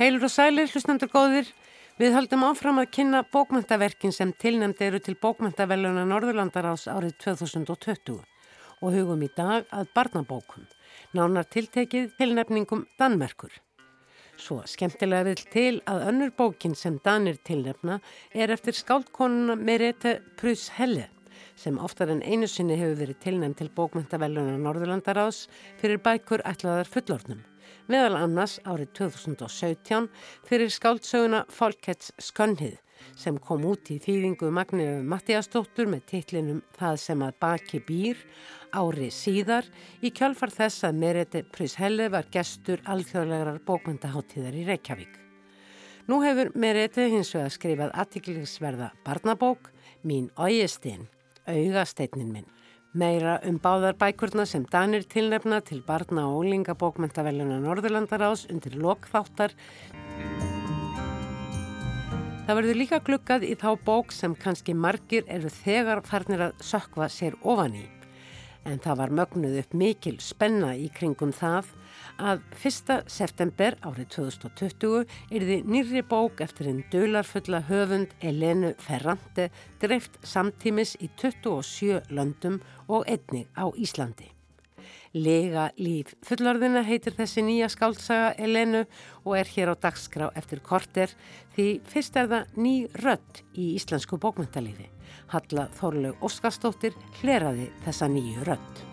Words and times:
Heilur 0.00 0.22
og 0.24 0.30
sælir, 0.32 0.70
hlustendur 0.72 1.10
góðir, 1.12 1.48
við 2.00 2.14
höldum 2.16 2.46
áfram 2.46 2.78
að 2.80 2.86
kynna 2.96 3.18
bókmæntaverkin 3.34 4.14
sem 4.16 4.30
tilnæmdi 4.32 4.86
eru 4.86 4.96
til 5.04 5.12
bókmæntaveluna 5.20 6.06
Norðurlandarás 6.08 6.86
árið 6.88 7.18
2020 7.20 8.14
og 8.80 8.94
hugum 8.96 9.26
í 9.26 9.28
dag 9.36 9.68
að 9.68 9.90
barnabókum, 9.92 10.64
nánar 11.12 11.44
tiltekið 11.52 12.14
tilnefningum 12.16 12.86
Danmerkur. 12.96 13.52
Svo 14.40 14.62
skemmtilega 14.64 15.28
vil 15.28 15.44
til 15.52 15.82
að 15.84 16.06
önnur 16.14 16.32
bókin 16.32 16.72
sem 16.72 16.96
Danir 17.04 17.36
tilnefna 17.44 18.00
er 18.32 18.56
eftir 18.56 18.80
skáldkonuna 18.80 19.60
Merete 19.60 20.22
Prus 20.40 20.70
Helle 20.78 21.10
sem 21.60 21.76
oftar 21.76 22.08
en 22.08 22.24
einu 22.24 22.48
sinni 22.48 22.80
hefur 22.80 23.02
verið 23.02 23.20
tilnæmt 23.20 23.60
til 23.60 23.68
bókmæntaveluna 23.76 24.56
Norðurlandarás 24.64 25.44
fyrir 25.76 26.00
bækur 26.00 26.40
ætlaðar 26.48 26.88
fullornum 26.88 27.44
meðal 27.90 28.20
annars 28.20 28.58
árið 28.64 28.92
2017 28.98 30.08
fyrir 30.48 30.72
skáldsöguna 30.72 31.44
Folkets 31.52 32.12
skönhið 32.20 32.78
sem 33.16 33.38
kom 33.40 33.64
út 33.68 33.90
í 33.92 33.98
þýðingu 34.02 34.50
Magneu 34.54 35.00
Mattíastóttur 35.08 35.88
með 35.90 36.04
titlinum 36.12 36.60
Það 36.76 36.98
sem 37.04 37.24
að 37.24 37.38
baki 37.42 37.80
býr 37.86 38.20
ári 38.76 39.08
síðar 39.14 39.66
í 40.04 40.12
kjálfar 40.14 40.52
þess 40.54 40.86
að 40.88 41.00
Merete 41.00 41.42
Pryshelle 41.48 42.10
var 42.12 42.28
gestur 42.32 42.82
alþjóðlegarar 42.84 43.60
bókmyndaháttíðar 43.66 44.60
í 44.60 44.66
Reykjavík. 44.68 45.18
Nú 46.08 46.20
hefur 46.24 46.52
Merete 46.58 47.08
hins 47.12 47.32
vegar 47.34 47.52
skrifað 47.54 47.94
aðtiklingsverða 48.04 48.92
barnabók 49.06 49.72
Mín 50.02 50.30
Ójestein, 50.40 51.08
augasteinnin 51.46 52.32
minn. 52.32 52.48
Meira 52.90 53.36
um 53.46 53.54
báðar 53.62 53.94
bækurna 53.94 54.42
sem 54.50 54.64
Danir 54.66 55.04
tilnefna 55.06 55.60
til 55.62 55.78
barna 55.86 56.24
og 56.26 56.40
ólingabókmentaveluna 56.42 57.60
Norðurlandarás 57.62 58.48
undir 58.50 58.74
lokþáttar. 58.74 59.54
Það 62.48 62.58
verður 62.58 62.80
líka 62.80 62.98
glukkað 63.06 63.46
í 63.46 63.52
þá 63.54 63.68
bók 63.86 64.10
sem 64.10 64.34
kannski 64.34 64.74
margir 64.74 65.22
eru 65.30 65.52
þegar 65.60 66.02
farnir 66.02 66.42
að 66.48 66.66
sökva 66.66 67.06
sér 67.06 67.38
ofan 67.46 67.78
í. 67.78 67.84
En 68.66 68.82
það 68.82 68.98
var 69.04 69.14
mögnuð 69.20 69.60
upp 69.62 69.78
mikil 69.78 70.16
spenna 70.18 70.74
í 70.74 70.90
kringum 70.90 71.30
það 71.30 71.70
að 72.18 72.42
1. 72.56 73.04
september 73.10 73.76
árið 73.86 74.08
2020 74.16 75.04
er 75.30 75.46
því 75.46 75.60
nýri 75.68 76.02
bók 76.06 76.42
eftir 76.44 76.70
einn 76.70 76.82
dölarfulla 76.92 77.62
höfund 77.68 78.12
Elenu 78.20 78.72
Ferrante 78.80 79.50
dreift 79.82 80.18
samtímis 80.26 80.96
í 80.98 81.10
27 81.20 82.10
löndum 82.10 82.60
og 82.88 83.06
einnig 83.06 83.48
á 83.54 83.70
Íslandi. 83.76 84.30
Lega 85.10 85.70
líf 85.74 86.12
fullorðina 86.26 86.84
heitir 86.86 87.16
þessi 87.16 87.42
nýja 87.42 87.70
skáltsaga 87.72 88.34
Elenu 88.38 88.84
og 89.24 89.34
er 89.40 89.50
hér 89.50 89.72
á 89.74 89.82
dagskrá 89.86 90.28
eftir 90.38 90.62
korter 90.62 91.10
því 91.56 91.66
fyrst 91.90 92.18
er 92.20 92.30
það 92.30 92.54
ný 92.62 92.74
rött 93.02 93.42
í 93.54 93.72
íslensku 93.74 94.20
bókmyndalífi. 94.22 94.86
Halla 95.34 95.66
Þorlaug 95.80 96.22
Óskarstóttir 96.22 96.94
hleraði 97.20 97.70
þessa 97.86 98.10
nýju 98.10 98.46
rött. 98.46 98.89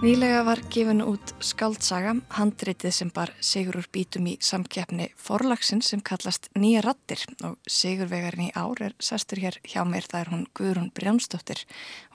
Nýlega 0.00 0.46
var 0.46 0.62
gefin 0.72 1.02
út 1.04 1.34
skaldsaga, 1.44 2.14
handreitið 2.32 2.94
sem 2.96 3.10
bar 3.12 3.34
Sigurur 3.44 3.84
bítum 3.92 4.30
í 4.30 4.38
samkeppni 4.40 5.10
forlagsinn 5.20 5.82
sem 5.84 6.00
kallast 6.00 6.48
Nýja 6.56 6.80
rattir 6.86 7.20
og 7.44 7.58
Sigurvegarinn 7.68 8.46
í 8.46 8.54
ár 8.56 8.80
er 8.86 8.94
sestur 8.96 9.42
hér 9.44 9.58
hjá 9.60 9.82
mér, 9.84 10.08
það 10.08 10.22
er 10.22 10.32
hún 10.32 10.46
Guðrún 10.56 10.88
Brjánsdóttir 10.96 11.66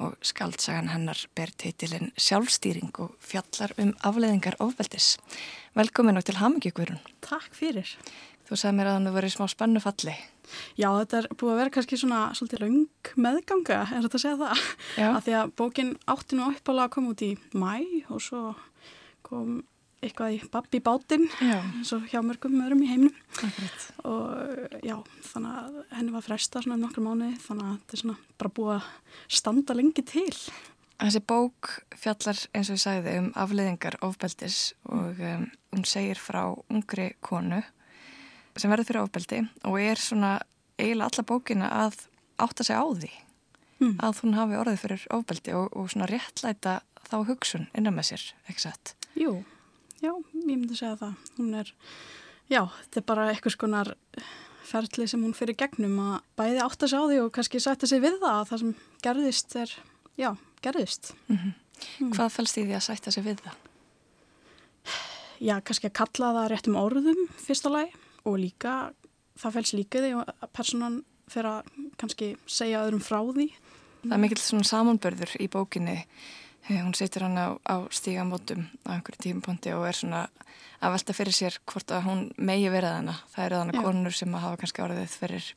og 0.01 0.17
skaldsagan 0.25 0.89
hennar 0.95 1.21
ber 1.37 1.53
teitilinn 1.53 2.09
Sjálfstýring 2.17 2.89
og 3.05 3.13
fjallar 3.21 3.77
um 3.77 3.93
afleðingar 4.01 4.57
ofbeldis. 4.65 5.19
Velkomin 5.77 6.17
og 6.17 6.25
til 6.25 6.41
hamingi 6.41 6.73
Guðrún. 6.73 7.05
Takk 7.21 7.53
fyrir. 7.53 7.93
Þú 8.45 8.57
sagði 8.59 8.77
mér 8.77 8.89
að 8.91 8.97
hann 8.99 9.13
var 9.15 9.25
í 9.25 9.33
smá 9.33 9.45
spennu 9.49 9.81
falli. 9.81 10.15
Já, 10.77 10.89
þetta 11.01 11.17
er 11.17 11.27
búið 11.33 11.53
að 11.53 11.61
vera 11.61 11.73
kannski 11.73 11.97
svona 11.97 12.19
svolítið 12.37 12.61
laung 12.61 13.13
meðganga, 13.17 13.79
er 13.89 14.03
þetta 14.05 14.19
að 14.19 14.23
segja 14.25 14.41
það? 14.41 14.65
Já. 15.01 15.07
Að 15.07 15.21
því 15.25 15.37
að 15.39 15.53
bókin 15.61 15.93
átti 16.13 16.37
nú 16.37 16.49
uppála 16.51 16.85
að 16.85 16.91
koma 16.93 17.15
út 17.15 17.23
í 17.25 17.31
mæ 17.57 17.71
og 18.13 18.21
svo 18.21 18.43
kom 19.25 19.63
eitthvað 20.05 20.35
í 20.35 20.39
babbi 20.53 20.81
bátinn, 20.85 21.25
svo 21.87 21.97
hjá 22.11 22.19
mörgum 22.21 22.59
öðrum 22.61 22.83
í 22.85 22.91
heimnum. 22.91 23.17
Akkurat. 23.39 23.85
Og 24.05 24.85
já, 24.85 24.95
þannig 25.31 25.57
að 25.63 25.81
henni 25.95 26.13
var 26.13 26.25
fresta 26.27 26.61
svona 26.61 26.77
um 26.77 26.85
nokkru 26.85 27.05
mánu, 27.05 27.31
þannig 27.41 27.65
að 27.65 27.75
þetta 27.79 27.97
er 27.97 28.03
svona 28.03 28.17
bara 28.37 28.55
búið 28.59 28.73
að 28.75 28.89
standa 29.39 29.77
lengi 29.77 30.05
til. 30.05 30.29
Þessi 30.95 31.21
bók 31.27 31.71
fjallar 31.99 32.37
eins 32.55 32.69
og 32.69 32.77
ég 32.77 32.83
sagði 32.85 33.15
um 33.19 33.31
afleðingar 33.35 33.97
ofbeldis 34.05 34.59
og 34.87 35.17
um, 35.19 35.49
hún 35.73 35.87
segir 35.89 36.21
frá 36.21 36.43
ungri 36.71 37.09
konu 37.25 37.63
sem 38.55 38.71
verður 38.71 38.89
fyrir 38.89 39.03
ofbeldi 39.03 39.41
og 39.67 39.79
er 39.81 40.01
svona 40.01 40.37
eiginlega 40.79 41.09
alla 41.11 41.27
bókina 41.27 41.69
að 41.85 42.05
átta 42.41 42.65
sig 42.67 42.75
á 42.75 42.83
því 42.83 43.11
mm. 43.81 43.95
að 44.03 44.21
hún 44.23 44.37
hafi 44.37 44.59
orðið 44.59 44.81
fyrir 44.83 45.07
ofbeldi 45.15 45.55
og, 45.57 45.67
og 45.75 45.91
svona 45.91 46.07
réttlæta 46.09 46.79
þá 47.05 47.17
hugsun 47.29 47.67
innan 47.77 47.95
með 47.95 48.11
sér, 48.11 48.23
ekki 48.49 48.65
sett? 48.65 48.95
Jú, 49.19 49.37
já, 50.01 50.11
ég 50.11 50.47
myndi 50.47 50.77
segja 50.77 50.95
það. 50.99 51.29
Hún 51.37 51.51
er, 51.61 51.71
já, 52.51 52.61
þetta 52.81 53.01
er 53.01 53.07
bara 53.11 53.27
eitthvað 53.31 53.55
skonar 53.55 53.93
ferli 54.65 55.07
sem 55.09 55.21
hún 55.21 55.35
fyrir 55.37 55.57
gegnum 55.59 55.99
að 56.01 56.15
bæði 56.39 56.63
átta 56.65 56.89
sig 56.89 56.97
á 56.97 57.03
því 57.05 57.19
og 57.21 57.35
kannski 57.35 57.61
sætta 57.61 57.89
sig 57.89 58.01
við 58.03 58.17
það 58.23 58.39
að 58.39 58.49
það 58.49 58.63
sem 58.63 58.73
gerðist 59.05 59.55
er, 59.61 59.75
já, 60.17 60.29
gerðist. 60.65 61.13
Mm 61.27 61.37
-hmm. 61.37 61.53
mm. 61.99 62.15
Hvað 62.17 62.33
fælst 62.39 62.57
í 62.57 62.65
því 62.65 62.75
að 62.79 62.87
sætta 62.89 63.11
sig 63.11 63.23
við 63.23 63.45
það? 63.45 63.61
Já, 65.43 65.59
kannski 65.61 65.87
að 65.87 65.97
kalla 65.99 66.33
það 66.33 66.49
réttum 66.51 66.75
orðum 66.79 67.27
fyrsta 67.37 67.69
lagi 67.69 67.91
og 68.25 68.39
líka, 68.41 68.93
það 69.39 69.59
fels 69.59 69.73
líka 69.75 70.01
því 70.03 70.15
að 70.21 70.49
personan 70.55 71.03
fer 71.31 71.49
að 71.49 71.69
kannski 71.99 72.33
segja 72.45 72.83
öðrum 72.85 73.03
frá 73.03 73.19
því. 73.21 73.49
Það 74.05 74.17
er 74.17 74.21
mikill 74.21 74.41
svona 74.41 74.69
samanbörður 74.69 75.35
í 75.41 75.47
bókinni, 75.49 75.97
eh, 76.69 76.81
hún 76.81 76.93
setur 76.97 77.25
hann 77.25 77.37
á, 77.41 77.57
á 77.65 77.75
stígamótum 77.89 78.67
á 78.85 78.97
einhverju 78.97 79.23
tímponti 79.25 79.73
og 79.73 79.87
er 79.89 79.97
svona 79.97 80.27
að 80.81 80.97
velta 80.97 81.15
fyrir 81.17 81.33
sér 81.33 81.57
hvort 81.65 81.93
að 81.93 82.05
hún 82.05 82.25
megi 82.37 82.69
verið 82.69 82.99
hana. 82.99 83.15
Það 83.33 83.45
eru 83.45 83.61
þannig 83.61 83.85
konur 83.87 84.17
sem 84.17 84.35
að 84.35 84.45
hafa 84.45 84.61
kannski 84.61 84.85
orðið 84.85 85.15
fyrir 85.15 85.53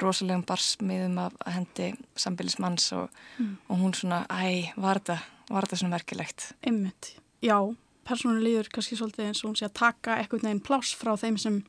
rosalegum 0.00 0.44
barsmiðum 0.46 1.18
af 1.24 1.36
hendi 1.48 1.90
sambilismanns 2.20 2.90
og, 2.96 3.08
mm. 3.38 3.56
og 3.68 3.80
hún 3.80 3.96
svona, 3.96 4.24
æ, 4.28 4.72
var 4.76 5.00
þetta, 5.00 5.18
var 5.50 5.66
þetta 5.66 5.80
svona 5.80 5.96
merkilegt? 5.96 6.50
Ymmiðt, 6.68 7.12
já, 7.44 7.58
persónu 8.06 8.42
líður 8.42 8.70
kannski 8.72 8.98
svolítið 8.98 9.28
eins 9.28 9.42
og 9.42 9.50
hún 9.50 9.58
sé 9.58 9.68
að 9.68 9.78
taka 9.80 10.18
eitthvað 10.20 10.46
neginn 10.46 10.64
pláss 10.66 10.94
frá 10.96 11.14
þeim 11.20 11.38
sem 11.40 11.60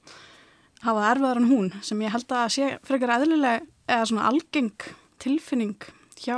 hafa 0.86 1.12
erfaðar 1.12 1.42
en 1.42 1.52
hún 1.52 1.70
sem 1.86 2.02
ég 2.06 2.14
held 2.14 2.34
að 2.38 2.50
sé 2.56 2.72
frekar 2.86 3.16
eðlilega 3.18 3.66
eða 3.88 4.10
svona 4.10 4.28
algeng 4.30 4.90
tilfinning 5.22 5.88
hjá 6.22 6.38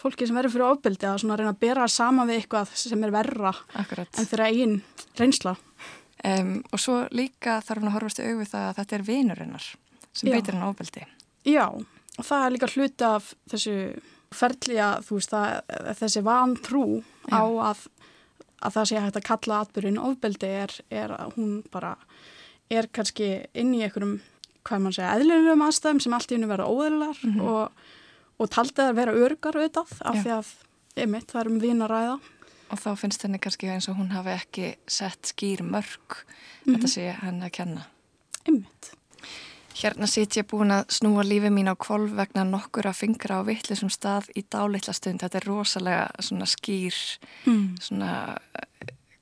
fólki 0.00 0.26
sem 0.28 0.36
verður 0.38 0.54
fyrir 0.54 0.68
ofbeldi 0.70 1.08
að 1.08 1.18
svona 1.22 1.36
reyna 1.36 1.52
að 1.52 1.60
bera 1.60 1.88
sama 1.92 2.24
við 2.28 2.40
eitthvað 2.40 2.72
sem 2.80 3.04
er 3.04 3.12
verra 3.14 3.52
Akkurat. 3.80 4.08
en 4.16 4.28
þeirra 4.30 4.48
einn 4.48 4.78
reynsla. 5.18 5.56
Um, 6.20 6.54
og 6.68 6.80
svo 6.80 6.96
líka 7.16 7.60
þarf 7.64 7.80
hún 7.80 7.90
að 7.90 7.96
horfast 7.96 8.20
í 8.20 8.26
auðvitað 8.28 8.66
að 8.68 8.78
þetta 8.80 8.96
er 8.96 9.04
vinurinnar 9.06 9.68
sem 10.12 10.32
beitir 10.32 10.56
hann 10.56 10.68
ofbeldi. 10.68 11.04
Já, 11.48 11.66
og 11.70 12.26
það 12.28 12.46
er 12.46 12.54
líka 12.54 12.68
hluti 12.74 13.06
af 13.08 13.30
þessu 13.52 13.76
ferli 14.36 14.76
að 14.84 15.06
þú 15.08 15.18
veist 15.18 15.36
að 15.36 15.94
þessi 16.00 16.22
van 16.26 16.52
trú 16.60 16.84
á 17.32 17.40
að 17.70 17.86
að 18.60 18.76
það 18.76 18.88
sé 18.90 19.00
hægt 19.04 19.18
að 19.20 19.26
kalla 19.28 19.60
atbyrjun 19.64 20.02
ofbeldi 20.02 20.50
er, 20.64 20.74
er 20.90 21.14
að 21.16 21.36
hún 21.36 21.54
bara 21.72 21.94
er 22.70 22.88
kannski 22.94 23.30
inn 23.58 23.72
í 23.74 23.82
einhverjum, 23.84 24.18
hvað 24.66 24.84
mann 24.84 24.94
segja, 24.94 25.14
eðlunum 25.16 25.64
aðstæðum 25.66 26.02
sem 26.04 26.14
allt 26.16 26.30
í 26.30 26.36
hennu 26.36 26.50
verða 26.50 26.68
óðurlar 26.70 27.22
mm 27.22 27.32
-hmm. 27.32 27.48
og, 27.48 27.72
og 28.38 28.52
taldið 28.56 28.84
að 28.86 28.98
vera 29.00 29.16
örgar 29.16 29.58
auðvitað 29.58 29.96
af 30.00 30.14
Já. 30.14 30.22
því 30.22 30.34
að, 30.36 30.52
einmitt, 30.96 31.32
það 31.32 31.40
er 31.40 31.50
um 31.50 31.60
vín 31.60 31.82
að 31.82 31.92
ræða. 31.94 32.18
Og 32.70 32.78
þá 32.78 32.90
finnst 32.96 33.22
henni 33.26 33.38
kannski 33.42 33.66
eins 33.66 33.88
og 33.90 33.96
hún 33.98 34.12
hafi 34.14 34.30
ekki 34.30 34.74
sett 34.86 35.32
skýr 35.32 35.64
mörg, 35.66 36.06
mm 36.06 36.20
-hmm. 36.20 36.74
þetta 36.76 36.88
sé 36.88 37.10
henni 37.22 37.46
að 37.46 37.56
kenna. 37.58 37.82
Einmitt. 38.46 38.92
Hérna 39.76 40.08
sitt 40.10 40.36
ég 40.36 40.48
búin 40.50 40.72
að 40.74 40.90
snúa 40.92 41.22
lífið 41.24 41.54
mín 41.54 41.70
á 41.70 41.74
kvolv 41.78 42.16
vegna 42.18 42.42
nokkur 42.48 42.88
að 42.90 42.98
fingra 43.04 43.40
á 43.40 43.46
vittlisum 43.46 43.90
stað 43.92 44.28
í 44.36 44.42
dálitla 44.42 44.94
stund. 44.96 45.22
Þetta 45.22 45.40
er 45.40 45.46
rosalega 45.48 46.24
svona 46.24 46.48
skýr, 46.50 46.96
mm. 47.46 47.78
svona, 47.86 48.10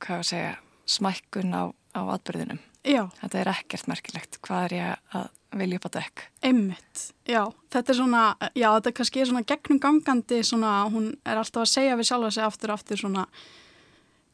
hvað 0.01 0.15
ég 0.17 0.25
að 0.25 0.31
segja, 0.33 0.55
smækkun 0.89 1.53
á, 1.55 1.65
á 1.95 2.01
atbyrðinum. 2.17 2.63
Já. 2.89 3.05
Þetta 3.21 3.41
er 3.43 3.53
ekkert 3.53 3.91
merkilegt. 3.91 4.41
Hvað 4.45 4.69
er 4.69 4.77
ég 4.79 5.17
að 5.19 5.29
vilja 5.59 5.79
upp 5.79 5.89
á 5.89 5.91
dekk? 5.99 6.25
Einmitt, 6.45 7.05
já. 7.29 7.43
Þetta 7.73 7.93
er 7.93 7.99
svona, 8.01 8.25
já, 8.53 8.69
þetta 8.69 8.93
kannski 8.99 9.23
er 9.23 9.31
svona 9.31 9.47
gegnum 9.49 9.81
gangandi 9.83 10.43
svona, 10.45 10.75
hún 10.93 11.13
er 11.25 11.41
alltaf 11.41 11.65
að 11.65 11.73
segja 11.73 11.97
við 11.99 12.11
sjálfa 12.11 12.33
sig 12.35 12.45
aftur 12.45 12.73
og 12.73 12.81
aftur 12.81 13.01
svona, 13.01 13.25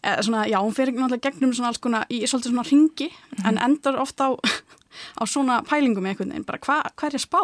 eða 0.02 0.24
svona, 0.26 0.46
já, 0.50 0.58
hún 0.62 0.74
fer 0.76 0.92
náttúrulega 0.92 1.28
gegnum 1.28 1.54
svona 1.54 1.70
alls 1.70 1.82
konar 1.82 2.08
í 2.10 2.22
svolítið 2.24 2.54
svona 2.54 2.66
ringi, 2.70 3.10
mm 3.10 3.44
en 3.44 3.60
endar 3.60 3.98
ofta 4.00 4.30
á, 4.30 4.30
á 5.18 5.22
svona 5.26 5.62
pælingum 5.66 6.06
einhvern 6.06 6.32
veginn, 6.32 6.48
bara 6.48 6.58
hva, 6.58 6.80
hvað 6.94 7.08
er 7.08 7.18
ég 7.18 7.22
að 7.22 7.28
spá? 7.28 7.40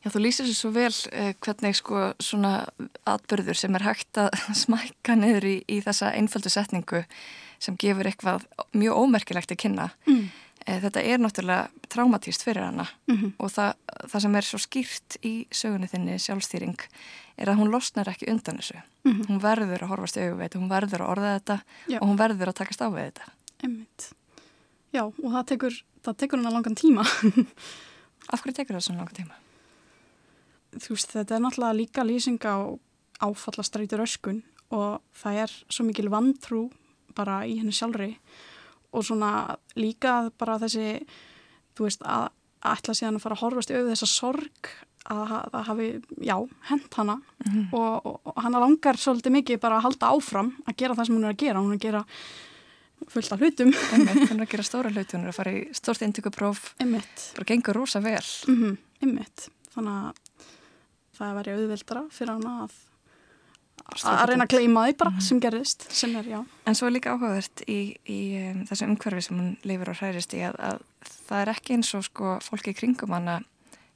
Já, 0.00 0.08
þú 0.10 0.22
lýsir 0.24 0.48
svo 0.56 0.72
vel 0.74 0.92
eh, 1.12 1.34
hvernig 1.44 1.76
sko 1.78 2.10
svona 2.22 2.64
atbyrður 3.08 3.58
sem 3.58 3.74
er 3.76 3.84
hægt 3.84 4.18
að 4.20 4.30
smækka 4.64 5.16
niður 5.18 5.46
í, 5.46 5.56
í 5.68 5.80
þessa 5.84 6.14
einföldu 6.16 6.52
setningu 6.52 7.04
sem 7.60 7.76
gefur 7.80 8.08
eitthvað 8.08 8.46
mjög 8.72 9.02
ómerkilegt 9.02 9.52
að 9.52 9.60
kynna. 9.60 9.90
Mm. 10.08 10.30
Eh, 10.66 10.78
þetta 10.80 11.02
er 11.04 11.20
náttúrulega 11.20 11.88
traumatíst 11.92 12.44
fyrir 12.44 12.64
hana 12.64 12.86
mm 13.08 13.16
-hmm. 13.16 13.32
og 13.38 13.50
það, 13.52 13.74
það 14.08 14.20
sem 14.20 14.36
er 14.36 14.48
svo 14.48 14.58
skýrt 14.58 15.16
í 15.24 15.34
sögunni 15.50 15.88
þinni 15.88 16.18
sjálfstýring 16.18 16.80
er 17.36 17.48
að 17.48 17.60
hún 17.60 17.72
losnar 17.72 18.08
ekki 18.08 18.30
undan 18.30 18.60
þessu. 18.60 18.80
Mm 19.04 19.12
-hmm. 19.12 19.26
Hún 19.28 19.42
verður 19.42 19.82
að 19.82 19.88
horfast 19.88 20.16
auðveit, 20.16 20.54
hún 20.54 20.68
verður 20.68 21.00
að 21.00 21.10
orða 21.10 21.34
þetta 21.38 21.60
Já. 21.88 21.98
og 22.00 22.08
hún 22.08 22.18
verður 22.18 22.48
að 22.48 22.58
takast 22.60 22.80
á 22.80 22.88
við 22.88 23.04
þetta. 23.04 23.24
Emmitt. 23.62 24.12
Já, 24.90 25.04
og 25.06 25.28
það 25.30 25.46
tekur, 25.52 25.78
það 26.04 26.18
tekur 26.22 26.40
hana 26.40 26.54
langan 26.54 26.78
tíma. 26.78 27.04
Af 28.32 28.42
hverju 28.42 28.56
tekur 28.56 28.78
það 28.78 28.86
svona 28.86 29.02
langan 29.04 29.18
tíma? 29.20 29.38
Þú 30.76 30.94
veist, 30.94 31.12
þetta 31.14 31.36
er 31.36 31.44
náttúrulega 31.44 31.78
líka 31.78 32.06
lýsing 32.06 32.42
á 32.46 32.56
áfallastrætur 33.20 34.02
öskun 34.04 34.42
og 34.70 35.00
það 35.16 35.42
er 35.44 35.54
svo 35.68 35.84
mikil 35.86 36.10
vantrú 36.12 36.68
bara 37.16 37.42
í 37.46 37.58
henni 37.58 37.74
sjálfri 37.74 38.12
og 38.94 39.04
svona 39.06 39.56
líka 39.78 40.30
bara 40.38 40.58
þessi 40.62 41.00
þú 41.76 41.86
veist, 41.86 42.04
að 42.06 42.30
ætla 42.70 42.94
síðan 42.96 43.18
að 43.18 43.24
fara 43.24 43.36
að 43.38 43.42
horfast 43.44 43.72
auðvitað 43.72 43.92
þessa 43.94 44.10
sorg 44.10 44.70
að 45.10 45.30
það 45.32 45.66
hafi, 45.70 45.88
já, 46.28 46.36
hent 46.68 46.94
hana 46.94 47.16
mm 47.16 47.52
-hmm. 47.52 47.66
og, 47.72 48.06
og, 48.06 48.20
og 48.24 48.42
hana 48.42 48.60
langar 48.60 48.96
svolítið 48.96 49.32
mikið 49.32 49.60
bara 49.60 49.76
að 49.78 49.82
halda 49.82 50.10
áfram 50.12 50.52
að 50.66 50.76
gera 50.76 50.94
það 50.94 51.06
sem 51.06 51.16
hún 51.16 51.24
er 51.24 51.34
að 51.34 51.42
gera, 51.44 51.60
hún 51.60 51.72
er 51.72 51.78
að 51.78 51.82
gera 51.82 52.04
fullt 53.08 53.32
af 53.32 53.40
hlutum 53.40 53.72
Einmitt, 53.92 54.30
er 54.30 54.36
að 54.36 54.50
gera 54.50 54.66
stóra 54.66 54.90
er 54.90 55.16
að 55.30 55.36
fara 55.36 55.52
í 55.52 55.64
stórt 55.76 56.02
indíkupróf, 56.02 56.74
bara 56.78 57.46
gengur 57.46 57.74
rosa 57.76 58.00
vel 58.00 58.24
mm 58.48 58.76
-hmm. 59.00 59.24
Þannig 59.70 59.92
að 59.92 60.14
það 61.16 61.34
væri 61.36 61.52
auðvildra 61.54 62.06
fyrir 62.10 62.32
hana 62.32 62.64
að 62.64 62.72
að 64.06 64.28
reyna 64.30 64.44
að 64.44 64.52
kleima 64.54 64.86
því 64.86 64.96
bara 64.96 65.10
mm 65.10 65.16
-hmm. 65.16 65.26
sem 65.28 65.40
gerðist 65.40 65.86
sem 65.92 66.16
er, 66.16 66.24
já. 66.24 66.44
En 66.66 66.74
svo 66.74 66.86
er 66.86 66.92
líka 66.92 67.12
áhugavert 67.12 67.62
í, 67.66 67.96
í 68.06 68.20
um, 68.50 68.66
þessu 68.66 68.84
umhverfi 68.86 69.22
sem 69.22 69.38
hún 69.38 69.56
lifur 69.64 69.90
og 69.90 69.96
hærist 69.96 70.34
í 70.34 70.42
að, 70.46 70.54
að 70.58 70.80
það 71.28 71.40
er 71.40 71.48
ekki 71.48 71.74
eins 71.74 71.94
og 71.94 72.04
sko 72.04 72.38
fólki 72.42 72.70
í 72.70 72.74
kringum 72.74 73.12
hann 73.12 73.28
að 73.28 73.44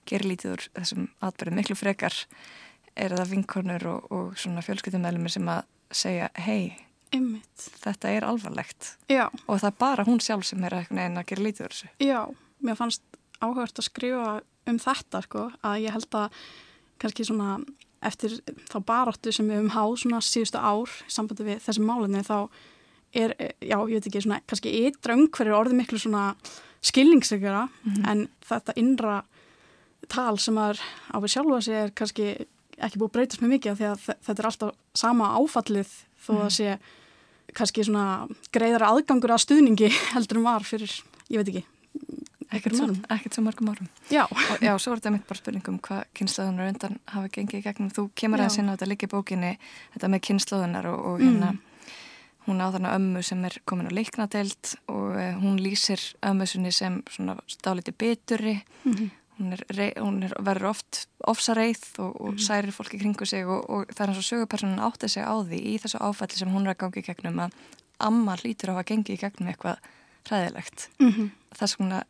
gera 0.06 0.28
lítið 0.28 0.52
úr 0.52 0.62
þessum 0.74 1.08
atbyrðum 1.20 1.56
miklu 1.56 1.76
frekar 1.76 2.14
er 2.96 3.10
það 3.10 3.30
vinkonur 3.30 3.86
og, 3.86 4.12
og 4.12 4.38
svona 4.38 4.62
fjölskyldumælumir 4.62 5.30
sem 5.30 5.48
að 5.48 5.62
segja 5.90 6.28
hei, 6.34 6.76
þetta 7.84 8.10
er 8.10 8.26
alvarlegt 8.28 8.96
já. 9.08 9.28
og 9.46 9.60
það 9.60 9.70
er 9.70 9.78
bara 9.78 10.04
hún 10.08 10.20
sjálf 10.20 10.46
sem 10.48 10.64
er 10.64 10.74
eitthvað 10.80 11.04
einn 11.04 11.20
að 11.20 11.26
gera 11.30 11.46
lítið 11.46 11.66
úr 11.66 11.74
þessu. 11.76 11.88
Já, 12.02 12.20
mér 12.60 12.78
fannst 12.80 13.02
áhugavert 13.40 13.78
að 13.78 13.88
skrifa 13.88 14.28
um 14.70 14.78
þetta 14.80 15.22
sko 15.24 15.48
að 15.62 15.80
ég 15.84 15.96
held 15.96 16.14
að 16.18 16.38
kannski 17.02 17.26
svona 17.28 17.58
eftir 18.04 18.38
þá 18.70 18.78
baróttu 18.84 19.32
sem 19.32 19.48
við 19.48 19.60
höfum 19.60 19.74
háð 19.74 19.96
svona 20.02 20.20
síðustu 20.24 20.60
ár 20.60 20.92
í 20.92 21.12
sambandi 21.12 21.46
við 21.46 21.60
þessum 21.64 21.88
málinni 21.88 22.24
þá 22.24 22.38
er, 23.14 23.34
já, 23.62 23.76
ég 23.78 23.94
veit 23.94 24.08
ekki, 24.08 24.24
svona 24.24 24.40
kannski 24.48 24.72
ytra 24.88 25.16
umhverju 25.16 25.56
orðið 25.56 25.78
miklu 25.80 26.00
svona 26.02 26.24
skilningssökjara 26.84 27.68
mm 27.68 27.92
-hmm. 27.92 28.10
en 28.10 28.28
þetta 28.44 28.76
innra 28.76 29.22
tal 30.08 30.38
sem 30.38 30.58
er 30.58 30.80
á 31.12 31.16
við 31.20 31.32
sjálfa 31.32 31.60
sig 31.60 31.74
er 31.74 31.90
kannski 31.90 32.26
ekki 32.78 32.98
búið 32.98 33.12
breytast 33.12 33.42
með 33.42 33.54
mikið 33.54 33.78
því 33.78 33.86
að 33.88 34.04
þetta 34.26 34.40
er 34.42 34.46
alltaf 34.46 34.74
sama 34.94 35.30
áfallið 35.38 35.90
þó 36.18 36.32
að 36.32 36.36
mm 36.36 36.42
-hmm. 36.42 36.50
sé 36.50 36.78
kannski 37.54 37.84
svona 37.84 38.26
greiðara 38.54 38.90
aðgangur 38.94 39.34
að 39.34 39.44
stuðningi 39.44 39.92
heldur 40.14 40.40
en 40.40 40.48
var 40.48 40.66
fyrir, 40.66 40.90
ég 41.28 41.40
veit 41.40 41.48
ekki 41.52 41.66
ekkert 42.54 43.34
svo 43.34 43.42
mörgum 43.44 43.70
árum. 43.72 43.88
Já, 44.10 44.24
og, 44.24 44.62
já, 44.62 44.72
svo 44.78 44.94
er 44.94 45.00
þetta 45.00 45.12
mitt 45.14 45.26
bara 45.28 45.40
spurningum 45.40 45.78
hvað 45.82 46.02
kynnslóðunar 46.18 46.70
undan 46.72 46.98
hafa 47.10 47.30
gengið 47.34 47.60
í 47.60 47.64
gegnum. 47.64 47.92
Þú 47.94 48.06
kemur 48.18 48.44
að 48.44 48.52
sinna 48.56 48.74
á 48.74 48.76
þetta 48.76 48.90
líka 48.90 49.08
í 49.08 49.12
bókinni 49.12 49.52
þetta 49.94 50.10
með 50.12 50.24
kynnslóðunar 50.28 50.88
og, 50.92 51.00
og 51.10 51.24
hérna 51.24 51.50
mm. 51.54 51.60
hún 52.46 52.62
á 52.62 52.66
þarna 52.68 52.94
ömmu 52.98 53.24
sem 53.26 53.44
er 53.48 53.58
komin 53.68 53.90
á 53.90 53.96
leiknadelt 53.96 54.74
og 54.92 55.18
uh, 55.18 55.26
hún 55.42 55.58
lýsir 55.62 56.02
ömmusunni 56.22 56.72
sem 56.74 57.00
svona 57.10 57.36
stáliti 57.50 57.92
bituri 57.96 58.58
mm 58.84 58.92
-hmm. 58.92 59.10
Hún, 59.38 59.52
er, 59.56 59.64
hún 59.98 60.22
er, 60.26 60.34
verður 60.44 60.70
oft 60.70 61.04
ofsareið 61.26 61.84
og, 61.98 62.20
og 62.20 62.28
mm 62.28 62.36
-hmm. 62.36 62.46
særir 62.46 62.72
fólki 62.72 62.98
kringu 62.98 63.26
sig 63.26 63.46
og 63.46 63.86
það 63.94 64.00
er 64.00 64.08
eins 64.08 64.22
og 64.22 64.28
sögupersonin 64.30 64.84
átti 64.86 65.08
sig 65.08 65.24
á 65.24 65.34
því 65.42 65.58
í 65.72 65.74
þessu 65.82 65.98
áfalli 66.00 66.36
sem 66.38 66.52
hún 66.52 66.66
er 66.66 66.74
að 66.74 66.80
gangi 66.82 67.00
í 67.00 67.08
gegnum 67.08 67.38
að 67.38 67.52
amma 67.98 68.36
hlýtur 68.36 68.70
á 68.70 68.74
að 68.78 68.86
gengi 68.86 69.14
í 69.14 69.20
gegnum 69.20 69.48
eitthvað 69.48 69.78
hræðilegt 70.28 70.88
-hmm. 70.98 71.30
þess 71.52 71.78
vegna 71.78 72.04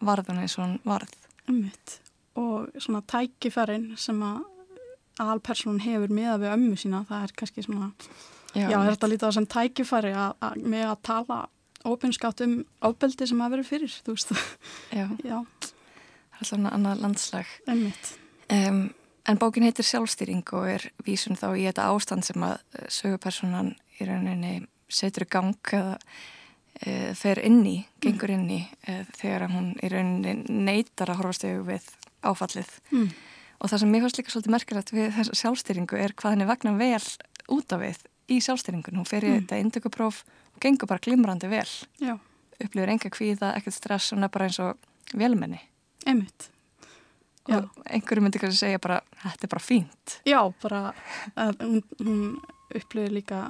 varðun 0.00 0.42
eins 0.42 0.58
og 0.58 0.64
hann 0.64 0.80
varð. 0.84 1.14
Ummitt. 1.48 2.00
Og 2.34 2.68
svona 2.78 3.02
tækifærin 3.06 3.96
sem 3.96 4.22
að 4.22 4.44
alpersonin 5.18 5.80
hefur 5.80 6.08
með 6.08 6.30
að 6.32 6.40
við 6.40 6.54
ömmu 6.56 6.76
sína, 6.80 7.04
það 7.08 7.22
er 7.22 7.34
kannski 7.36 7.62
svona, 7.62 7.92
já, 8.54 8.70
já 8.70 8.78
þetta 8.90 9.10
lítið 9.10 9.28
á 9.28 9.32
sem 9.36 9.46
tækifæri 9.46 10.12
að, 10.16 10.56
með 10.56 10.86
að 10.88 11.02
tala 11.02 11.38
opinskátt 11.84 12.40
um 12.46 12.64
ábeldi 12.80 13.26
sem 13.28 13.40
að 13.42 13.56
vera 13.56 13.66
fyrir, 13.66 13.94
þú 14.06 14.16
veist. 14.16 14.34
Já. 14.92 15.06
já. 15.24 15.38
Svona 16.46 16.72
annað 16.74 17.02
landslag. 17.04 17.48
Um, 18.52 18.84
en 19.28 19.38
bókin 19.38 19.64
heitir 19.66 19.86
Sjálfstýring 19.86 20.44
og 20.58 20.68
er 20.68 20.88
vísun 21.06 21.38
þá 21.38 21.48
í 21.54 21.66
þetta 21.68 21.88
ástand 21.92 22.26
sem 22.26 22.44
að 22.46 22.58
sögupersonan 22.90 23.74
í 24.00 24.06
rauninni 24.08 24.54
setur 24.92 25.26
gang 25.30 25.72
eða 25.72 25.96
uh, 25.96 27.10
fer 27.18 27.40
inn 27.46 27.62
í, 27.66 27.76
gengur 28.02 28.32
inn 28.34 28.48
í 28.50 28.60
uh, 28.88 29.04
þegar 29.18 29.48
hún 29.52 29.72
í 29.80 29.90
rauninni 29.92 30.62
neytar 30.66 31.12
að 31.12 31.22
horfast 31.22 31.46
yfir 31.48 31.64
við 31.68 31.88
áfallið 32.22 32.70
mm. 32.92 33.08
og 33.58 33.72
það 33.72 33.82
sem 33.82 33.92
mér 33.94 34.04
fannst 34.04 34.20
líka 34.20 34.34
svolítið 34.34 34.56
merkilegt 34.56 34.94
við 34.94 35.10
þessu 35.18 35.38
sjálfstýringu 35.42 35.98
er 35.98 36.16
hvað 36.18 36.36
henni 36.36 36.48
vagnar 36.50 36.78
vel 36.80 37.02
út 37.56 37.74
af 37.74 37.82
við 37.82 38.04
í 38.32 38.38
sjálfstýringun 38.44 39.00
hún 39.00 39.08
fer 39.08 39.26
í 39.26 39.32
mm. 39.32 39.42
þetta 39.42 39.62
indökupróf 39.64 40.22
og 40.52 40.62
gengur 40.62 40.90
bara 40.90 41.02
glimrandi 41.02 41.50
vel 41.50 41.68
Já. 42.02 42.16
upplifur 42.58 42.94
enga 42.94 43.12
kvíða, 43.12 43.54
ekkert 43.58 43.78
stress 43.78 44.14
hún 44.14 44.26
er 44.26 44.32
bara 44.32 44.48
eins 44.50 44.60
og 44.62 45.16
velmenni 45.18 45.60
Emmitt 46.08 46.48
og 47.42 47.50
Já. 47.50 47.84
einhverju 47.90 48.22
myndi 48.22 48.38
kannski 48.38 48.60
segja 48.60 48.78
bara 48.82 49.00
þetta 49.24 49.46
er 49.48 49.50
bara 49.50 49.64
fínt 49.64 50.16
Já, 50.28 50.40
bara 50.62 50.82
hún, 51.58 51.80
hún 51.98 52.20
upplöðu 52.72 53.16
líka 53.16 53.40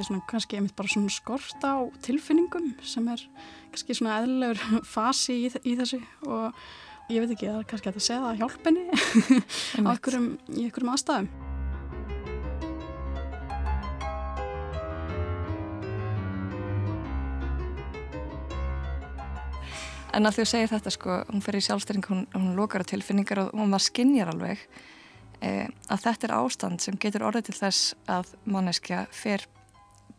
svona, 0.00 0.22
kannski 0.30 0.58
einmitt 0.58 0.76
bara 0.78 0.90
svona 0.90 1.12
skort 1.12 1.62
á 1.62 1.86
tilfinningum 2.06 2.72
sem 2.82 3.06
er 3.12 3.22
kannski 3.70 3.98
svona 3.98 4.20
eðlulegur 4.22 4.82
fasi 4.94 5.42
í, 5.44 5.52
í 5.62 5.76
þessu 5.78 6.00
og 6.26 6.56
ég 7.12 7.22
veit 7.22 7.36
ekki, 7.36 7.50
það 7.50 7.60
er 7.60 7.68
kannski 7.70 7.92
að 7.92 7.98
það 7.98 8.08
segja 8.08 8.24
það 8.24 8.40
hjálpenni 8.42 8.86
í 10.56 10.64
einhverjum 10.66 10.94
aðstæðum. 10.96 11.45
En 20.16 20.24
að 20.24 20.38
þú 20.38 20.44
segir 20.48 20.70
þetta 20.70 20.92
sko, 20.94 21.16
hún 21.28 21.42
fer 21.44 21.58
í 21.58 21.64
sjálfstyrning, 21.66 22.06
hún, 22.08 22.22
hún 22.32 22.54
lokar 22.56 22.86
á 22.86 22.88
tilfinningar 22.88 23.42
og 23.42 23.50
hún 23.56 23.74
var 23.74 23.84
skinnjar 23.84 24.30
alveg 24.32 24.62
e, 25.44 25.66
að 25.92 26.04
þetta 26.06 26.28
er 26.28 26.34
ástand 26.38 26.84
sem 26.84 26.96
getur 27.00 27.26
orðið 27.28 27.50
til 27.50 27.56
þess 27.58 27.90
að 28.08 28.32
manneskja 28.48 29.02
fer 29.12 29.44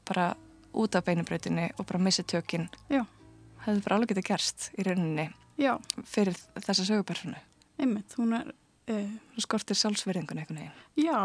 bara 0.08 0.36
út 0.78 0.96
af 0.96 1.08
beinubröðinni 1.08 1.72
og 1.78 1.88
bara 1.88 2.04
missi 2.04 2.26
tökinn 2.28 2.70
hefur 2.92 3.84
bara 3.84 3.98
alveg 3.98 4.14
getið 4.14 4.30
gerst 4.30 4.70
í 4.78 4.86
rauninni 4.86 5.28
Já. 5.58 5.74
fyrir 6.06 6.38
þessa 6.62 6.86
sögupersonu 6.86 7.40
einmitt, 7.82 8.14
hún 8.20 8.36
er 8.38 8.54
hún 8.88 9.44
skortir 9.44 9.78
sjálfsverðingun 9.78 10.44
eitthvað 10.44 10.70
Já, 10.96 11.20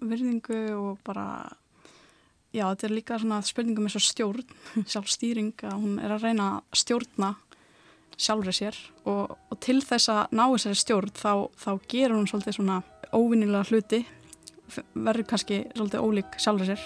verðingu 0.00 0.60
og 0.78 1.02
bara 1.04 1.26
já, 2.54 2.64
þetta 2.70 2.86
er 2.88 2.94
líka 2.94 3.18
svona 3.20 3.42
spurningum 3.44 3.88
eins 3.88 3.98
og 3.98 4.06
stjórn 4.06 4.46
sjálfstýring 4.92 5.66
að 5.66 5.76
hún 5.82 5.98
er 6.00 6.14
að 6.14 6.28
reyna 6.28 6.48
að 6.56 6.80
stjórna 6.84 7.34
sjálfrið 8.16 8.56
sér 8.56 8.76
og, 9.04 9.36
og 9.50 9.58
til 9.60 9.80
þess 9.84 10.10
að 10.12 10.36
ná 10.36 10.44
þessari 10.48 10.80
stjórn 10.80 11.12
þá, 11.16 11.32
þá 11.60 11.70
gerur 11.90 12.16
hún 12.18 12.28
svolítið 12.30 12.58
svona 12.58 12.82
óvinnilega 13.12 13.68
hluti 13.70 14.04
verður 14.94 15.28
kannski 15.30 15.64
svolítið 15.76 16.02
ólík 16.02 16.38
sjálfur 16.42 16.72
sér. 16.72 16.84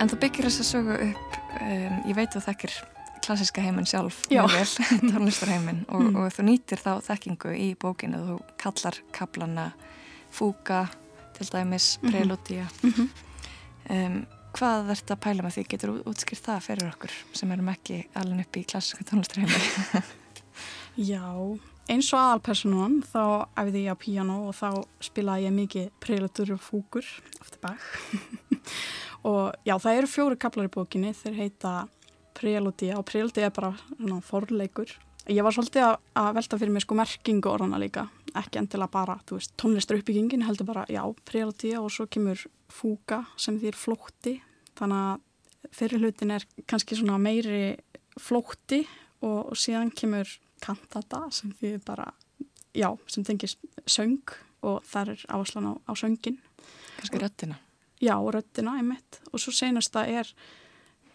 En 0.00 0.10
þú 0.10 0.18
byggir 0.20 0.50
þess 0.50 0.60
að 0.60 0.68
sögu 0.68 0.96
upp, 1.00 1.38
um, 1.62 2.02
ég 2.10 2.18
veit 2.18 2.34
þú 2.34 2.42
þekkir 2.44 2.74
klassiska 3.24 3.62
heiminn 3.64 3.86
sjálf 3.88 4.22
tónlistarheiminn 4.30 5.84
og, 5.88 6.02
Mm. 6.04 6.16
og 6.20 6.32
þú 6.36 6.44
nýtir 6.50 6.80
þá 6.84 7.00
þekkingu 7.08 7.54
í 7.56 7.68
bókinu 7.80 8.20
þú 8.28 8.38
kallar 8.60 8.98
kaplana 9.12 9.72
fúka, 10.34 10.88
til 11.34 11.46
dæmis 11.50 11.98
Mhm. 12.02 12.10
prelúdía 12.12 12.66
Mhm. 12.82 13.08
um, 13.90 14.26
hvað 14.54 14.90
ert 14.94 15.10
að 15.10 15.20
pæla 15.20 15.42
með 15.42 15.54
því 15.56 15.64
getur 15.68 15.94
útskýrt 16.06 16.44
það 16.46 16.60
fyrir 16.62 16.90
okkur 16.92 17.10
sem 17.32 17.50
erum 17.52 17.68
ekki 17.72 18.04
alveg 18.14 18.40
upp 18.46 18.56
í 18.56 18.64
klassiska 18.66 19.04
tónlistarheiminn 19.04 20.04
Já, 20.96 21.24
eins 21.90 22.12
og 22.14 22.20
aðalpersonan 22.20 23.00
þá 23.02 23.48
æfði 23.58 23.80
ég 23.82 23.90
á 23.90 23.96
píano 23.98 24.36
og 24.48 24.54
þá 24.54 24.84
spilaði 25.02 25.48
ég 25.48 25.52
mikið 25.56 25.90
prelutur 26.00 26.52
og 26.54 26.60
fúkur 26.62 27.04
og 29.24 29.52
já, 29.66 29.74
það 29.80 29.98
eru 29.98 30.06
fjóri 30.10 30.38
kaplar 30.38 30.68
í 30.68 30.72
bókinni 30.74 31.10
þeir 31.16 31.34
heita 31.40 31.72
preludía 32.36 32.98
og 32.98 33.06
preludía 33.08 33.48
er 33.48 33.54
bara 33.54 33.74
svona 33.96 34.20
forleikur 34.24 34.92
ég 35.30 35.44
var 35.44 35.54
svolítið 35.56 35.86
að, 35.86 35.94
að 36.20 36.30
velta 36.38 36.58
fyrir 36.60 36.74
mig 36.74 36.84
sko 36.84 36.96
merkingu 36.98 37.48
orðana 37.48 37.80
líka, 37.80 38.08
ekki 38.36 38.60
endilega 38.60 38.92
bara 38.92 39.16
þú 39.24 39.38
veist, 39.38 39.54
tónlistar 39.60 40.00
uppbyggingin 40.00 40.44
heldur 40.44 40.68
bara 40.68 40.84
já, 40.92 41.02
preludía 41.24 41.80
og 41.80 41.92
svo 41.92 42.06
kemur 42.10 42.44
fúka 42.68 43.22
sem 43.40 43.58
er 43.64 43.76
flótti. 43.78 44.36
Þannig 44.76 45.00
að 45.00 45.70
fyrir 45.74 46.02
hlutin 46.02 46.34
er 46.34 46.46
kannski 46.68 46.98
svona 46.98 47.18
meiri 47.22 47.76
flótti 48.20 48.82
og, 49.22 49.52
og 49.52 49.58
síðan 49.58 49.92
kemur 49.96 50.28
kantata 50.64 51.24
sem 51.34 51.52
því 51.60 51.78
bara, 51.86 52.10
já, 52.76 52.90
sem 53.08 53.24
tengis 53.24 53.56
söng 53.86 54.34
og 54.64 54.84
það 54.88 55.14
er 55.14 55.24
áherslan 55.28 55.70
á, 55.70 55.72
á 55.88 55.92
söngin. 55.96 56.40
kannski 56.98 57.20
röttina 57.20 57.60
Já, 58.02 58.18
og 58.18 58.34
röddina, 58.34 58.74
einmitt. 58.76 59.20
Og 59.32 59.40
svo 59.40 59.52
senasta 59.54 60.02
er, 60.04 60.28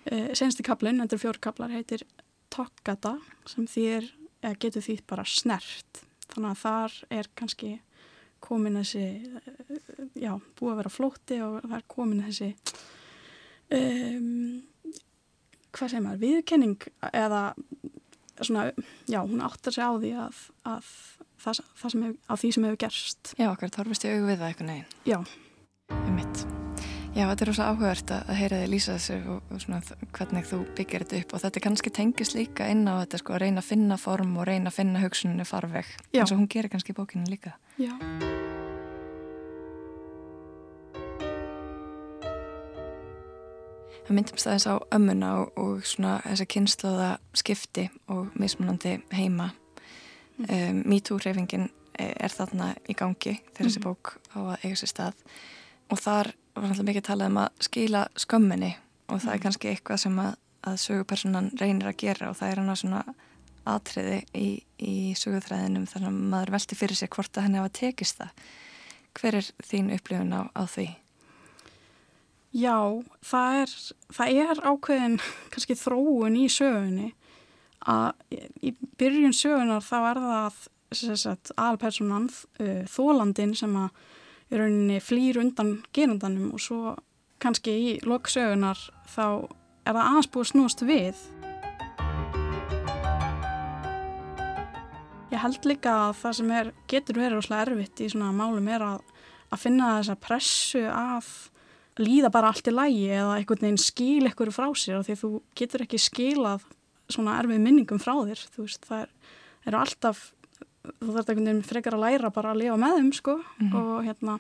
uh, 0.08 0.29
senasti 0.34 0.65
kaplinn, 0.65 1.01
þetta 1.03 1.18
er 1.18 1.24
fjóru 1.24 1.44
kaplar, 1.44 1.74
heitir 1.74 2.06
Tokkata 2.50 3.18
sem 3.50 3.68
þýr, 3.70 4.08
eða 4.41 4.56
getur 4.63 4.86
því 4.86 4.98
bara 5.10 5.25
snert. 5.27 6.03
Þannig 6.29 6.50
að 6.51 6.63
þar 6.63 6.98
er 7.20 7.29
kannski 7.38 7.74
komin 8.44 8.79
þessi, 8.79 9.06
uh, 9.41 10.08
já, 10.15 10.34
búið 10.60 10.74
að 10.74 10.82
vera 10.84 10.94
flótti 10.94 11.39
og 11.46 11.60
það 11.65 11.77
er 11.79 11.88
komin 11.91 12.25
þessi, 12.27 12.51
um, 13.77 14.60
hvað 15.75 15.94
segir 15.94 16.06
maður, 16.06 16.24
viðkenning 16.25 16.89
eða 17.12 17.44
svona, 18.41 18.70
já, 19.10 19.20
hún 19.22 19.41
áttar 19.41 19.75
sig 19.75 19.84
á 19.84 19.91
því 20.00 20.13
að, 20.25 20.46
að 20.70 20.94
það, 21.44 21.65
það 21.82 21.96
sem 21.96 22.08
hef, 22.08 22.15
á 22.25 22.34
því 22.36 22.53
sem 22.56 22.70
hefur 22.70 22.82
gerst. 22.86 23.36
Já, 23.36 23.50
okkar 23.51 23.75
torfist 23.75 24.08
í 24.08 24.13
augu 24.13 24.32
við 24.32 24.39
það 24.39 24.48
eitthvað 24.53 24.72
neginn 24.72 25.12
Já. 25.12 25.20
um 26.00 26.15
mitt 26.15 26.58
Já, 27.17 27.25
þetta 27.27 27.43
er 27.43 27.49
rosa 27.49 27.65
áhugavert 27.71 28.11
að, 28.13 28.29
heyra 28.37 28.59
þig 28.61 28.69
lýsa 28.71 28.93
þessu 28.95 29.15
og, 29.33 29.39
og 29.55 29.61
svona 29.63 29.79
hvernig 30.15 30.45
þú 30.47 30.59
byggir 30.77 31.03
þetta 31.03 31.19
upp 31.23 31.33
og 31.35 31.41
þetta 31.43 31.63
kannski 31.65 31.91
tengist 31.97 32.35
líka 32.37 32.67
inn 32.71 32.85
á 32.87 32.93
þetta 33.01 33.19
sko 33.23 33.35
að 33.35 33.41
reyna 33.43 33.63
að 33.63 33.69
finna 33.73 33.97
form 33.99 34.37
og 34.39 34.47
reyna 34.47 34.71
að 34.71 34.77
finna 34.77 35.01
hugsuninu 35.03 35.47
farveg 35.49 35.89
Já. 36.13 36.21
eins 36.21 36.31
og 36.35 36.39
hún 36.39 36.49
gerir 36.53 36.71
kannski 36.71 36.93
í 36.95 36.99
bókinu 37.01 37.27
líka 37.33 37.55
Já. 37.81 37.91
Það 44.07 44.15
myndumst 44.17 44.47
aðeins 44.49 44.65
á 44.69 44.75
ömmuna 44.95 45.29
og, 45.43 45.49
og 45.61 45.83
svona 45.85 46.15
þessa 46.25 46.47
kynnslóða 46.49 47.09
skipti 47.37 47.85
og 48.09 48.31
mismunandi 48.41 48.95
heima. 49.13 49.51
Um, 50.39 50.79
MeToo-hreyfingin 50.89 51.67
er 51.99 52.31
þarna 52.33 52.71
í 52.89 52.95
gangi 52.97 53.35
þegar 53.51 53.67
þessi 53.67 53.81
Mhm. 53.81 53.85
bók 53.85 54.13
á 54.33 54.37
að 54.55 54.63
eiga 54.63 54.75
sér 54.79 54.91
stað 54.93 55.13
og 55.91 55.99
þar 55.99 56.31
var 56.56 56.70
alltaf 56.70 56.86
mikið 56.88 57.06
talað 57.10 57.32
um 57.32 57.39
að 57.44 57.50
skila 57.68 58.03
skömminni 58.20 58.72
og 59.10 59.20
það 59.22 59.32
er 59.34 59.38
Mhm. 59.39 59.44
kannski 59.44 59.70
eitthvað 59.74 60.00
sem 60.00 60.20
að, 60.20 60.36
að 60.63 60.77
sögupersonan 60.86 61.51
reynir 61.60 61.88
að 61.89 61.98
gera 61.98 62.29
og 62.29 62.38
það 62.38 62.51
er 62.51 62.62
hana 62.63 62.75
svona 62.75 63.03
atriði 63.70 64.24
í, 64.34 64.48
í 64.79 65.13
söguþræðinum 65.15 65.86
þannig 65.88 66.08
að 66.10 66.20
maður 66.34 66.51
velti 66.56 66.75
fyrir 66.75 66.96
sig 66.96 67.10
hvort 67.10 67.38
að 67.38 67.44
henni 67.44 67.58
hafa 67.62 67.70
tekist 67.70 68.18
það. 68.18 68.29
Hver 69.20 69.36
er 69.36 69.48
þín 69.65 69.94
upplifun 69.94 70.34
á, 70.34 70.41
á 70.56 70.63
því? 70.65 70.88
Já, 72.53 73.03
það 73.22 73.60
er, 73.62 73.74
það 74.18 74.39
er 74.41 74.62
ákveðin 74.65 75.20
kannski 75.53 75.75
þróun 75.77 76.38
í 76.39 76.48
sögunni 76.50 77.12
að 77.86 78.13
í 78.65 78.74
byrjun 79.00 79.34
sögunar 79.38 79.86
þá 79.86 79.98
er 80.10 80.22
það 80.25 80.58
aðalpersonan 81.56 82.25
uh, 82.60 82.82
þólandin 82.89 83.53
sem 83.56 83.75
að 83.77 83.89
í 84.50 84.58
rauninni 84.58 85.00
flýr 85.03 85.39
undan 85.41 85.79
gerundanum 85.94 86.53
og 86.56 86.63
svo 86.63 86.96
kannski 87.39 87.74
í 87.74 87.91
loksögunar 88.06 88.79
þá 89.10 89.25
er 89.86 89.94
það 89.96 90.01
aðeins 90.06 90.32
búið 90.34 90.50
snúast 90.51 90.84
við. 90.86 91.22
Ég 95.29 95.44
held 95.44 95.70
líka 95.70 95.94
að 96.08 96.18
það 96.24 96.36
sem 96.39 96.51
er, 96.58 96.74
getur 96.89 97.20
verið 97.22 97.38
rosalega 97.38 97.68
erfitt 97.68 98.01
í 98.01 98.10
svona 98.10 98.34
málum 98.34 98.68
er 98.74 98.86
að, 98.86 99.03
að 99.53 99.63
finna 99.63 99.94
þessa 100.00 100.18
pressu 100.24 100.84
að 100.89 101.29
líða 102.00 102.32
bara 102.34 102.50
allt 102.50 102.70
í 102.70 102.74
lægi 102.74 103.08
eða 103.12 103.38
einhvern 103.38 103.65
veginn 103.65 103.82
skil 103.82 104.25
eitthvað 104.25 104.56
frá 104.56 104.68
sér 104.74 105.00
og 105.00 105.06
því 105.06 105.18
þú 105.22 105.32
getur 105.62 105.86
ekki 105.86 106.01
skilað 106.01 106.65
svona 107.10 107.38
erfið 107.41 107.62
minningum 107.62 108.01
frá 108.01 108.15
þér 108.15 108.44
þú 108.56 108.65
veist, 108.65 108.86
það 108.88 109.06
er, 109.06 109.13
eru 109.70 109.82
alltaf 109.82 110.22
þú 111.00 111.13
þarf 111.15 111.29
einhvern 111.29 111.46
veginn 111.50 111.63
frekar 111.69 111.96
að 111.98 112.03
læra 112.05 112.29
bara 112.34 112.53
að 112.53 112.62
lifa 112.63 112.77
með 112.81 112.98
þeim 113.00 113.12
sko 113.19 113.38
Mhm. 113.60 113.75
og 113.75 114.05
hérna 114.08 114.39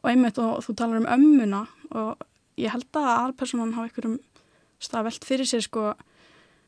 og 0.00 0.10
einmitt 0.10 0.38
og 0.38 0.62
þú 0.64 0.74
talar 0.76 0.96
um 1.02 1.10
ömmuna 1.16 1.66
og 1.92 2.16
ég 2.58 2.70
held 2.72 2.88
að 2.92 3.10
aðalpersonan 3.16 3.74
hafa 3.74 3.88
einhverjum 3.88 4.18
stað 4.80 5.04
velt 5.10 5.24
fyrir 5.28 5.46
sér 5.48 5.62
sko 5.66 5.94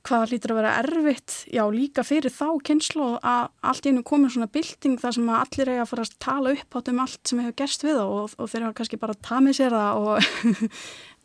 hvað 0.03 0.33
hlýtur 0.33 0.51
að 0.51 0.59
vera 0.59 0.83
erfitt, 0.83 1.47
já 1.47 1.62
líka 1.71 2.03
fyrir 2.03 2.33
þá 2.35 2.59
kynslu 2.67 3.21
að 3.23 3.51
allt 3.62 3.87
í 3.87 3.91
einu 3.93 4.03
komin 4.03 4.31
svona 4.35 4.51
bylting 4.51 4.99
þar 4.99 5.12
sem 5.15 5.29
að 5.31 5.43
allir 5.45 5.69
eiga 5.71 5.83
að 5.85 5.91
fara 5.93 6.03
að 6.03 6.17
tala 6.19 6.53
upp 6.57 6.75
átt 6.75 6.89
um 6.91 6.99
allt 7.05 7.21
sem 7.31 7.39
hefur 7.39 7.55
gerst 7.62 7.85
við 7.87 8.01
og, 8.03 8.35
og 8.37 8.51
þeir 8.51 8.65
hafa 8.67 8.75
kannski 8.81 8.99
bara 8.99 9.15
tamið 9.15 9.55
sér 9.61 9.71
það 9.71 9.93
og, 10.03 10.19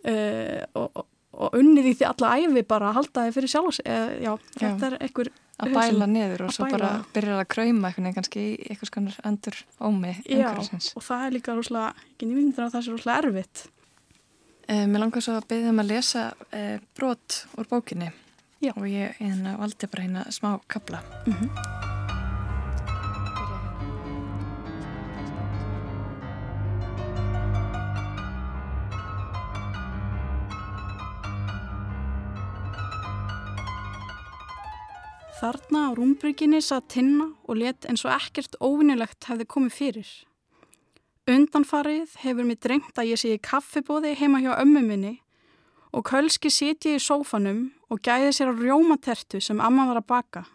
uh, 0.05 0.61
og, 0.81 0.89
og, 0.93 1.05
og 1.37 1.57
unnið 1.57 1.91
í 1.91 1.95
því 1.99 2.07
alla 2.09 2.33
æfi 2.37 2.63
bara 2.67 2.91
að 2.91 2.99
halda 2.99 3.25
þið 3.27 3.37
fyrir 3.37 3.53
sjálfs, 3.53 3.79
uh, 3.85 4.11
já, 4.23 4.31
þetta 4.57 4.89
er 4.89 4.97
einhver 5.05 5.31
að 5.57 5.71
hugsun. 5.71 5.79
bæla 5.79 6.09
niður 6.11 6.43
og 6.45 6.53
svo 6.53 6.69
bara 6.73 6.91
byrjar 7.15 7.41
að 7.41 7.49
krauma 7.53 7.89
eitthvað 7.89 8.19
kannski 8.19 8.43
í 8.43 8.53
eitthvað 8.67 8.91
skonar 8.91 9.17
endur 9.29 9.57
ómi 9.81 10.13
Já, 10.25 10.51
og 10.53 11.07
það 11.07 11.25
er 11.25 11.35
líka 11.37 11.57
rúslega, 11.57 12.05
ekki 12.13 12.29
nýmyndur 12.29 12.67
að 12.67 12.75
það 12.75 12.85
sé 12.85 12.93
rúslega 12.93 13.23
erfitt. 13.23 13.65
Uh, 14.67 14.85
mér 14.91 15.05
langar 15.05 15.23
svo 15.23 15.37
að 15.39 15.49
byggja 15.51 15.73
um 15.73 15.83
að 15.83 15.91
lesa 15.93 16.29
uh, 16.51 16.77
brot 16.97 17.43
úr 17.57 17.69
bókinni 17.71 18.11
Já. 18.61 18.73
og 18.75 18.87
ég 18.89 19.19
hérna, 19.21 19.57
valdi 19.61 19.89
bara 19.91 20.07
hérna 20.07 20.25
smá 20.33 20.57
kabla. 20.67 21.03
Mm 21.25 21.85
Þarna 35.37 35.81
á 35.85 35.89
rúmbrygginni 35.93 36.57
satt 36.65 36.87
tinna 36.89 37.27
og 37.45 37.59
let 37.59 37.85
eins 37.85 38.01
og 38.07 38.09
ekkert 38.15 38.55
óvinnilegt 38.57 39.27
hefði 39.29 39.45
komið 39.45 39.75
fyrir. 39.75 40.09
Undanfarið 41.29 42.15
hefur 42.23 42.47
mér 42.47 42.57
drengt 42.63 42.97
að 42.97 43.11
ég 43.11 43.21
sé 43.21 43.35
í 43.35 43.43
kaffibóði 43.45 44.15
heima 44.17 44.41
hjá 44.41 44.55
ömmu 44.55 44.81
minni 44.87 45.13
og 45.93 46.07
kölski 46.09 46.49
siti 46.49 46.95
í 46.97 47.03
sófanum 47.03 47.67
og 47.93 48.01
gæði 48.01 48.33
sér 48.33 48.49
á 48.49 48.57
rjómatertu 48.57 49.43
sem 49.43 49.61
amma 49.61 49.85
var 49.91 50.01
að 50.01 50.09
baka. 50.09 50.45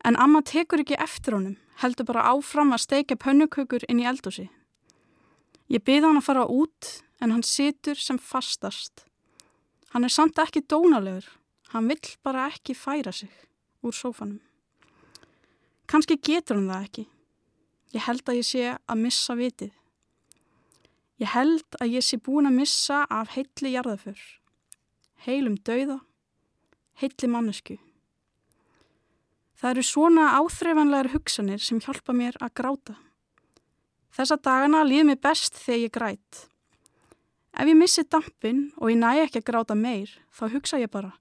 En 0.00 0.16
amma 0.16 0.40
tekur 0.40 0.80
ekki 0.80 0.96
eftir 0.96 1.36
honum, 1.36 1.60
heldur 1.84 2.08
bara 2.08 2.24
áfram 2.32 2.72
að 2.72 2.86
steikja 2.88 3.20
pönnukökur 3.20 3.84
inn 3.84 4.00
í 4.00 4.08
eldúsi. 4.08 4.48
Ég 5.68 5.84
byrði 5.84 6.08
hann 6.08 6.24
að 6.24 6.30
fara 6.32 6.48
út 6.48 7.02
en 7.20 7.36
hann 7.36 7.44
situr 7.44 8.00
sem 8.00 8.16
fastast. 8.16 9.04
Hann 9.92 10.08
er 10.08 10.12
samt 10.12 10.40
ekki 10.40 10.64
dónalegur, 10.64 11.28
hann 11.76 11.92
vill 11.92 12.14
bara 12.24 12.48
ekki 12.48 12.72
færa 12.72 13.12
sig 13.12 13.44
úr 13.84 13.94
sófanum. 13.96 14.40
Kanski 15.90 16.16
getur 16.16 16.58
hann 16.58 16.70
það 16.72 16.86
ekki. 16.88 17.06
Ég 17.94 18.06
held 18.08 18.26
að 18.26 18.38
ég 18.40 18.46
sé 18.48 18.62
að 18.74 19.02
missa 19.04 19.36
vitið. 19.38 19.72
Ég 21.22 21.30
held 21.30 21.78
að 21.78 21.92
ég 21.94 22.04
sé 22.04 22.18
búin 22.18 22.48
að 22.48 22.58
missa 22.58 23.04
af 23.06 23.36
heilli 23.36 23.74
jarðaför. 23.76 24.20
Heilum 25.24 25.56
dauða, 25.62 26.00
heilli 27.00 27.30
mannesku. 27.30 27.76
Það 29.54 29.70
eru 29.70 29.84
svona 29.86 30.24
áþreifanlegar 30.40 31.12
hugsanir 31.14 31.62
sem 31.62 31.78
hjálpa 31.80 32.12
mér 32.16 32.34
að 32.42 32.56
gráta. 32.58 32.96
Þessa 34.14 34.36
dagana 34.42 34.82
líður 34.86 35.12
mér 35.12 35.22
best 35.22 35.56
þegar 35.58 35.80
ég 35.84 35.94
græt. 35.94 36.40
Ef 37.54 37.70
ég 37.70 37.78
missi 37.78 38.02
dampin 38.10 38.66
og 38.82 38.90
ég 38.90 38.98
næ 38.98 39.12
ekki 39.22 39.40
að 39.40 39.48
gráta 39.52 39.76
meir, 39.78 40.10
þá 40.34 40.44
hugsa 40.50 40.82
ég 40.82 40.90
bara. 40.90 41.14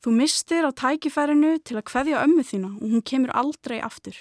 Þú 0.00 0.12
mistir 0.16 0.64
á 0.64 0.72
tækifærinu 0.72 1.58
til 1.60 1.76
að 1.76 1.88
kveðja 1.90 2.22
ömmu 2.24 2.44
þína 2.46 2.70
og 2.78 2.84
hún 2.88 3.02
kemur 3.04 3.32
aldrei 3.36 3.80
aftur. 3.84 4.16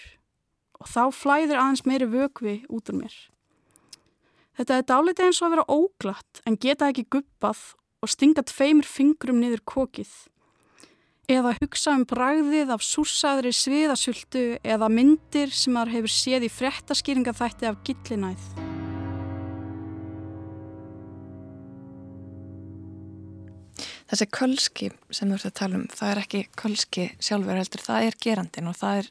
Og 0.80 0.88
þá 0.92 1.04
flæðir 1.16 1.60
aðeins 1.60 1.86
meiri 1.88 2.08
vögvi 2.12 2.56
út 2.68 2.92
úr 2.92 3.00
mér. 3.00 3.16
Þetta 4.60 4.76
er 4.76 4.88
dálítið 4.92 5.30
eins 5.30 5.40
og 5.40 5.48
að 5.48 5.54
vera 5.56 5.70
óglatt 5.72 6.42
en 6.44 6.60
geta 6.60 6.90
ekki 6.92 7.08
guppað 7.16 7.62
og 8.04 8.12
stinga 8.12 8.44
tveimur 8.44 8.88
fingrum 8.88 9.40
niður 9.40 9.64
kokið. 9.64 10.12
eða 11.30 11.52
hugsa 11.60 11.94
um 11.94 12.08
bragðið 12.10 12.72
af 12.74 12.82
súsaðri 12.82 13.52
sviðasultu 13.54 14.58
eða 14.66 14.90
myndir 14.90 15.54
sem 15.54 15.78
þar 15.78 15.94
hefur 15.94 16.16
séð 16.16 16.48
í 16.48 16.50
frettaskýringaþætti 16.56 17.70
af 17.70 17.78
gillinæð. 17.86 18.69
Þessi 24.10 24.26
kölski 24.34 24.90
sem 25.14 25.30
þú 25.30 25.38
ert 25.38 25.48
að 25.52 25.58
tala 25.60 25.78
um, 25.78 25.86
það 25.94 26.12
er 26.12 26.22
ekki 26.24 26.42
kölski 26.58 27.06
sjálfur 27.22 27.60
heldur, 27.60 27.84
það 27.86 28.08
er 28.08 28.18
gerandin 28.24 28.70
og 28.72 28.78
það 28.80 29.02
er, 29.04 29.10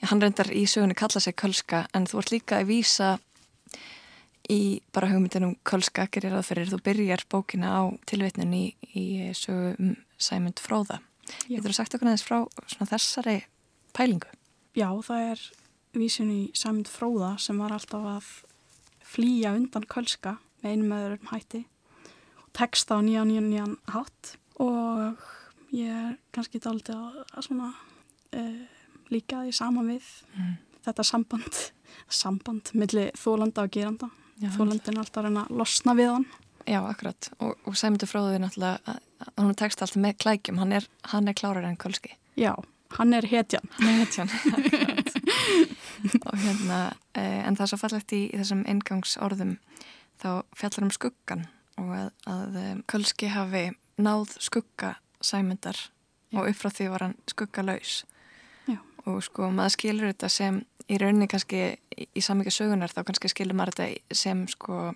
já, 0.00 0.06
hann 0.08 0.22
reyndar 0.24 0.52
í 0.56 0.62
sögunni 0.72 0.96
kalla 0.96 1.20
sig 1.20 1.36
kölska 1.36 1.82
en 1.96 2.08
þú 2.08 2.22
ert 2.22 2.32
líka 2.32 2.60
að 2.62 2.70
vísa 2.70 3.10
í 4.48 4.80
bara 4.94 5.10
hugmyndinum 5.10 5.56
kölska, 5.66 6.06
gerir 6.12 6.32
það 6.36 6.48
fyrir, 6.48 6.72
þú 6.72 6.80
byrjar 6.86 7.26
bókina 7.32 7.74
á 7.76 7.82
tilvitnun 8.08 8.56
í, 8.56 8.64
í 8.94 9.04
sögum 9.36 9.96
Sæmund 10.16 10.62
Fróða. 10.62 11.02
Getur 11.50 11.72
þú 11.72 11.76
sagt 11.76 11.96
okkur 11.98 12.08
aðeins 12.08 12.24
frá 12.24 12.86
þessari 12.86 13.40
pælingu? 13.96 14.30
Já, 14.78 14.88
það 15.04 15.30
er 15.34 15.46
vísun 15.98 16.32
í 16.32 16.42
Sæmund 16.56 16.88
Fróða 16.88 17.34
sem 17.42 17.58
var 17.60 17.74
alltaf 17.74 18.06
að 18.16 18.30
flýja 19.06 19.52
undan 19.58 19.84
kölska 19.90 20.38
með 20.62 20.72
einum 20.72 20.94
öðrum 20.96 21.32
hætti 21.34 21.66
texta 22.56 22.96
á 22.96 23.00
nýjan 23.04 23.28
nýjan 23.30 23.50
nýjan 23.50 23.74
hátt. 23.92 24.36
Og 24.62 25.20
ég 25.76 25.92
er 25.92 26.16
kannski 26.34 26.60
dálítið 26.62 26.96
að, 26.96 27.18
að 27.36 27.48
svona 27.48 27.72
uh, 27.72 28.60
líka 29.12 29.42
því 29.44 29.56
saman 29.56 29.90
við 29.92 30.06
mm. 30.36 30.54
þetta 30.86 31.06
samband 31.06 31.64
samband 32.12 32.72
millir 32.76 33.12
þólanda 33.18 33.66
og 33.66 33.74
geranda. 33.74 34.10
Þólandin 34.36 34.98
alltaf 35.00 35.22
að 35.22 35.30
reyna 35.30 35.46
að 35.46 35.58
losna 35.62 35.94
við 35.96 36.10
hann. 36.12 36.26
Já, 36.66 36.80
akkurat. 36.82 37.28
Og, 37.40 37.54
og 37.64 37.76
Sæmundur 37.78 38.10
Fróður 38.10 38.42
náttúrulega 38.42 38.96
hann 39.24 39.50
er 39.50 39.58
text 39.58 39.82
alltaf 39.82 40.00
með 40.02 40.18
klækjum. 40.24 40.58
Hann 40.60 40.74
er, 40.76 40.88
hann 41.12 41.30
er 41.30 41.36
klárar 41.38 41.64
enn 41.64 41.78
Kolski 41.80 42.12
Já, 42.36 42.52
hann 42.98 43.14
er 43.16 43.24
hetjan. 43.30 43.64
Hann 43.78 43.88
er 43.88 44.02
hetjan, 44.02 44.32
akkurat. 44.56 45.12
Og 46.20 46.36
hérna, 46.42 46.80
eh, 47.16 47.40
en 47.46 47.56
það 47.56 47.64
er 47.64 47.70
svo 47.72 47.80
fallegt 47.80 48.12
í, 48.12 48.26
í 48.28 48.40
þessum 48.42 48.66
ingangsorðum 48.68 49.56
þá 50.20 50.28
fjallar 50.58 50.86
um 50.86 50.92
skuggan 50.92 51.46
og 51.80 51.92
að, 51.96 52.08
að 52.30 52.58
um, 52.62 52.82
Kölski 52.88 53.30
hafi 53.32 53.68
náð 54.00 54.36
skugga 54.42 54.96
sæmyndar 55.24 55.78
Já. 56.32 56.40
og 56.40 56.50
upp 56.50 56.58
frá 56.60 56.70
því 56.72 56.88
var 56.92 57.06
hann 57.06 57.16
skuggalaus 57.30 58.04
Já. 58.68 58.78
og 59.06 59.22
sko 59.24 59.50
maður 59.54 59.76
skilur 59.76 60.12
þetta 60.12 60.30
sem 60.32 60.60
í 60.86 60.98
rauninni 61.00 61.28
kannski 61.30 61.62
í, 61.74 62.06
í 62.14 62.22
samvikið 62.22 62.58
sögunar 62.58 62.92
þá 62.94 63.02
kannski 63.06 63.30
skilur 63.32 63.58
maður 63.58 63.76
þetta 63.78 64.18
sem 64.22 64.44
sko 64.50 64.92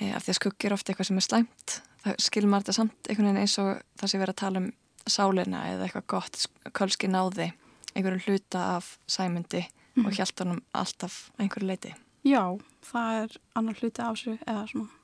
e, 0.00 0.10
af 0.10 0.24
því 0.24 0.34
að 0.34 0.38
skuggi 0.40 0.68
er 0.68 0.76
ofta 0.76 0.92
eitthvað 0.92 1.10
sem 1.10 1.22
er 1.22 1.26
slæmt 1.28 1.80
þá 2.04 2.10
skilur 2.26 2.52
maður 2.52 2.66
þetta 2.68 2.78
samt 2.80 3.08
einhvern 3.08 3.30
veginn 3.30 3.42
eins 3.44 3.56
og 3.62 3.72
það 4.00 4.12
sem 4.12 4.22
verður 4.22 4.36
að 4.36 4.42
tala 4.44 4.64
um 4.64 4.70
sálina 5.10 5.64
eða 5.72 5.86
eitthvað 5.86 6.08
gott 6.14 6.46
Kölski 6.76 7.10
náði 7.10 7.50
einhverju 7.94 8.22
hluta 8.26 8.66
af 8.76 8.94
sæmyndi 9.10 9.64
mm. 9.64 10.06
og 10.06 10.14
hjælt 10.14 10.44
honum 10.44 10.62
alltaf 10.76 11.26
einhverju 11.40 11.70
leiti 11.70 11.94
Já, 12.26 12.44
það 12.84 13.22
er 13.22 13.36
annar 13.56 13.78
hluti 13.80 14.02
af 14.04 14.18
þessu 14.18 14.36
eða 14.44 14.64
svona 14.68 14.99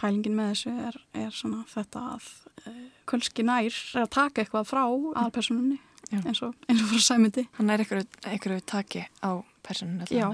pælingin 0.00 0.36
með 0.38 0.52
þessu 0.52 0.74
er, 0.88 1.00
er 1.24 1.34
svona 1.34 1.64
þetta 1.72 2.04
að 2.16 2.30
uh, 2.66 2.82
Kölski 3.08 3.46
nær 3.46 3.70
er 3.70 4.02
að 4.02 4.12
taka 4.16 4.42
eitthvað 4.42 4.70
frá 4.70 4.84
aðalpersonunni 4.86 5.80
eins 6.14 6.42
og, 6.44 6.54
eins 6.68 6.82
og 6.82 6.90
frá 6.92 7.06
sæmyndi 7.10 7.46
hann 7.58 7.72
er 7.72 7.82
einhverju 7.82 8.60
taki 8.66 9.06
á 9.24 9.42
personunni 9.66 10.06
já 10.10 10.28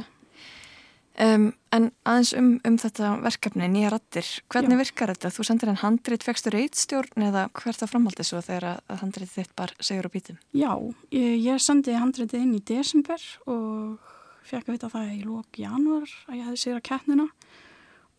um, 1.21 1.49
en 1.75 1.89
aðeins 2.09 2.33
um, 2.39 2.51
um 2.67 2.79
þetta 2.81 3.13
verkefni 3.23 3.69
nýja 3.73 3.93
rattir, 3.93 4.29
hvernig 4.53 4.77
já. 4.77 4.81
virkar 4.83 5.13
þetta? 5.15 5.33
Þú 5.35 5.47
sendir 5.49 5.71
henn 5.71 5.83
handrið 5.83 6.23
tvextur 6.25 6.57
eitstjórn 6.61 7.27
eða 7.29 7.47
hvert 7.59 7.85
að 7.85 7.93
framhaldi 7.93 8.27
svo 8.27 8.41
þegar 8.45 8.69
að 8.73 9.03
handrið 9.03 9.35
þitt 9.37 9.55
bara 9.59 9.85
segur 9.85 10.09
á 10.09 10.15
bítum? 10.15 10.41
Já, 10.57 10.73
ég, 11.15 11.37
ég 11.45 11.63
sendi 11.63 11.97
handriðið 11.99 12.47
inn 12.47 12.57
í 12.59 12.65
desember 12.73 13.29
og 13.47 14.11
fekk 14.49 14.69
að 14.69 14.77
vita 14.77 14.93
það 14.93 15.15
í 15.15 15.23
lók 15.27 15.61
januar 15.61 16.17
að 16.29 16.39
ég 16.39 16.49
hefði 16.49 16.63
sér 16.65 16.81
að 16.81 16.87
keppnina 16.91 17.29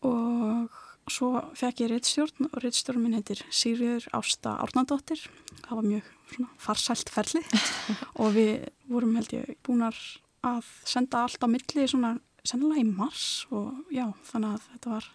og 0.04 0.82
Svo 1.10 1.36
fekk 1.58 1.82
ég 1.84 1.90
reittstjórn 1.92 2.46
og 2.48 2.60
reittstjórn 2.62 3.02
minn 3.02 3.16
heitir 3.18 3.42
Sýriður 3.52 4.06
Ásta 4.16 4.54
Árnandóttir. 4.64 5.20
Það 5.66 5.76
var 5.76 5.88
mjög 5.88 6.06
svona, 6.32 6.52
farsælt 6.60 7.12
ferli 7.12 7.42
og 8.22 8.30
við 8.36 8.68
vorum 8.88 9.18
held 9.18 9.34
ég 9.36 9.58
búinar 9.66 9.98
að 10.44 10.70
senda 10.88 11.24
allt 11.24 11.44
á 11.44 11.48
milli 11.48 11.84
svona 11.90 12.14
sennilega 12.44 12.84
í 12.84 12.88
mars 12.88 13.44
og 13.52 13.92
já 13.92 14.06
þannig 14.30 14.56
að 14.56 14.64
þetta 14.70 14.94
var, 14.94 15.10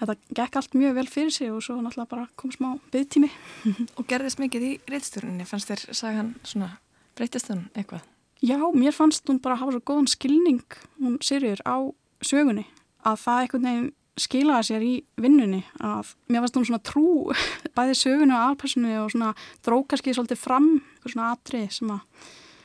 þetta 0.00 0.16
gekk 0.40 0.58
allt 0.60 0.78
mjög 0.80 0.96
vel 1.00 1.06
fyrir 1.12 1.36
sig 1.36 1.52
og 1.52 1.62
svo 1.64 1.76
náttúrulega 1.80 2.12
bara 2.14 2.26
kom 2.40 2.56
smá 2.56 2.72
byggtími. 2.92 3.30
Og 3.98 4.08
gerðist 4.08 4.40
mikið 4.40 4.66
í 4.66 4.72
reittstjórninni? 4.88 5.48
Fannst 5.48 5.72
þér 5.72 5.86
sagan 5.96 6.34
svona, 6.44 6.72
breytist 7.16 7.52
hún 7.52 7.66
eitthvað? 7.74 8.04
Já, 8.40 8.56
mér 8.72 8.96
fannst 8.96 9.28
hún 9.28 9.40
bara 9.44 9.60
hafa 9.60 9.76
svo 9.76 9.84
góðan 9.84 10.08
skilning, 10.08 10.64
hún 10.96 11.20
Sýriður, 11.20 11.60
á 11.68 11.76
sögunni 12.24 12.64
að 13.04 13.20
það 13.20 13.42
eitthvað 13.42 13.66
nefn 13.66 13.88
skilaði 14.20 14.68
sér 14.68 14.84
í 14.84 14.92
vinnunni 15.20 15.62
að 15.84 16.12
mér 16.30 16.44
varst 16.44 16.58
hún 16.58 16.66
svona 16.68 16.82
trú 16.84 17.32
bæði 17.76 17.96
sögunu 17.98 18.36
og 18.36 18.50
alpersonu 18.50 18.92
og 19.02 19.10
svona 19.14 19.32
drókarski 19.66 20.14
svolítið 20.16 20.42
fram 20.42 20.70
svona 21.06 21.32
atrið 21.34 21.68
sem 21.80 21.92
að 21.96 22.06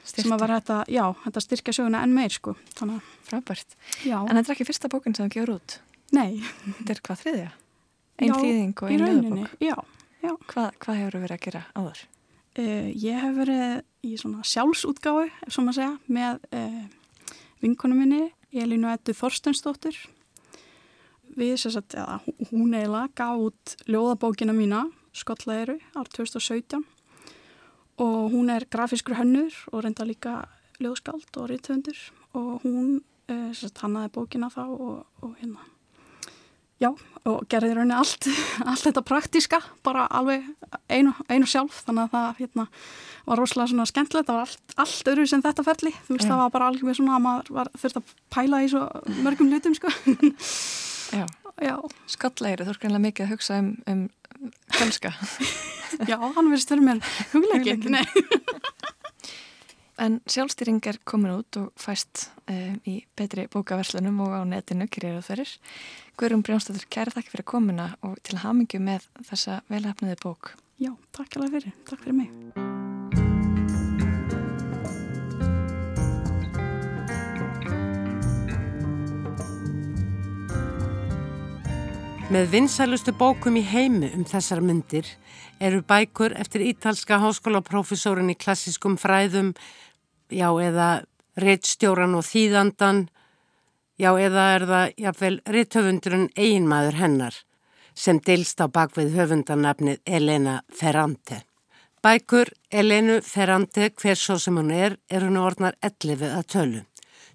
sem 0.06 0.34
að 0.34 0.44
vera 0.44 0.60
þetta, 0.60 0.80
já, 0.94 1.04
þetta 1.24 1.42
styrkja 1.42 1.74
söguna 1.80 2.02
enn 2.06 2.14
meir 2.14 2.34
sko, 2.34 2.54
þannig 2.78 3.00
að 3.00 3.14
frábært 3.26 3.76
já. 4.06 4.18
En 4.22 4.38
þetta 4.38 4.52
er 4.52 4.54
ekki 4.54 4.68
fyrsta 4.70 4.92
bókinn 4.94 5.16
sem 5.18 5.26
það 5.26 5.34
gefur 5.34 5.54
út? 5.56 5.78
Nei 6.14 6.44
Þetta 6.44 6.94
er 6.94 7.02
hvað 7.08 7.22
þriðja? 7.24 7.48
Einn 8.16 8.36
þýðing 8.36 8.76
og 8.76 8.92
einn 8.92 9.06
lögabók? 9.06 9.56
Já, 9.64 9.76
já 10.22 10.32
Hvað, 10.52 10.68
hvað 10.84 11.00
hefur 11.02 11.18
þú 11.18 11.24
verið 11.24 11.38
að 11.38 11.46
gera 11.48 11.64
áður? 11.74 12.04
Uh, 12.56 12.88
ég 12.94 13.18
hef 13.20 13.40
verið 13.40 13.66
í 14.06 14.14
svona 14.22 14.46
sjálfsútgáðu, 14.48 15.26
ef 15.44 15.56
svo 15.56 15.66
maður 15.66 15.80
segja, 15.82 15.96
með 16.06 16.46
uh, 16.56 16.84
vinkonum 17.66 18.04
minni 18.04 18.22
Elinu 18.56 18.92
Ettu 18.94 19.16
Þorstensdóttur 19.18 19.98
við 21.36 21.56
sagt, 21.62 21.96
eða, 21.96 22.20
hún 22.52 22.74
eiginlega 22.74 23.12
gaf 23.16 23.48
út 23.50 23.76
ljóðabókina 23.90 24.56
mína 24.56 24.86
Skollaeiru 25.16 25.78
ár 25.96 26.10
2017 26.12 26.84
og 28.04 28.32
hún 28.34 28.52
er 28.52 28.68
grafískur 28.68 29.16
hönnur 29.16 29.56
og 29.72 29.86
reynda 29.86 30.08
líka 30.08 30.44
ljóðskald 30.84 31.38
og 31.40 31.50
ríthöndur 31.52 31.98
og 32.36 32.66
hún 32.66 33.00
eh, 33.32 33.54
sagt, 33.56 33.80
hannaði 33.84 34.12
bókina 34.18 34.52
þá 34.52 34.66
og, 34.68 35.06
og 35.24 35.36
hérna. 35.40 35.64
Já 36.84 36.90
og 37.26 37.46
gerði 37.50 37.72
rauninni 37.74 37.96
allt 37.96 38.28
allt 38.70 38.84
þetta 38.84 39.04
praktíska, 39.08 39.62
bara 39.86 40.10
alveg 40.12 40.44
einu, 40.92 41.14
einu 41.32 41.48
sjálf, 41.48 41.80
þannig 41.88 42.10
að 42.10 42.18
það 42.18 42.42
hérna, 42.42 42.66
var 43.26 43.42
rosalega 43.42 43.72
svona 43.72 43.88
skemmtilegt. 43.90 44.28
Það 44.28 44.36
var 44.42 44.50
allt, 44.50 44.76
allt 44.84 45.14
öðru 45.14 45.30
sem 45.32 45.46
þetta 45.46 45.66
ferli, 45.66 45.94
þú 46.06 46.18
veist 46.18 46.28
yeah. 46.28 46.34
það 46.34 46.44
var 46.44 46.52
bara 46.58 46.68
alveg 46.74 47.00
svona 47.00 47.16
að 47.16 47.26
maður 47.30 47.72
þurfti 47.80 48.04
að 48.04 48.14
pæla 48.36 48.62
í 48.66 48.70
svo 48.74 48.84
mörgum 49.24 49.54
lutum 49.54 49.80
sko 49.80 49.96
Já, 51.14 51.26
Já. 51.64 51.76
Skallæri, 52.12 52.66
þú 52.66 52.74
er 52.74 52.82
greinlega 52.82 53.06
mikið 53.06 53.26
að 53.26 53.34
hugsa 53.36 53.60
um, 53.62 53.72
um 53.88 54.08
kölska 54.76 55.14
Já, 56.10 56.18
hann 56.20 56.50
verður 56.50 56.64
stöður 56.66 56.86
mér 56.90 57.04
hugleikin 57.34 58.02
En 59.96 60.18
sjálfstýring 60.28 60.82
er 60.90 61.00
komin 61.08 61.38
út 61.38 61.56
og 61.60 61.70
fæst 61.80 62.28
um, 62.52 62.76
í 62.84 62.98
betri 63.16 63.48
bókaverslunum 63.52 64.20
og 64.26 64.36
á 64.36 64.42
netinu 64.44 64.90
kyrjaðu 64.92 65.24
þeirrir. 65.30 65.54
Guðrum 66.20 66.44
Brjónstóttur, 66.44 66.88
kæra 66.92 67.16
þakki 67.16 67.32
fyrir 67.32 67.48
komuna 67.56 67.90
og 68.04 68.20
til 68.28 68.42
hamingu 68.44 68.82
með 68.84 69.08
þessa 69.32 69.62
velhafniði 69.72 70.20
bók. 70.26 70.58
Já, 70.84 70.92
takk 71.16 71.40
alveg 71.40 71.62
fyrir. 71.62 71.80
Takk 71.88 72.04
fyrir 72.04 72.20
mig. 72.26 72.85
Með 82.26 82.48
vinsælustu 82.50 83.14
bókum 83.14 83.54
í 83.60 83.62
heimi 83.62 84.08
um 84.18 84.24
þessar 84.26 84.64
myndir 84.66 85.06
eru 85.62 85.84
bækur 85.86 86.34
eftir 86.42 86.64
ítalska 86.66 87.20
háskólaprofessorinn 87.22 88.32
í 88.34 88.36
klassiskum 88.42 88.96
fræðum, 88.98 89.52
já 90.34 90.50
eða 90.50 90.88
reittstjóran 91.38 92.18
og 92.18 92.26
þýðandan, 92.26 93.06
já 94.02 94.10
eða 94.10 94.48
er 94.56 94.68
það 94.72 94.98
jáfnvel 95.06 95.40
reitthöfundurinn 95.54 96.28
einmaður 96.34 97.00
hennar 97.04 97.42
sem 97.94 98.18
deilst 98.18 98.58
á 98.58 98.66
bakvið 98.74 99.14
höfundanafnið 99.20 100.02
Elena 100.06 100.60
Ferrante. 100.74 101.44
Bækur 102.02 102.50
Elenu 102.74 103.22
Ferrante, 103.22 103.92
hver 103.94 104.18
svo 104.18 104.42
sem 104.42 104.58
hún 104.58 104.74
er, 104.74 104.98
er 105.14 105.30
hún 105.30 105.38
orðnar 105.38 105.78
11 105.86 106.26
að 106.34 106.48
tölu. 106.58 106.88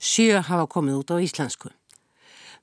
Sjö 0.03 0.43
hafa 0.43 0.67
komið 0.67 0.99
út 0.99 1.15
á 1.15 1.17
íslensku. 1.23 1.71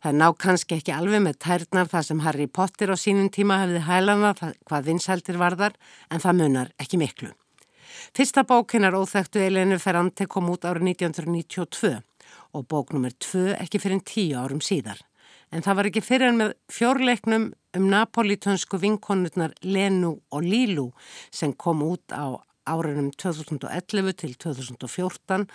Það 0.04 0.18
ná 0.20 0.28
kannski 0.38 0.78
ekki 0.78 0.94
alveg 0.94 1.24
með 1.26 1.40
tærnar 1.42 1.90
það 1.90 2.08
sem 2.08 2.22
Harry 2.22 2.48
Potter 2.48 2.94
á 2.94 2.98
sínum 3.00 3.32
tíma 3.34 3.58
hefði 3.64 3.82
hælana 3.88 4.34
hvað 4.38 4.90
vinsæltir 4.92 5.40
varðar 5.42 5.78
en 6.14 6.22
það 6.22 6.38
munar 6.42 6.72
ekki 6.78 7.00
miklu. 7.02 7.32
Fyrsta 8.14 8.44
bókinar 8.46 8.94
óþægtu 8.94 9.42
Elinu 9.42 9.80
Ferrante 9.82 10.28
kom 10.30 10.52
út 10.54 10.68
árið 10.70 10.92
1992 10.94 11.96
og 12.54 12.68
bók 12.70 12.94
nr. 12.94 13.14
2 13.18 13.56
ekki 13.58 13.82
fyrir 13.82 14.04
10 14.04 14.38
árum 14.38 14.62
síðar. 14.62 15.02
En 15.52 15.64
það 15.64 15.80
var 15.80 15.90
ekki 15.90 16.04
fyrir 16.04 16.30
en 16.30 16.42
með 16.42 16.54
fjórleiknum 16.74 17.50
um 17.78 17.90
napolitönsku 17.92 18.80
vinkonurnar 18.82 19.56
Lenu 19.64 20.18
og 20.30 20.44
Lílu 20.44 20.92
sem 21.32 21.54
kom 21.54 21.82
út 21.88 22.14
á 22.14 22.38
árunum 22.68 23.10
2011 23.16 24.14
til 24.22 24.36
2014 24.44 25.48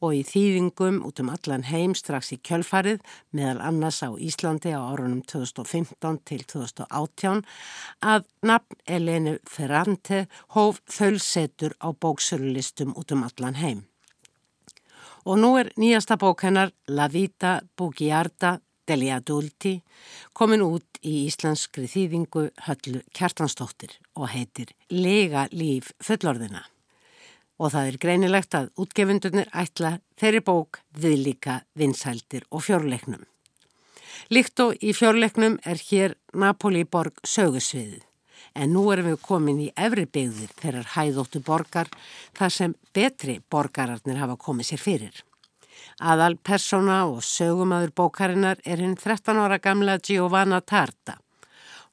og 0.00 0.14
í 0.16 0.22
þýðingum 0.26 1.02
út 1.06 1.20
um 1.22 1.32
allan 1.34 1.66
heim 1.68 1.96
strax 1.98 2.32
í 2.36 2.40
kjölfarið 2.46 3.02
meðal 3.36 3.60
annars 3.68 4.00
á 4.06 4.10
Íslandi 4.14 4.72
á 4.72 4.80
árunum 4.80 5.20
2015 5.26 6.22
til 6.30 6.46
2018 6.54 7.44
að 8.00 8.26
nafn 8.46 8.80
Elenu 8.86 9.36
Ferrante 9.48 10.24
hóf 10.56 10.80
þölsetur 10.88 11.76
á 11.82 11.92
bóksölulistum 11.92 12.96
út 12.96 13.12
um 13.12 13.26
allan 13.26 13.60
heim. 13.60 13.84
Og 15.28 15.36
nú 15.36 15.52
er 15.60 15.68
nýjasta 15.76 16.16
bók 16.16 16.46
hennar 16.46 16.72
La 16.88 17.10
Vita 17.12 17.60
Bugiarda 17.76 18.58
degli 18.90 19.10
Adulti 19.14 19.76
komin 20.36 20.64
út 20.66 21.00
í 21.06 21.26
íslenskri 21.28 21.86
þýðingu 21.90 22.48
höllu 22.66 23.02
Kjartansdóttir 23.14 23.96
og 24.18 24.30
heitir 24.34 24.74
Lega 24.90 25.46
líf 25.54 25.92
fullorðina. 26.02 26.64
Og 27.60 27.74
það 27.74 27.90
er 27.90 27.98
greinilegt 28.02 28.56
að 28.56 28.70
útgefindunir 28.80 29.50
ætla 29.52 29.98
þeirri 30.20 30.40
bók 30.44 30.80
við 30.96 31.18
líka 31.26 31.60
vinsældir 31.76 32.46
og 32.50 32.64
fjórleiknum. 32.66 33.22
Líkt 34.32 34.62
og 34.64 34.76
í 34.80 34.94
fjórleiknum 34.96 35.58
er 35.66 35.80
hér 35.90 36.16
Napoli 36.34 36.84
borg 36.84 37.20
sögusviðið. 37.26 38.04
En 38.56 38.72
nú 38.74 38.88
erum 38.90 39.12
við 39.12 39.20
komin 39.22 39.60
í 39.62 39.70
efri 39.78 40.06
byggðir 40.10 40.54
þeirrar 40.58 40.92
hæðóttu 40.96 41.42
borgar 41.46 41.90
þar 42.38 42.54
sem 42.54 42.74
betri 42.96 43.38
borgararnir 43.52 44.18
hafa 44.18 44.40
komið 44.40 44.72
sér 44.72 44.82
fyrir. 44.82 45.20
Aðal 46.00 46.36
persóna 46.36 47.02
og 47.08 47.24
sögumadur 47.24 47.92
bókarinnar 47.96 48.60
er 48.64 48.80
hinn 48.82 48.96
13 48.96 49.36
ára 49.36 49.58
gamla 49.58 49.98
Giovanna 49.98 50.60
Tarta. 50.60 51.18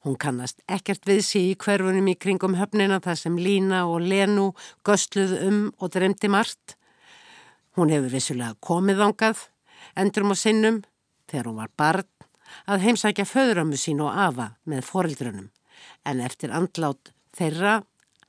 Hún 0.06 0.16
kannast 0.16 0.62
ekkert 0.70 1.08
við 1.08 1.24
sí 1.26 1.40
í 1.50 1.56
hverfunum 1.58 2.06
í 2.08 2.14
kringum 2.16 2.54
höfnina 2.58 3.00
þar 3.02 3.18
sem 3.18 3.38
Lína 3.38 3.82
og 3.90 4.04
Lenu 4.06 4.52
göstluð 4.86 5.34
um 5.48 5.58
og 5.78 5.90
dremdi 5.96 6.30
margt. 6.30 6.76
Hún 7.76 7.90
hefur 7.92 8.14
vissulega 8.14 8.54
komið 8.64 9.02
ángað, 9.08 9.42
endurum 9.98 10.32
og 10.34 10.40
sinnum, 10.40 10.80
þegar 11.28 11.50
hún 11.50 11.60
var 11.60 11.74
barn, 11.76 12.08
að 12.70 12.86
heimsækja 12.86 13.26
föðuramu 13.28 13.76
sín 13.76 14.00
og 14.00 14.14
afa 14.14 14.52
með 14.64 14.86
forildrunum. 14.86 15.50
En 16.06 16.22
eftir 16.24 16.54
andlát 16.54 17.12
þeirra 17.36 17.82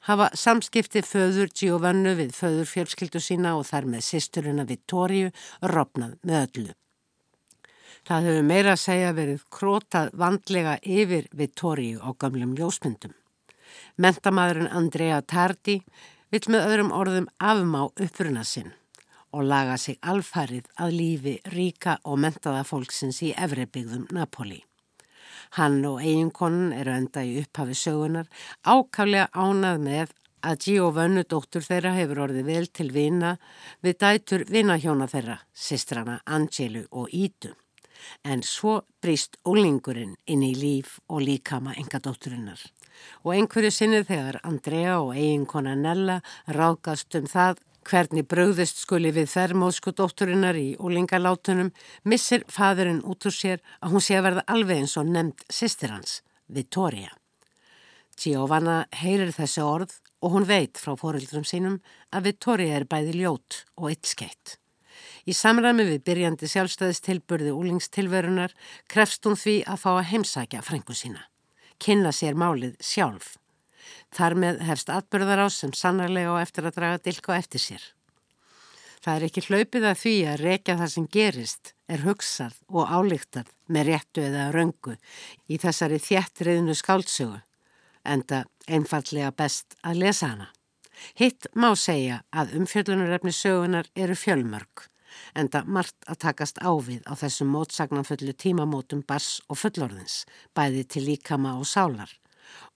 hafa 0.10 0.30
samskipti 0.34 1.04
föður 1.06 1.52
Giovannu 1.54 2.15
við 2.17 2.34
föður 2.34 2.69
fjölskyldu 2.69 3.22
sína 3.22 3.54
og 3.60 3.67
þar 3.69 3.89
með 3.93 4.06
sýsturina 4.08 4.65
Vittoríu 4.69 5.30
rofnað 5.62 6.15
með 6.26 6.39
öllu. 6.43 6.76
Það 8.08 8.30
hefur 8.30 8.48
meira 8.50 8.74
að 8.74 8.82
segja 8.82 9.12
verið 9.13 9.43
krótað 9.54 10.13
vandlega 10.17 10.78
yfir 10.82 11.28
Vittoríu 11.36 12.00
á 12.02 12.10
gamlum 12.17 12.56
ljósmyndum. 12.58 13.13
Mentamæðurinn 14.02 14.72
Andrea 14.74 15.19
Tardi 15.22 15.82
vill 16.34 16.45
með 16.50 16.65
öðrum 16.69 16.93
orðum 16.95 17.30
afmá 17.38 17.84
uppruna 17.89 18.45
sinn 18.48 18.74
og 19.30 19.45
laga 19.45 19.78
sig 19.78 20.00
alfarið 20.02 20.72
að 20.82 20.95
lífi 20.95 21.36
ríka 21.54 22.00
og 22.10 22.17
mentaða 22.24 22.63
fólksins 22.65 23.22
í 23.22 23.36
Efribyggðum 23.38 24.08
Napoli. 24.15 24.63
Hann 25.57 25.81
og 25.89 26.01
eiginkonin 26.03 26.73
eru 26.77 26.93
enda 26.93 27.23
í 27.25 27.39
upphafi 27.41 27.77
sögunar 27.77 28.27
ákaflega 28.62 29.29
ánað 29.33 29.79
með 29.85 30.12
að 30.45 30.65
Giovannu 30.65 31.23
dóttur 31.27 31.65
þeirra 31.65 31.95
hefur 31.97 32.21
orðið 32.27 32.45
vel 32.47 32.67
til 32.71 32.89
vina 32.95 33.33
við 33.83 33.97
dætur 34.03 34.45
vinahjóna 34.47 35.07
þeirra, 35.12 35.39
sistrana 35.53 36.19
Angelu 36.25 36.85
og 36.91 37.09
Ítu. 37.12 37.55
En 38.23 38.43
svo 38.45 38.79
brýst 39.03 39.35
ólingurinn 39.43 40.15
inn 40.25 40.43
í 40.45 40.53
líf 40.55 40.99
og 41.09 41.25
líkama 41.25 41.75
enga 41.75 41.99
dótturinnar. 41.99 42.62
Og 43.23 43.33
einhverju 43.35 43.71
sinnið 43.71 44.07
þegar 44.12 44.39
Andrea 44.43 44.99
og 45.01 45.15
eiginkona 45.15 45.75
Nella 45.75 46.19
rákast 46.47 47.15
um 47.19 47.27
það 47.27 47.59
Hvernig 47.89 48.28
bröðist 48.30 48.84
skuli 48.84 49.10
við 49.10 49.32
þermóðsku 49.32 49.95
dótturinnar 49.97 50.58
í 50.60 50.75
úlingalátunum 50.78 51.71
missir 52.06 52.43
fadurinn 52.45 52.99
út 53.02 53.25
úr 53.25 53.34
sér 53.34 53.63
að 53.82 53.95
hún 53.95 54.04
sé 54.06 54.19
að 54.19 54.28
verða 54.28 54.43
alveg 54.54 54.84
eins 54.84 54.93
og 55.02 55.10
nefnd 55.10 55.41
sýstir 55.49 55.95
hans, 55.95 56.19
Vittoria. 56.45 57.10
Giovanna 58.13 58.84
heyrir 58.93 59.34
þessi 59.34 59.65
orð 59.65 59.95
og 60.21 60.36
hún 60.36 60.45
veit 60.45 60.78
frá 60.78 60.93
fórildrum 61.02 61.47
sínum 61.49 61.80
að 62.13 62.30
Vittoria 62.30 62.78
er 62.78 62.86
bæði 62.86 63.17
ljót 63.23 63.63
og 63.82 63.89
ytskeitt. 63.95 64.60
Í 65.25 65.34
samræmi 65.34 65.88
við 65.89 66.06
byrjandi 66.06 66.45
sjálfstæðistilburði 66.54 67.56
úlingstilverunar 67.58 68.54
krefst 68.86 69.25
hún 69.25 69.39
því 69.39 69.63
að 69.65 69.82
fá 69.82 69.91
að 69.95 70.08
heimsækja 70.13 70.62
frængu 70.62 70.93
sína. 70.93 71.25
Kynna 71.82 72.13
sér 72.13 72.38
málið 72.38 72.78
sjálf. 72.86 73.38
Þar 74.15 74.36
með 74.41 74.62
hefst 74.65 74.89
atbyrðar 74.89 75.45
á 75.45 75.48
sem 75.54 75.74
sannarlega 75.78 76.34
og 76.34 76.41
eftir 76.41 76.65
að 76.65 76.78
draga 76.80 77.02
dilka 77.06 77.38
eftir 77.38 77.62
sér. 77.62 77.84
Það 79.00 79.15
er 79.15 79.26
ekki 79.30 79.43
hlaupið 79.48 79.86
að 79.88 80.00
því 80.02 80.15
að 80.28 80.41
rekja 80.43 80.78
það 80.80 80.91
sem 80.93 81.06
gerist 81.13 81.74
er 81.88 82.02
hugsað 82.04 82.58
og 82.67 82.89
álíktað 82.91 83.52
með 83.72 83.91
réttu 83.93 84.26
eða 84.26 84.50
röngu 84.52 84.95
í 85.48 85.60
þessari 85.62 86.02
þjættriðinu 86.04 86.76
skáldsögu 86.76 87.39
en 88.04 88.24
það 88.28 88.50
einfallega 88.67 89.32
best 89.32 89.78
að 89.88 90.02
lesa 90.04 90.34
hana. 90.34 90.50
Hitt 91.15 91.48
má 91.56 91.72
segja 91.80 92.24
að 92.36 92.58
umfjöldunarefni 92.60 93.32
sögunar 93.32 93.88
eru 93.95 94.17
fjölmörg 94.19 94.89
en 95.39 95.50
það 95.54 95.72
margt 95.78 96.10
að 96.12 96.22
takast 96.26 96.60
ávið 96.60 97.06
á 97.08 97.13
þessum 97.22 97.54
mótsagnanfullu 97.56 98.34
tímamótum 98.36 99.06
bars 99.08 99.39
og 99.48 99.62
fullorðins 99.62 100.26
bæði 100.58 100.84
til 100.91 101.06
líkama 101.08 101.56
og 101.60 101.69
sálar 101.69 102.12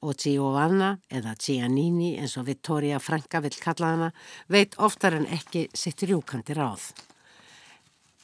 og 0.04 0.20
Giovanna 0.20 0.94
eða 1.10 1.36
Giannini 1.40 2.14
eins 2.20 2.38
og 2.38 2.48
Vittoria 2.50 3.00
Franka 3.00 3.42
vill 3.44 3.58
kalla 3.60 3.94
hana 3.94 4.12
veit 4.52 4.78
oftar 4.78 5.18
en 5.18 5.28
ekki 5.32 5.68
sitt 5.74 6.04
rjúkandi 6.04 6.56
ráð. 6.58 6.92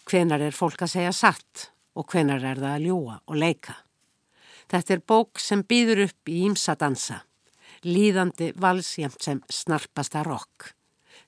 Hvenar 0.09 0.41
er 0.41 0.55
fólk 0.55 0.81
að 0.85 0.95
segja 0.95 1.13
satt 1.13 1.69
og 1.99 2.09
hvenar 2.09 2.43
er 2.43 2.61
það 2.61 2.75
að 2.75 2.85
ljúa 2.87 3.19
og 3.25 3.39
leika? 3.39 3.75
Þetta 4.69 4.93
er 4.93 5.05
bók 5.11 5.41
sem 5.41 5.63
býður 5.65 6.05
upp 6.07 6.29
í 6.29 6.43
ímsa 6.45 6.75
dansa, 6.77 7.23
líðandi 7.85 8.51
valsjæmt 8.57 9.23
sem 9.23 9.41
snarpasta 9.49 10.21
rokk. 10.25 10.73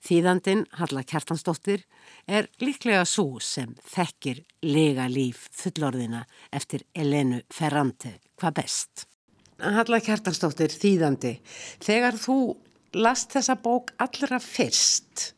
Þýðandin, 0.02 0.64
Halla 0.80 1.04
Kjartansdóttir, 1.06 1.84
er 2.26 2.50
líklega 2.62 3.04
svo 3.06 3.38
sem 3.42 3.76
þekkir 3.94 4.42
lega 4.66 5.06
líf 5.10 5.46
fullorðina 5.54 6.24
eftir 6.50 6.88
Elenu 6.98 7.44
Ferrante 7.54 8.18
hvað 8.42 8.58
best. 8.64 9.11
Halla 9.62 10.00
Kjartansdóttir, 10.02 10.74
þýðandi, 10.74 11.36
þegar 11.84 12.18
þú 12.18 12.38
last 12.98 13.32
þessa 13.36 13.56
bók 13.62 13.94
allra 14.02 14.40
fyrst 14.42 15.32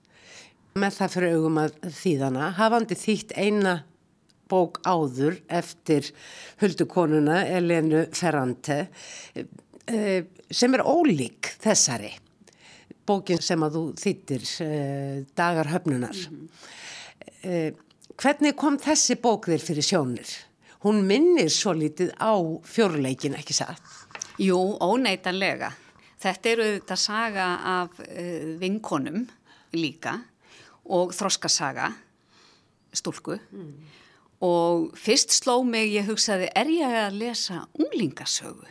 með 0.80 0.96
það 0.98 1.16
fyrir 1.16 1.36
augum 1.38 1.60
að 1.62 1.76
þýðana, 2.00 2.48
hafandi 2.58 2.98
þýtt 2.98 3.36
eina 3.38 3.76
bók 4.50 4.80
áður 4.88 5.38
eftir 5.52 6.10
huldukonuna 6.62 7.44
Elenu 7.58 8.06
Ferrante 8.16 8.80
eh, 9.36 10.26
sem 10.50 10.74
er 10.74 10.86
ólík 10.86 11.54
þessari 11.62 12.14
bókin 13.08 13.42
sem 13.44 13.64
að 13.66 13.78
þú 13.78 13.84
þýttir 14.00 14.48
eh, 14.64 15.18
dagar 15.36 15.70
höfnunar. 15.74 16.16
Mm 16.16 16.48
-hmm. 16.48 17.82
Hvernig 18.16 18.56
kom 18.56 18.78
þessi 18.80 19.16
bók 19.20 19.50
þér 19.50 19.60
fyrir 19.60 19.84
sjónir? 19.84 20.30
Hún 20.84 21.02
minnir 21.08 21.50
svo 21.50 21.74
lítið 21.74 22.12
á 22.20 22.36
fjórleikin, 22.64 23.36
ekki 23.36 23.54
satt? 23.54 23.82
Jú, 24.42 24.58
óneitanlega. 24.82 25.70
Þetta 26.24 26.50
eru 26.50 26.68
þetta 26.78 26.98
saga 26.98 27.48
af 27.70 28.00
uh, 28.02 28.54
vinkonum 28.62 29.26
líka 29.76 30.18
og 30.84 31.14
þroskasaga 31.16 31.92
stúlku 32.94 33.38
mm. 33.38 33.70
og 34.46 34.94
fyrst 35.00 35.34
sló 35.36 35.62
mig, 35.66 35.92
ég 35.94 36.08
hugsaði, 36.08 36.50
er 36.56 36.70
ég 36.72 36.98
að 37.04 37.20
lesa 37.22 37.64
unglingasögu? 37.80 38.70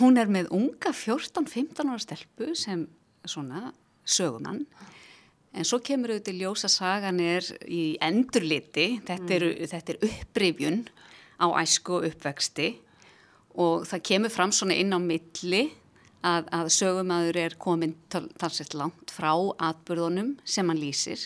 Hún 0.00 0.16
er 0.20 0.30
með 0.32 0.50
unga 0.56 0.92
14-15 0.96 1.84
ára 1.84 2.00
stelpu 2.00 2.52
sem 2.56 2.86
svona 3.28 3.72
sögumann 4.08 4.64
en 5.52 5.68
svo 5.68 5.82
kemur 5.84 6.14
auðvitað 6.14 6.40
ljósa 6.40 6.70
sagan 6.72 7.20
er 7.20 7.44
í 7.68 7.98
endurliti, 8.02 9.02
þetta, 9.04 9.20
mm. 9.20 9.34
eru, 9.36 9.50
þetta 9.68 9.94
er 9.94 10.06
upprifjun 10.08 10.80
á 11.42 11.46
æsku 11.60 12.00
uppvexti 12.08 12.70
og 13.60 13.86
það 13.88 14.04
kemur 14.08 14.32
fram 14.32 14.52
svona 14.54 14.76
inn 14.78 14.94
á 14.94 15.00
milli 15.02 15.62
að, 16.22 16.48
að 16.54 16.70
sögumæður 16.76 17.38
er 17.44 17.56
komin 17.60 17.94
talsett 18.10 18.76
langt 18.78 19.12
frá 19.12 19.32
atbyrðunum 19.70 20.36
sem 20.44 20.68
hann 20.68 20.80
lýsir. 20.80 21.24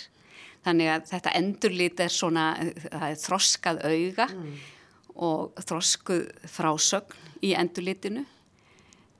Þannig 0.66 0.90
að 0.90 1.10
þetta 1.12 1.34
endurlit 1.38 2.00
er 2.02 2.10
svona, 2.10 2.46
er 2.90 3.18
þroskað 3.20 3.84
auga 3.86 4.26
mm. 4.32 4.56
og 5.22 5.60
þroskuð 5.62 6.24
frásögn 6.50 7.28
í 7.46 7.52
endurlitinu. 7.58 8.24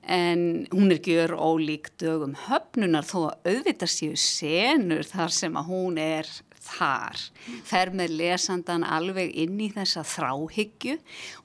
En 0.07 0.67
hún 0.71 0.91
er 0.91 1.01
gjör 1.03 1.33
ólík 1.35 1.89
dögum 1.99 2.35
höfnunar 2.47 3.03
þó 3.07 3.29
að 3.29 3.49
auðvitað 3.51 3.91
séu 3.91 4.19
senur 4.19 5.07
þar 5.07 5.33
sem 5.35 5.57
að 5.59 5.71
hún 5.71 5.97
er 5.99 6.29
þar, 6.67 7.21
fer 7.67 7.91
með 7.95 8.13
lesandan 8.19 8.85
alveg 8.85 9.31
inn 9.43 9.57
í 9.63 9.69
þessa 9.73 10.03
þráhyggju, 10.07 10.97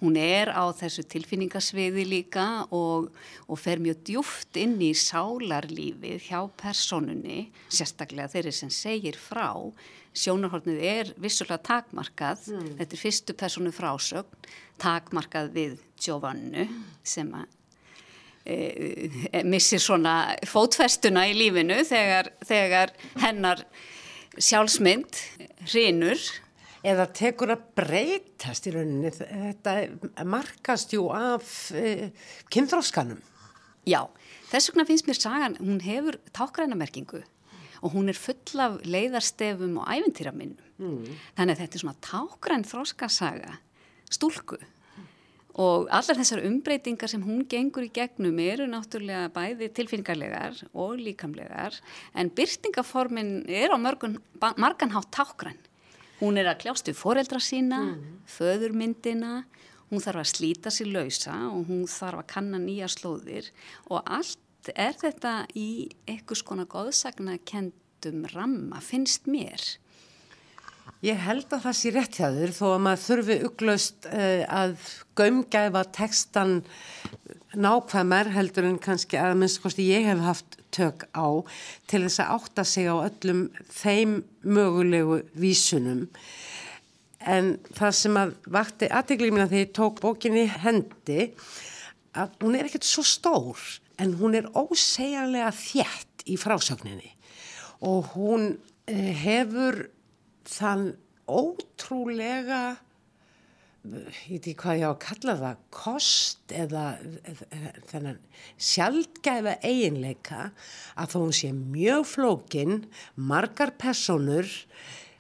hún 0.02 0.18
er 0.20 0.52
á 0.52 0.64
þessu 0.76 1.04
tilfinningasviði 1.14 2.04
líka 2.08 2.46
og, 2.74 3.08
og 3.46 3.60
fer 3.60 3.82
mjög 3.82 4.02
djúft 4.10 4.60
inn 4.60 4.76
í 4.82 4.92
sálarlífið 4.98 6.28
hjá 6.28 6.40
personunni, 6.60 7.46
sérstaklega 7.72 8.30
þeirri 8.34 8.54
sem 8.56 8.72
segir 8.72 9.18
frá, 9.20 9.54
sjónarhornið 10.12 10.84
er 10.84 11.14
vissulega 11.20 11.62
takmarkað, 11.70 12.50
mm. 12.52 12.76
þetta 12.82 12.96
er 12.98 13.00
fyrstu 13.00 13.36
personu 13.38 13.72
frásögn, 13.72 14.52
takmarkað 14.82 15.50
við 15.54 15.80
Giovannu 16.02 16.66
sem 17.06 17.28
að 17.38 17.48
e, 18.44 19.42
missir 19.46 19.80
svona 19.82 20.34
fótfestuna 20.48 21.24
í 21.30 21.36
lífinu 21.38 21.80
þegar, 21.86 22.32
þegar 22.48 22.94
hennar 23.22 23.64
sjálfsmynd 24.38 25.20
hrinur. 25.68 26.20
Eða 26.82 27.04
tekur 27.14 27.52
að 27.54 27.60
breytast 27.78 28.64
í 28.66 28.72
rauninni, 28.74 29.12
þetta 29.14 30.24
markast 30.26 30.90
jú 30.90 31.04
af 31.14 31.70
e, 31.78 32.08
kynþróskanum. 32.50 33.20
Já, 33.86 34.00
þess 34.50 34.72
vegna 34.72 34.88
finnst 34.88 35.06
mér 35.06 35.20
sagan, 35.20 35.54
hún 35.62 35.78
hefur 35.84 36.18
tákrænamerkingu 36.34 37.22
og 37.82 37.94
hún 37.94 38.10
er 38.10 38.18
full 38.18 38.62
af 38.62 38.80
leiðarstefum 38.82 39.78
og 39.78 39.94
æventýraminnum. 39.94 40.66
Mm. 40.82 41.16
Þannig 41.38 41.54
að 41.54 41.62
þetta 41.62 41.78
er 41.78 41.84
svona 41.84 42.02
tákræn 42.02 42.66
þróskasaga, 42.66 43.56
stúlku 44.10 44.58
Og 45.60 45.88
allar 45.92 46.16
þessar 46.16 46.44
umbreytingar 46.48 47.10
sem 47.12 47.24
hún 47.24 47.42
gengur 47.48 47.84
í 47.84 47.90
gegnum 47.92 48.38
eru 48.40 48.64
náttúrulega 48.70 49.28
bæði 49.34 49.68
tilfinningarlegar 49.76 50.62
og 50.72 50.94
líkamlegar 50.96 51.76
en 52.16 52.30
byrtingaformin 52.32 53.42
er 53.48 53.74
á 53.74 53.76
mörgun, 53.76 54.16
marganhátt 54.40 55.10
tákgræn. 55.12 55.60
Hún 56.22 56.38
er 56.38 56.48
að 56.48 56.62
kljástu 56.62 56.94
foreldra 56.96 57.40
sína, 57.42 57.82
mm. 57.82 58.22
föðurmyndina, 58.30 59.42
hún 59.90 60.00
þarf 60.00 60.22
að 60.22 60.30
slíta 60.30 60.72
sér 60.72 60.88
lausa 60.94 61.34
og 61.50 61.66
hún 61.68 61.84
þarf 61.90 62.22
að 62.22 62.30
kanna 62.32 62.60
nýja 62.62 62.88
slóðir 62.88 63.50
og 63.90 64.00
allt 64.06 64.72
er 64.72 64.94
þetta 64.96 65.42
í 65.58 65.90
eitthvað 66.06 66.40
skona 66.40 66.64
góðsagna 66.70 67.36
kendum 67.44 68.24
ramma, 68.32 68.80
finnst 68.80 69.28
mér. 69.28 69.60
Ég 71.02 71.18
held 71.18 71.48
að 71.50 71.64
það 71.64 71.74
sé 71.74 71.90
rétt 71.90 72.16
hjá 72.20 72.28
þér 72.30 72.52
þó 72.54 72.66
að 72.68 72.82
maður 72.84 73.00
þurfi 73.02 73.36
ugglaust 73.48 74.06
uh, 74.06 74.42
að 74.46 74.74
gömgæfa 75.18 75.82
textan 75.96 76.52
nákvæmar 77.58 78.30
heldur 78.32 78.68
en 78.68 78.78
kannski 78.80 79.18
að 79.18 79.34
minnst 79.40 79.58
kosti 79.64 79.88
ég 79.90 80.06
hef 80.06 80.22
haft 80.22 80.60
tök 80.72 81.02
á 81.10 81.42
til 81.90 82.04
þess 82.04 82.22
að 82.22 82.30
átta 82.36 82.64
sig 82.70 82.86
á 82.86 82.96
öllum 82.96 83.42
þeim 83.66 84.20
mögulegu 84.46 85.18
vísunum. 85.34 86.04
En 87.22 87.56
það 87.74 87.96
sem 87.98 88.18
að 88.18 88.34
vakti 88.54 88.88
aðteglímina 88.90 89.48
þegar 89.50 89.66
ég 89.66 89.74
tók 89.76 89.98
bókinni 90.02 90.44
hendi 90.64 91.32
að 92.18 92.38
hún 92.44 92.56
er 92.58 92.68
ekkert 92.68 92.86
svo 92.86 93.04
stór 93.06 93.58
en 94.02 94.14
hún 94.20 94.38
er 94.38 94.46
ósegjanlega 94.54 95.50
þjætt 95.58 96.24
í 96.30 96.38
frásögninni 96.38 97.10
og 97.82 98.14
hún 98.14 98.54
uh, 98.54 99.12
hefur 99.24 99.82
þann 100.48 100.88
ótrúlega 101.30 102.62
ég 103.82 104.28
veit 104.28 104.44
ekki 104.46 104.54
hvað 104.60 104.78
ég 104.78 104.86
á 104.86 104.92
að 104.92 105.00
kalla 105.02 105.34
það 105.40 105.62
kost 105.74 106.52
eða, 106.54 106.84
eða 107.26 107.72
þennan 107.90 108.20
sjálfgæfa 108.70 109.56
eiginleika 109.66 110.42
að 110.94 111.14
þó 111.14 111.18
hún 111.18 111.34
sé 111.34 111.50
mjög 111.56 112.06
flókin 112.12 112.76
margar 113.18 113.74
personur 113.82 114.46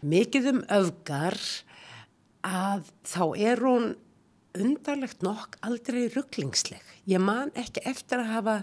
mikið 0.06 0.48
um 0.52 0.62
öfgar 0.78 1.38
að 2.46 2.86
þá 3.06 3.24
er 3.50 3.64
hún 3.66 3.92
undarlegt 4.58 5.22
nokk 5.24 5.56
aldrei 5.64 6.06
rugglingsleg. 6.12 6.82
Ég 7.08 7.22
man 7.22 7.50
ekki 7.58 7.82
eftir 7.88 8.20
að 8.22 8.32
hafa 8.34 8.56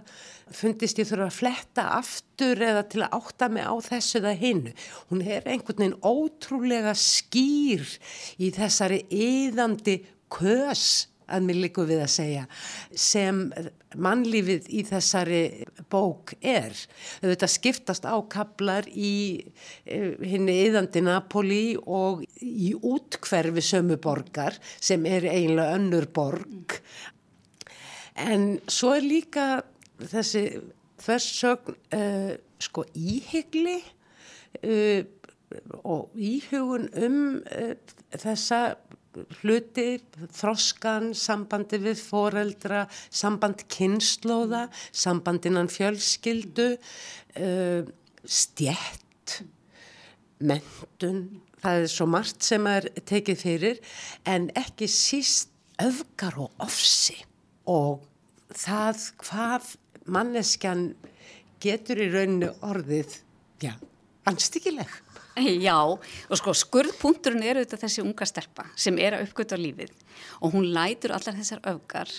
fundist 0.56 1.00
ég 1.02 1.10
þurfa 1.10 1.28
að 1.28 1.38
fletta 1.40 1.86
aftur 1.98 2.62
eða 2.70 2.84
til 2.92 3.04
að 3.06 3.16
átta 3.20 3.50
mig 3.52 3.66
á 3.66 3.76
þessu 3.90 4.20
eða 4.22 4.36
hinnu. 4.40 4.74
Hún 5.10 5.24
er 5.26 5.48
einhvern 5.50 5.82
veginn 5.84 5.98
ótrúlega 6.06 6.94
skýr 6.98 7.86
í 8.38 8.52
þessari 8.56 9.04
yðandi 9.10 10.00
kös 10.32 11.10
að 11.30 11.46
mér 11.48 11.62
líku 11.64 11.86
við 11.90 12.04
að 12.04 12.12
segja 12.14 12.46
sem 12.94 13.44
mannlífið 13.98 14.68
í 14.70 14.84
þessari 14.88 15.44
bók 15.90 16.36
er. 16.42 16.76
Þetta 17.24 17.50
skiptast 17.50 18.06
á 18.06 18.18
kaplar 18.30 18.90
í 18.90 19.14
eh, 19.86 20.14
henni 20.20 20.60
yðandi 20.68 21.04
Napoli 21.06 21.64
og 21.80 22.26
í 22.42 22.74
útkverfi 22.76 23.64
sömuborgar 23.66 24.60
sem 24.80 25.06
er 25.10 25.30
eiginlega 25.30 25.78
önnur 25.80 26.10
borg. 26.14 26.80
En 28.20 28.58
svo 28.68 28.94
er 28.98 29.06
líka 29.08 29.48
þessi 30.00 30.44
þversögn 31.00 31.78
uh, 31.96 32.34
sko 32.60 32.84
íhyggli 32.96 33.78
uh, 33.80 35.02
og 35.84 36.12
íhugun 36.16 36.90
um 37.00 37.20
uh, 37.40 37.74
þessa 38.16 38.62
hluti, 39.40 40.00
þroskan, 40.36 41.14
sambandi 41.18 41.80
við 41.84 42.02
foreldra, 42.04 42.86
samband 43.10 43.66
kynnslóða, 43.72 44.68
sambandinnan 44.92 45.72
fjölskyldu, 45.72 46.72
uh, 47.40 47.94
stjætt, 48.26 49.40
mentun, 50.40 51.24
það 51.60 51.84
er 51.84 51.92
svo 51.92 52.08
margt 52.10 52.46
sem 52.46 52.68
er 52.72 52.88
tekið 53.10 53.42
fyrir 53.44 53.80
en 54.30 54.48
ekki 54.58 54.88
síst 54.92 55.52
öfgar 55.80 56.38
og 56.40 56.64
ofsi 56.64 57.18
og 57.70 58.06
það 58.56 59.04
hvað 59.24 59.74
manneskjan 60.10 60.90
getur 61.64 62.00
í 62.02 62.08
rauninu 62.12 62.54
orðið, 62.66 63.20
já, 63.62 63.74
anstíkileg. 64.30 64.90
Já, 65.68 65.78
og 65.86 66.40
sko 66.40 66.56
skurðpunkturinn 66.58 67.46
er 67.46 67.60
auðvitað 67.60 67.86
þessi 67.86 68.04
unga 68.06 68.28
stelpa 68.28 68.68
sem 68.76 69.00
er 69.02 69.18
að 69.18 69.28
uppgöta 69.28 69.60
lífið. 69.60 69.94
Og 70.44 70.56
hún 70.56 70.70
lætur 70.76 71.16
allar 71.16 71.38
þessar 71.40 71.64
öfgar 71.72 72.12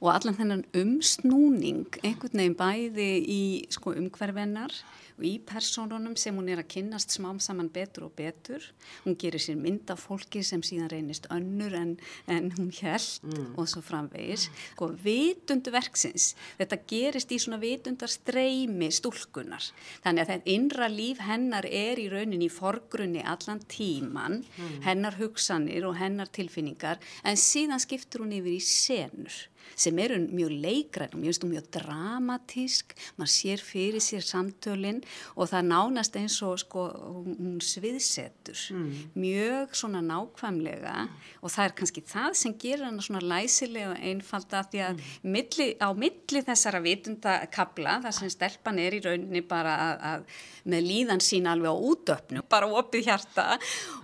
og 0.00 0.12
allan 0.12 0.36
þennan 0.36 0.66
umsnúning 0.76 2.00
einhvern 2.02 2.42
veginn 2.42 2.58
bæði 2.58 3.10
í 3.32 3.42
sko 3.72 3.94
umhverfennar 3.96 4.74
og 5.16 5.24
í 5.24 5.36
personunum 5.48 6.16
sem 6.20 6.36
hún 6.36 6.50
er 6.52 6.60
að 6.60 6.68
kynnast 6.74 7.14
smám 7.16 7.38
saman 7.40 7.70
betur 7.72 8.06
og 8.08 8.12
betur. 8.18 8.62
Hún 9.04 9.16
gerir 9.20 9.40
sér 9.40 9.56
mynd 9.60 9.88
af 9.92 10.02
fólki 10.04 10.42
sem 10.44 10.60
síðan 10.66 10.90
reynist 10.92 11.28
önnur 11.32 11.72
en, 11.76 11.94
en 12.28 12.50
hún 12.58 12.68
held 12.76 13.24
mm. 13.24 13.54
og 13.56 13.70
svo 13.70 13.82
framvegis. 13.84 14.48
Sko 14.74 14.90
vitundu 15.02 15.72
verksins, 15.74 16.34
þetta 16.60 16.80
gerist 16.90 17.32
í 17.32 17.40
svona 17.40 17.60
vitundar 17.62 18.12
streymi 18.12 18.90
stúlkunar. 18.92 19.64
Þannig 20.04 20.26
að 20.26 20.32
þetta 20.34 20.54
innra 20.56 20.90
líf 20.92 21.24
hennar 21.24 21.68
er 21.70 22.00
í 22.02 22.08
rauninni 22.12 22.50
í 22.50 22.52
forgrunni 22.52 23.24
allan 23.24 23.64
tíman, 23.72 24.42
mm. 24.44 24.78
hennar 24.84 25.16
hugsanir 25.20 25.88
og 25.88 25.96
hennar 26.00 26.28
tilfinningar 26.28 27.00
en 27.24 27.40
síðan 27.40 27.80
skiptur 27.82 28.26
hún 28.26 28.36
yfir 28.36 28.58
í 28.58 28.62
senur 28.62 29.46
sem 29.74 29.98
eru 29.98 30.18
mjög 30.24 30.52
leikræn 30.62 31.16
mjög, 31.20 31.44
mjög 31.50 31.68
dramatísk, 31.76 32.94
maður 33.18 33.32
sér 33.32 33.62
fyrir 33.64 34.04
sér 34.04 34.24
samtölinn 34.26 35.02
og 35.34 35.50
það 35.50 35.70
nánast 35.72 36.18
eins 36.20 36.38
og 36.46 36.58
sko, 36.62 36.86
hún 37.26 37.58
sviðsetur 37.64 38.60
mm. 38.76 38.90
mjög 39.18 39.76
svona 39.78 40.02
nákvæmlega 40.04 40.96
mm. 41.04 41.24
og 41.42 41.54
það 41.54 41.68
er 41.68 41.76
kannski 41.80 42.04
það 42.06 42.38
sem 42.42 42.56
gerir 42.60 42.86
hana 42.88 43.04
svona 43.04 43.24
læsilega 43.24 43.94
og 43.94 44.04
einfalda 44.12 44.62
því 44.70 44.84
að 44.86 44.92
mm. 45.00 45.32
milli, 45.36 45.68
á 45.82 45.88
milli 45.96 46.44
þessara 46.46 46.82
vitundakabla 46.84 47.98
þar 48.06 48.18
sem 48.20 48.32
stelpan 48.32 48.80
er 48.82 48.98
í 48.98 49.02
rauninni 49.04 49.44
bara 49.46 49.76
að, 49.86 50.06
að 50.12 50.30
með 50.66 50.88
líðan 50.90 51.22
sín 51.22 51.46
alveg 51.50 51.70
á 51.70 51.76
útöpnu, 51.90 52.42
bara 52.50 52.70
opið 52.80 53.10
hjarta 53.10 53.52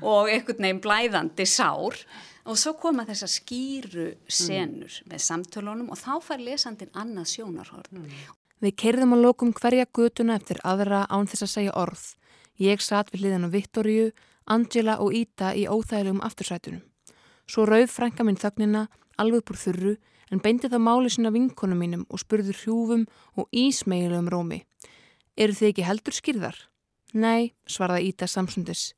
og 0.01 0.31
einhvern 0.31 0.62
veginn 0.62 0.85
blæðandi 0.85 1.48
sár 1.48 1.98
og 2.48 2.59
svo 2.59 2.74
koma 2.78 3.05
þessar 3.07 3.31
skýru 3.31 4.07
senur 4.26 4.90
mm. 4.90 5.11
með 5.12 5.24
samtölunum 5.26 5.92
og 5.94 6.00
þá 6.00 6.12
fær 6.24 6.42
lesandin 6.42 6.92
annað 6.98 7.31
sjónarhort. 7.37 7.90
Mm. 7.94 8.09
Við 8.62 8.76
kerðum 8.78 9.14
á 9.14 9.18
lokum 9.18 9.52
hverja 9.55 9.88
gutuna 9.90 10.37
eftir 10.38 10.61
aðra 10.62 11.05
án 11.11 11.26
þess 11.31 11.46
að 11.46 11.52
segja 11.57 11.76
orð. 11.78 12.05
Ég 12.62 12.83
satt 12.85 13.11
við 13.11 13.24
hliðan 13.24 13.48
á 13.50 13.55
Vittoríu, 13.55 14.11
Angela 14.46 14.98
og 15.02 15.14
Íta 15.18 15.52
í 15.59 15.66
óþægilegum 15.66 16.22
aftursætunum. 16.22 16.83
Svo 17.50 17.66
rauð 17.66 17.90
frænka 17.90 18.24
minn 18.24 18.38
þögnina, 18.38 18.87
alveg 19.18 19.42
búr 19.46 19.59
þurru, 19.59 19.94
en 20.33 20.40
beindi 20.40 20.70
það 20.70 20.85
máli 20.87 21.11
sinna 21.12 21.33
vinkonum 21.35 21.83
mínum 21.83 22.05
og 22.09 22.22
spurður 22.22 22.57
hrjúfum 22.62 23.07
og 23.37 23.48
ísmeigilegum 23.50 24.31
rómi. 24.33 24.62
Eru 25.37 25.57
þið 25.59 25.72
ekki 25.72 25.87
heldur 25.88 26.16
skýrðar? 26.16 26.59
Nei, 27.12 27.52
svarða 27.68 28.00
Íta 28.00 28.28
samsundis. 28.31 28.92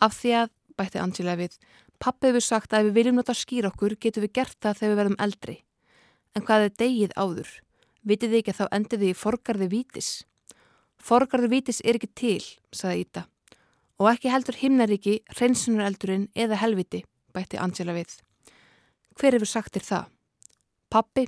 Af 0.00 0.14
því 0.20 0.36
að, 0.44 0.52
bætti 0.78 1.02
Angela 1.02 1.36
við, 1.36 1.58
Pappi 2.02 2.32
hefur 2.32 2.42
sagt 2.42 2.72
að 2.74 2.80
ef 2.80 2.88
við 2.88 2.96
viljum 2.96 3.20
nota 3.20 3.34
skýr 3.36 3.68
okkur 3.68 3.92
getum 4.02 4.24
við 4.24 4.32
gert 4.40 4.56
það 4.58 4.78
þegar 4.80 4.90
við 4.90 4.98
verðum 5.00 5.20
eldri. 5.22 5.54
En 6.34 6.42
hvað 6.42 6.64
er 6.66 6.72
degið 6.82 7.12
áður? 7.14 7.50
Vitið 8.02 8.32
þið 8.32 8.38
ekki 8.40 8.52
að 8.52 8.58
þá 8.58 8.74
endið 8.78 9.02
þið 9.02 9.12
í 9.12 9.18
forgarði 9.20 9.68
vítis? 9.70 10.08
Forgarði 10.98 11.50
vítis 11.52 11.78
er 11.86 11.98
ekki 11.98 12.08
til, 12.18 12.42
saði 12.74 13.04
Íta. 13.04 13.22
Og 14.02 14.08
ekki 14.10 14.32
heldur 14.32 14.58
himnaríki, 14.58 15.20
hreinsunareldurinn 15.36 16.26
eða 16.34 16.58
helviti, 16.58 17.04
bætti 17.30 17.60
Angela 17.62 17.94
við. 17.94 18.16
Hver 19.14 19.36
hefur 19.36 19.52
sagt 19.52 19.76
þér 19.76 19.86
það? 19.86 20.10
Pappi? 20.90 21.26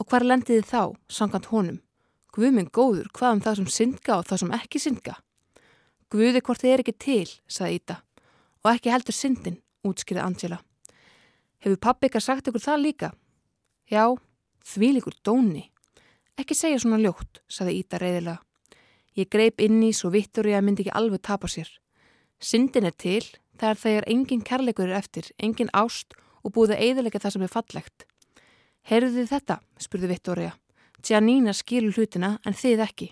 Og 0.00 0.08
hvar 0.08 0.24
lendiði 0.24 0.64
þá, 0.64 0.96
sangant 1.08 1.50
honum? 1.52 1.82
Guðminn 2.32 2.72
góður, 2.72 3.12
hvað 3.12 3.36
um 3.36 3.44
það 3.44 3.60
sem 3.60 3.70
syndga 3.76 4.16
og 4.22 4.26
það 4.30 4.42
sem 4.46 4.56
ekki 4.56 4.80
syndga? 4.80 5.18
Guði 6.08 6.40
hvort 6.40 6.64
þið 6.64 6.72
er 6.72 6.84
ekki 6.86 6.96
til, 6.96 7.28
saði 7.44 7.80
Íta. 7.82 8.00
Og 8.64 8.72
ekki 8.72 8.92
heldur 8.92 9.16
syndin, 9.16 9.60
útskriði 9.88 10.24
Angela. 10.24 10.58
Hefur 11.62 11.80
pappi 11.82 12.10
ykkar 12.10 12.24
sagt 12.24 12.50
ykkur 12.50 12.62
það 12.62 12.82
líka? 12.82 13.12
Já, 13.90 14.14
því 14.66 14.92
líkur 14.96 15.16
dóni. 15.24 15.68
Ekki 16.36 16.54
segja 16.54 16.82
svona 16.82 17.00
ljótt, 17.00 17.40
saði 17.48 17.78
Íta 17.80 18.00
reyðilega. 18.02 18.42
Ég 19.16 19.30
greip 19.32 19.62
inn 19.64 19.80
í 19.80 19.94
svo 19.96 20.10
vittur 20.12 20.48
ég 20.50 20.58
að 20.58 20.66
myndi 20.66 20.84
ekki 20.84 20.96
alveg 20.98 21.22
tapa 21.24 21.48
sér. 21.48 21.70
Syndin 22.36 22.84
er 22.84 22.92
til, 22.92 23.24
er 23.56 23.78
þegar 23.80 24.04
engin 24.12 24.42
kærleikur 24.44 24.90
er 24.90 24.98
eftir, 24.98 25.30
engin 25.40 25.72
ást 25.72 26.12
og 26.44 26.52
búið 26.52 26.74
að 26.76 26.82
eiðilega 26.84 27.22
það 27.22 27.36
sem 27.36 27.46
er 27.46 27.54
fallegt. 27.54 28.04
Heyrðu 28.86 29.14
þið 29.16 29.30
þetta? 29.32 29.56
spurði 29.80 30.10
Vittoria. 30.12 30.52
Giannina 31.00 31.54
skilur 31.56 31.96
hlutina 31.96 32.36
en 32.44 32.54
þið 32.54 32.82
ekki. 32.84 33.08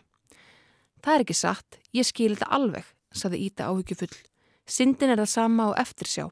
Það 1.01 1.15
er 1.15 1.25
ekki 1.25 1.37
satt, 1.39 1.79
ég 1.97 2.07
skil 2.09 2.35
þetta 2.35 2.53
alveg, 2.53 2.85
saði 3.13 3.41
Íta 3.47 3.71
áhyggjufull. 3.73 4.13
Syndin 4.69 5.15
er 5.15 5.23
það 5.23 5.33
sama 5.33 5.71
og 5.73 5.79
eftirsjá. 5.81 6.29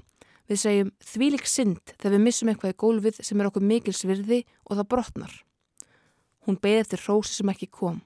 Við 0.52 0.58
segjum 0.60 0.88
þvílik 1.00 1.46
synd 1.48 1.92
þegar 1.94 2.12
við 2.12 2.24
missum 2.26 2.48
eitthvað 2.52 2.72
í 2.74 2.80
gólfið 2.82 3.20
sem 3.24 3.40
er 3.40 3.46
okkur 3.48 3.62
mikil 3.64 3.92
svirði 3.96 4.42
og 4.68 4.76
það 4.76 4.88
brotnar. 4.92 5.36
Hún 6.44 6.58
beði 6.60 6.82
eftir 6.82 7.04
rósi 7.06 7.38
sem 7.38 7.52
ekki 7.52 7.70
kom. 7.72 8.02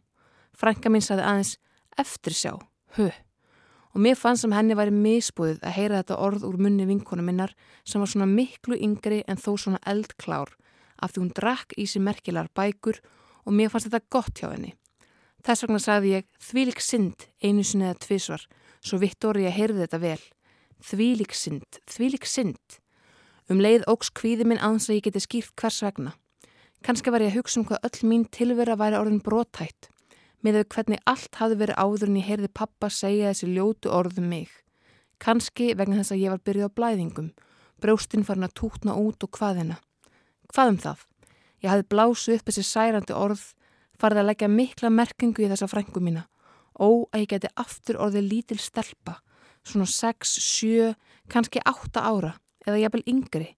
Frænka 0.54 0.92
mín 0.92 1.02
saði 1.02 1.24
aðeins 1.26 1.56
eftirsjá, 1.98 2.52
höh. 3.00 3.16
Og 3.96 4.04
mér 4.04 4.14
fann 4.20 4.38
sem 4.38 4.54
henni 4.54 4.76
væri 4.78 4.94
misbúðið 4.94 5.58
að 5.66 5.74
heyra 5.74 6.04
þetta 6.04 6.20
orð 6.22 6.46
úr 6.46 6.60
munni 6.62 6.86
vinkonu 6.86 7.24
minnar 7.26 7.56
sem 7.82 7.98
var 7.98 8.12
svona 8.12 8.30
miklu 8.30 8.78
yngri 8.78 9.24
en 9.26 9.42
þó 9.42 9.56
svona 9.56 9.82
eldklár 9.82 10.54
af 11.02 11.16
því 11.16 11.24
hún 11.24 11.34
drakk 11.34 11.74
í 11.74 11.88
sig 11.90 12.04
merkilar 12.04 12.52
bækur 12.54 13.02
og 13.42 13.58
mér 13.58 13.74
fannst 13.74 13.90
þetta 13.90 14.12
gott 14.12 14.38
hjá 14.38 14.52
henni. 14.52 14.76
Þess 15.42 15.66
vegna 15.66 15.82
sagði 15.82 16.14
ég 16.14 16.30
þvílik 16.46 16.78
synd 16.78 17.26
einu 17.42 17.66
sinni 17.66 17.90
eða 17.90 17.98
tvísvar, 18.06 18.46
svo 18.78 19.02
Vittóri 19.02 19.48
að 19.50 19.58
heyrði 19.58 19.86
þetta 19.86 20.04
vel. 20.06 20.22
Þvílik 20.84 21.32
synd, 21.34 21.80
þvílik 21.88 22.26
synd. 22.28 22.78
Um 23.48 23.60
leið 23.62 23.86
ógs 23.88 24.10
kvíði 24.10 24.44
minn 24.44 24.60
aðeins 24.60 24.90
að 24.90 24.98
ég 24.98 25.06
geti 25.06 25.22
skýrt 25.22 25.54
hvers 25.60 25.80
vegna. 25.84 26.12
Kanski 26.84 27.10
var 27.10 27.24
ég 27.24 27.32
að 27.32 27.40
hugsa 27.40 27.60
um 27.60 27.66
hvað 27.66 27.86
öll 27.88 28.08
mín 28.10 28.26
tilvera 28.30 28.76
væri 28.78 28.98
orðin 28.98 29.22
brotætt, 29.24 29.88
með 30.44 30.60
þau 30.60 30.74
hvernig 30.74 31.02
allt 31.06 31.40
hafði 31.40 31.58
verið 31.62 31.80
áður 31.80 32.10
en 32.10 32.18
ég 32.20 32.28
heyrði 32.28 32.50
pappa 32.54 32.90
segja 32.92 33.32
þessi 33.32 33.48
ljótu 33.54 33.90
orðum 33.90 34.28
mig. 34.30 34.50
Kanski 35.22 35.72
vegna 35.74 36.02
þess 36.02 36.14
að 36.14 36.22
ég 36.22 36.34
var 36.34 36.42
byrjuð 36.44 36.68
á 36.68 36.76
blæðingum, 36.76 37.30
brjóstinn 37.80 38.26
farin 38.26 38.46
að 38.46 38.56
tútna 38.60 38.96
út 39.00 39.24
og 39.24 39.32
hvaðina. 39.38 39.80
Hvað 40.52 40.72
um 40.72 40.80
það? 40.84 41.04
Ég 41.64 41.72
hafði 41.72 41.88
blásu 41.90 42.36
upp 42.36 42.50
þessi 42.50 42.66
særandi 42.68 43.16
orð, 43.16 43.44
farið 43.96 44.22
að 44.22 44.28
leggja 44.30 44.52
mikla 44.52 44.92
merkingu 44.92 45.42
í 45.46 45.50
þessa 45.50 45.70
frængu 45.70 46.02
mína. 46.04 46.26
Ó 46.76 47.08
að 47.10 47.22
ég 47.24 47.30
geti 47.32 47.50
aftur 47.56 47.98
orðið 48.04 48.28
lítil 48.30 48.60
stelpa, 48.60 49.18
svona 49.66 49.86
6, 49.90 50.36
7, 50.46 50.94
kannski 51.32 51.62
8 51.66 52.02
ára 52.02 52.36
eða 52.66 52.82
jafnvel 52.84 53.06
yngri 53.10 53.48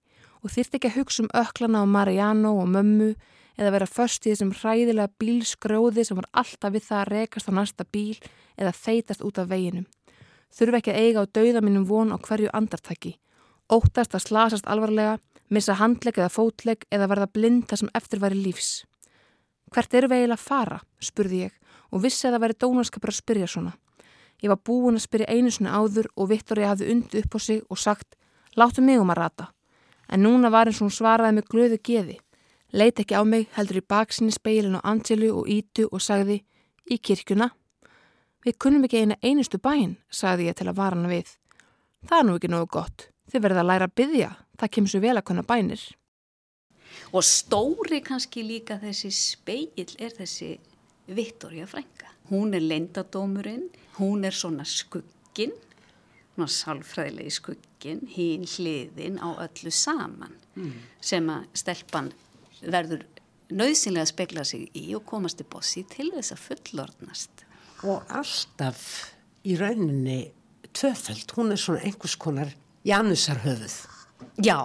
og 0.43 0.53
þýrt 0.53 0.77
ekki 0.77 0.89
að 0.89 0.97
hugsa 0.99 1.23
um 1.25 1.31
öklana 1.35 1.83
á 1.83 1.85
Mariano 1.85 2.55
og 2.61 2.69
mömmu 2.71 3.13
eða 3.59 3.73
vera 3.75 3.87
först 3.89 4.25
í 4.25 4.31
þessum 4.31 4.53
hræðilega 4.55 5.11
bílskrjóði 5.19 6.05
sem 6.07 6.19
var 6.19 6.29
alltaf 6.41 6.73
við 6.73 6.85
það 6.87 7.01
að 7.01 7.09
rekast 7.13 7.49
á 7.51 7.53
næsta 7.57 7.85
bíl 7.91 8.19
eða 8.55 8.75
þeitast 8.75 9.23
út 9.25 9.41
af 9.41 9.49
veginum. 9.51 9.87
Þurfi 10.55 10.79
ekki 10.79 10.93
að 10.93 11.01
eiga 11.03 11.23
á 11.27 11.31
dauða 11.37 11.63
mínum 11.65 11.87
von 11.89 12.13
á 12.15 12.17
hverju 12.17 12.53
andartæki. 12.55 13.17
Óttast 13.69 14.15
að 14.15 14.25
slasast 14.25 14.69
alvarlega 14.69 15.19
missa 15.53 15.75
handleg 15.77 16.17
eða 16.17 16.31
fótleg 16.31 16.87
eða 16.93 17.09
verða 17.11 17.27
blind 17.33 17.67
þar 17.69 17.83
sem 17.83 17.91
eftir 17.99 18.23
væri 18.23 18.39
lífs. 18.39 18.85
Hvert 19.69 19.93
eru 19.93 20.09
við 20.09 20.23
eiginlega 20.23 20.39
að 20.39 20.47
fara, 20.47 20.79
spurði 21.03 21.43
ég 21.45 21.59
og 21.91 22.03
vissi 22.05 22.27
að 22.27 22.37
það 22.37 22.43
væri 22.45 22.59
dónarskapur 22.63 23.11
að 23.11 23.19
spyrja 23.19 23.49
svona. 23.49 23.75
Ég 24.39 24.51
var 24.51 24.61
búin 24.63 24.95
að 24.95 25.03
spyrja 25.03 25.27
einu 25.27 25.51
svona 25.51 25.75
áður 25.75 26.07
og 26.15 26.29
Vittori 26.31 26.67
hafði 26.67 26.91
undi 26.93 27.23
upp 27.23 27.35
á 27.35 27.39
sig 27.43 27.61
og 27.67 27.79
sagt, 27.79 28.15
láttu 28.55 28.81
mig 28.81 28.99
um 28.99 29.11
að 29.11 29.19
rata. 29.19 29.47
En 30.09 30.23
núna 30.23 30.49
var 30.49 30.69
eins 30.69 30.79
og 30.79 30.87
hún 30.87 30.95
svaraði 30.95 31.37
með 31.37 31.49
glöðu 31.51 31.79
geði. 31.83 32.17
Leit 32.71 32.99
ekki 33.01 33.17
á 33.17 33.23
mig, 33.25 33.49
heldur 33.57 33.81
í 33.81 33.85
baksinni 33.85 34.31
speilin 34.31 34.77
á 34.79 34.85
Angelu 34.85 35.33
og 35.41 35.49
Ítu 35.49 35.89
og 35.91 36.01
sagði, 36.01 36.43
í 36.89 36.97
kirkuna. 36.97 37.49
Við 38.45 38.57
kunnum 38.61 38.85
ekki 38.87 39.03
eina 39.03 39.17
einustu 39.21 39.59
bæinn, 39.59 39.97
sagði 40.09 40.47
ég 40.47 40.57
til 40.57 40.69
að 40.69 40.77
vara 40.79 40.95
hana 40.95 41.11
við. 41.11 41.35
Það 42.07 42.19
er 42.19 42.27
nú 42.27 42.35
ekki 42.39 42.51
nógu 42.53 42.69
gott. 42.71 43.09
Þið 43.29 43.43
verða 43.43 43.63
að 43.63 43.69
læra 43.69 43.87
að 43.89 43.95
byggja, 43.99 44.29
það 44.59 44.71
kemur 44.75 44.93
svo 44.93 45.01
vel 45.03 45.17
að 45.17 45.25
kunna 45.27 45.45
bænir. 45.49 45.83
Og 47.13 47.25
stóri 47.25 47.99
kannski 48.05 48.43
líka 48.45 48.79
þessi 48.81 49.11
speil 49.13 49.89
er 49.99 50.13
þessi 50.15 50.55
Vittoria 51.15 51.67
Frænka. 51.67 52.13
Hún 52.29 52.53
er 52.53 52.61
lendadómurinn, 52.61 53.69
hún 53.97 54.25
er 54.27 54.35
svona 54.35 54.65
skugginn, 54.67 55.55
svona 56.35 56.49
sálfræðilegi 56.53 57.35
skugginn, 57.39 58.03
hín 58.13 58.45
hliðin 58.45 59.17
á 59.17 59.29
öllu 59.45 59.73
saman 59.73 60.35
mm. 60.55 60.73
sem 61.01 61.29
að 61.33 61.47
stelpan 61.57 62.11
verður 62.61 63.05
nöðsynlega 63.49 64.05
að 64.05 64.11
spekla 64.11 64.45
sig 64.45 64.67
í 64.77 64.89
og 64.97 65.05
komast 65.09 65.41
í 65.41 65.47
bossi 65.49 65.85
til 65.89 66.11
þess 66.13 66.35
að 66.35 66.43
fullordnast. 66.45 67.45
Og 67.87 68.03
alltaf 68.11 68.83
í 69.47 69.55
rauninni 69.57 70.21
tvöfælt, 70.75 71.33
hún 71.37 71.53
er 71.55 71.61
svona 71.61 71.83
einhvers 71.87 72.17
konar 72.19 72.53
Janusar 72.85 73.41
höfuð. 73.43 73.75
Já, 74.43 74.59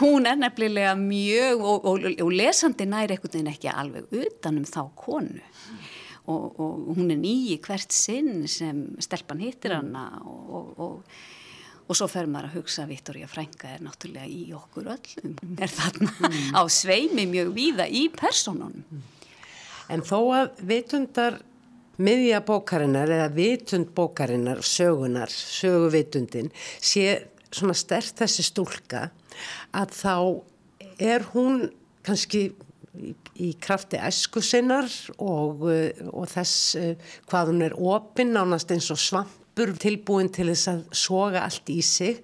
hún 0.00 0.28
er 0.28 0.38
nefnilega 0.40 0.94
mjög 0.98 1.64
og, 1.64 1.84
og, 1.84 2.06
og 2.24 2.32
lesandi 2.32 2.86
næri 2.88 3.16
einhvern 3.16 3.34
veginn 3.34 3.52
ekki 3.52 3.72
alveg 3.72 4.14
utanum 4.22 4.66
þá 4.68 4.82
konu 4.98 5.42
og, 6.30 6.60
og 6.60 6.94
hún 6.96 7.10
er 7.10 7.20
nýji 7.20 7.58
hvert 7.64 7.94
sinn 7.94 8.46
sem 8.50 8.84
stelpan 9.02 9.42
hittir 9.42 9.74
hana 9.74 10.06
og 11.90 11.96
svo 11.98 12.06
fer 12.06 12.28
maður 12.30 12.50
að 12.52 12.58
hugsa 12.60 12.84
að 12.84 12.92
Vittoria 12.92 13.28
Frænka 13.30 13.72
er 13.74 13.80
náttúrulega 13.82 14.28
í 14.30 14.52
okkur 14.54 14.92
öllum, 14.94 15.32
hún 15.42 15.56
er 15.58 15.72
þarna 15.74 16.12
mm. 16.12 16.36
á 16.54 16.62
sveimi 16.70 17.24
mjög 17.26 17.50
víða 17.56 17.86
í 17.90 18.04
personunum. 18.14 18.84
En 19.90 20.04
þó 20.06 20.18
að 20.36 20.60
vitundar 20.70 21.40
miðja 22.00 22.44
bókarinnar 22.46 23.10
eða 23.10 23.26
vitund 23.34 23.90
bókarinnar, 23.96 24.62
sögunar, 24.62 25.34
söguvitundin 25.34 26.52
sé 26.78 27.08
svona 27.50 27.74
stert 27.74 28.22
þessi 28.22 28.46
stúlka 28.46 29.08
að 29.76 29.94
þá 29.96 30.14
er 31.00 31.24
hún 31.32 31.64
kannski 32.06 32.44
í, 32.96 33.12
í 33.40 33.50
krafti 33.62 34.00
æsku 34.00 34.42
sinnar 34.44 34.88
og, 35.18 35.66
og 36.10 36.30
þess 36.30 36.76
hvað 37.30 37.52
hún 37.52 37.66
er 37.66 37.76
opinn 37.76 38.34
nánast 38.36 38.72
eins 38.74 38.90
og 38.92 39.00
svampur 39.00 39.74
tilbúin 39.80 40.30
til 40.32 40.50
þess 40.52 40.72
að 40.72 40.82
soga 40.96 41.44
allt 41.46 41.70
í 41.72 41.80
sig. 41.84 42.22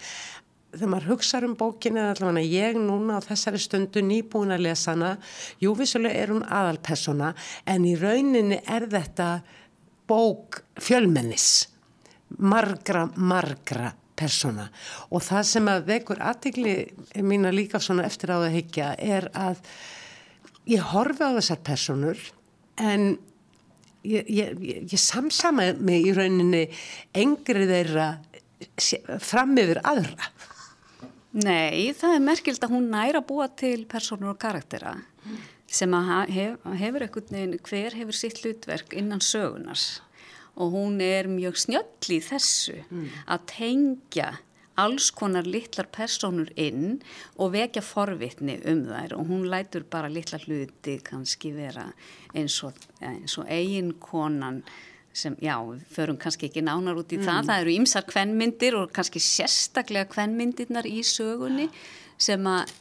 Þegar 0.77 0.91
maður 0.93 1.13
hugsaður 1.15 1.49
um 1.49 1.55
bókinu 1.57 2.01
eða 2.03 2.17
allavega 2.17 2.51
ég 2.53 2.81
núna 2.81 3.21
á 3.23 3.25
þessari 3.25 3.61
stundu 3.63 4.03
nýbúin 4.05 4.53
að 4.53 4.67
lesa 4.67 4.93
hana, 4.93 5.15
jú 5.63 5.73
vissulega 5.79 6.25
er 6.25 6.35
hún 6.35 6.45
aðalpersona 6.45 7.33
en 7.73 7.87
í 7.89 7.95
rauninni 7.97 8.61
er 8.67 8.89
þetta 8.93 9.31
bók 10.11 10.61
fjölmennis. 10.83 11.71
Margra, 12.43 13.07
margra 13.17 13.95
persóna. 14.19 14.69
Og 15.11 15.25
það 15.25 15.47
sem 15.51 15.71
að 15.71 15.87
vekur 15.91 16.23
aðtegli 16.25 16.75
mína 17.25 17.53
líka 17.55 17.81
svona 17.83 18.07
eftir 18.09 18.33
á 18.35 18.41
það 18.41 18.57
higgja 18.57 18.91
er 18.99 19.29
að 19.37 19.63
ég 20.71 20.85
horfi 20.93 21.27
á 21.27 21.37
þessar 21.39 21.63
personur 21.67 22.23
en 22.83 23.09
ég, 24.07 24.27
ég, 24.27 24.57
ég, 24.61 24.81
ég 24.93 25.01
samsama 25.01 25.73
mig 25.79 26.09
í 26.09 26.15
rauninni 26.17 26.67
engri 27.17 27.69
þeirra 27.69 28.11
fram 29.23 29.57
yfir 29.61 29.83
aðra. 29.85 30.31
Nei, 31.37 31.93
það 31.93 32.15
er 32.15 32.25
merkild 32.25 32.65
að 32.65 32.73
hún 32.73 32.89
næra 32.89 33.21
búa 33.25 33.51
til 33.53 33.85
personur 33.89 34.33
og 34.33 34.41
karaktera 34.41 34.97
sem 35.67 35.93
að 35.99 36.31
hef, 36.33 36.67
hefur 36.79 37.05
veginn, 37.05 37.57
hver 37.67 37.97
hefur 37.99 38.17
sitt 38.17 38.39
hlutverk 38.41 38.95
innan 38.97 39.21
sögunars 39.21 39.99
og 40.57 40.73
hún 40.75 41.01
er 41.05 41.29
mjög 41.31 41.61
snjöll 41.67 42.17
í 42.17 42.21
þessu 42.25 42.81
mm. 42.89 43.07
að 43.33 43.47
tengja 43.53 44.33
alls 44.77 45.09
konar 45.17 45.47
litlar 45.49 45.89
personur 45.93 46.51
inn 46.61 46.99
og 47.41 47.55
vekja 47.55 47.83
forvitni 47.85 48.59
um 48.69 48.85
þær 48.91 49.17
og 49.17 49.31
hún 49.31 49.47
lætur 49.53 49.87
bara 49.89 50.11
litla 50.13 50.41
hluti 50.45 50.99
kannski 51.05 51.55
vera 51.57 51.87
eins 52.37 52.59
og, 52.67 52.77
eins 53.01 53.39
og 53.41 53.49
eigin 53.49 53.95
konan 54.01 54.63
sem, 55.17 55.37
já, 55.41 55.57
við 55.65 55.85
förum 55.97 56.19
kannski 56.21 56.51
ekki 56.51 56.61
nánar 56.65 56.99
út 57.01 57.15
í 57.15 57.17
mm. 57.17 57.25
það, 57.25 57.47
það 57.49 57.63
eru 57.63 57.77
ymsar 57.81 58.05
kvennmyndir 58.09 58.77
og 58.77 58.91
kannski 58.97 59.23
sérstaklega 59.25 60.11
kvennmyndirnar 60.13 60.89
í 60.89 60.99
sögunni 61.09 61.71
sem 62.21 62.45
að 62.51 62.75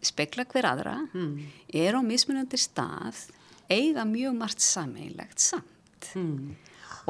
spekla 0.00 0.46
hver 0.48 0.64
aðra, 0.64 0.94
mm. 1.12 1.34
er 1.76 1.98
á 1.98 2.00
mismunandi 2.00 2.56
stað, 2.60 3.26
eiga 3.68 4.06
mjög 4.08 4.38
margt 4.38 4.64
sameigilegt 4.64 5.44
samt. 5.44 5.68
Mm. 6.14 6.56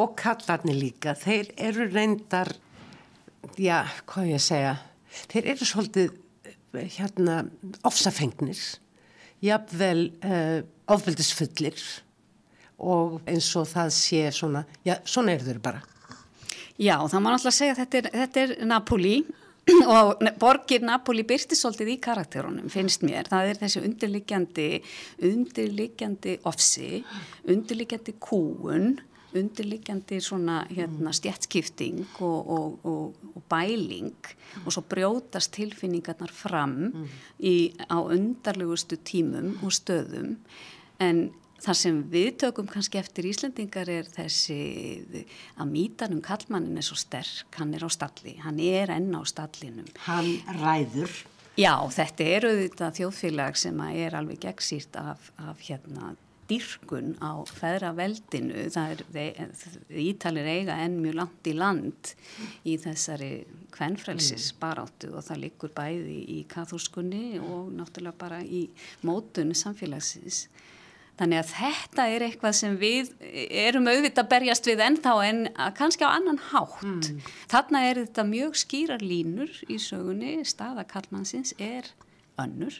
og 0.00 0.14
kallarnir 0.18 0.76
líka, 0.78 1.14
þeir 1.18 1.50
eru 1.60 1.86
reyndar, 1.90 2.52
já, 3.60 3.84
hvað 4.08 4.32
ég 4.34 4.44
segja, 4.44 4.76
þeir 5.32 5.50
eru 5.54 5.68
svolítið 5.68 6.14
hérna 6.96 7.42
ofsafengnir, 7.86 8.60
jafnvel 9.42 10.06
uh, 10.22 10.60
ofbeldisfullir 10.92 11.80
og 12.80 13.20
eins 13.28 13.48
og 13.58 13.68
það 13.68 13.92
sé 13.96 14.22
svona, 14.34 14.64
já, 14.86 14.96
svona 15.04 15.34
eru 15.34 15.48
þeir 15.48 15.62
bara. 15.64 15.82
Já, 16.80 16.96
það 16.96 17.20
má 17.20 17.28
náttúrulega 17.34 17.56
segja 17.58 17.74
að 17.74 17.80
þetta 17.82 17.98
er, 17.98 18.10
þetta 18.22 18.42
er 18.42 18.52
Napoli 18.68 19.16
og 19.86 20.24
borgir 20.40 20.84
Napoli 20.86 21.24
byrti 21.26 21.58
svolítið 21.58 21.92
í 21.94 21.98
karakterunum, 22.02 22.70
finnst 22.72 23.04
mér. 23.06 23.28
Það 23.30 23.52
er 23.52 23.60
þessi 23.64 23.84
undirliggjandi, 23.86 24.70
undirliggjandi 25.30 26.36
ofsi, 26.50 27.04
undirliggjandi 27.50 28.16
kúun, 28.22 28.98
undirliggjandi 29.36 30.18
svona 30.20 30.64
hérna 30.70 31.12
stjætskipting 31.14 32.00
og, 32.18 32.50
og, 32.50 32.86
og, 32.86 33.28
og 33.36 33.44
bæling 33.50 34.32
og 34.64 34.72
svo 34.74 34.82
brjótast 34.90 35.54
tilfinningarnar 35.54 36.32
fram 36.34 37.06
í, 37.38 37.70
á 37.86 37.98
undarlegustu 38.00 38.98
tímum 39.06 39.54
og 39.62 39.74
stöðum 39.76 40.34
en 41.00 41.28
Það 41.60 41.76
sem 41.76 41.98
við 42.12 42.30
tökum 42.44 42.68
kannski 42.70 43.00
eftir 43.00 43.26
Íslandingar 43.28 43.90
er 43.92 44.08
þessi 44.08 44.60
að 45.60 45.74
mítanum 45.74 46.22
kallmannin 46.24 46.80
er 46.80 46.86
svo 46.86 46.96
sterk, 46.96 47.50
hann 47.58 47.74
er 47.76 47.84
á 47.84 47.90
stalli, 47.92 48.38
hann 48.40 48.62
er 48.64 48.92
enn 48.94 49.12
á 49.12 49.20
stallinum. 49.28 49.90
Hann 50.06 50.32
ræður. 50.60 51.12
Já, 51.60 51.74
þetta 51.92 52.26
er 52.32 52.48
auðvitað 52.48 52.96
þjóðfélag 53.00 53.60
sem 53.60 53.84
er 53.90 54.16
alveg 54.16 54.40
gegnsýrt 54.46 54.96
af, 54.96 55.30
af 55.36 55.60
hérna 55.66 56.14
dyrkun 56.50 57.14
á 57.22 57.44
feðraveldinu. 57.46 58.64
Það 58.72 59.04
er, 59.20 59.52
Ítalir 60.02 60.48
eiga 60.50 60.78
enn 60.82 60.98
mjög 61.02 61.18
langt 61.20 61.50
í 61.50 61.54
land 61.56 62.14
í 62.66 62.76
þessari 62.80 63.32
kvennfrelsis 63.74 64.50
baráttu 64.60 65.12
og 65.14 65.26
það 65.28 65.44
likur 65.44 65.74
bæði 65.76 66.18
í 66.38 66.40
kathúskunni 66.50 67.38
og 67.42 67.70
náttúrulega 67.76 68.18
bara 68.24 68.40
í 68.42 68.66
mótun 69.06 69.54
samfélagsins. 69.56 70.46
Þannig 71.20 71.36
að 71.42 71.50
þetta 71.52 72.04
er 72.08 72.22
eitthvað 72.24 72.54
sem 72.56 72.76
við 72.80 73.10
erum 73.28 73.88
auðvitað 73.90 74.22
að 74.22 74.30
berjast 74.30 74.68
við 74.70 74.82
ennþá 74.86 75.10
en 75.26 75.42
kannski 75.76 76.06
á 76.08 76.16
annan 76.16 76.40
hátt. 76.48 76.80
Mm. 76.80 77.26
Þarna 77.52 77.82
er 77.90 78.00
þetta 78.06 78.24
mjög 78.30 78.56
skýrar 78.56 79.04
línur 79.04 79.58
í 79.68 79.76
sögunni, 79.76 80.38
staða 80.48 80.86
Karlmannsins 80.88 81.52
er 81.60 81.92
önnur. 82.40 82.78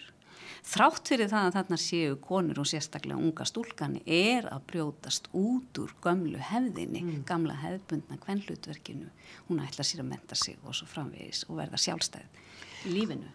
Þrátt 0.71 1.09
fyrir 1.13 1.29
það 1.29 1.47
að 1.51 1.55
þarna 1.59 1.79
séu 1.81 2.17
konur 2.25 2.59
og 2.63 2.69
sérstaklega 2.69 3.21
unga 3.21 3.45
stúlkani 3.49 4.01
er 4.05 4.49
að 4.49 4.65
brjótast 4.73 5.29
út 5.37 5.81
úr 5.81 5.93
gömlu 6.05 6.41
hefðinni, 6.51 7.05
mm. 7.05 7.23
gamla 7.29 7.57
hefðbundna 7.61 8.21
kvennlutverkinu. 8.25 9.09
Hún 9.49 9.61
ætla 9.65 9.85
sér 9.85 10.05
að 10.05 10.13
menta 10.15 10.37
sig 10.37 10.57
og 10.65 10.77
svo 10.77 10.89
framvegis 10.89 11.45
og 11.49 11.61
verða 11.61 11.81
sjálfstæð 11.81 12.89
í 12.89 12.97
lífinu. 12.97 13.33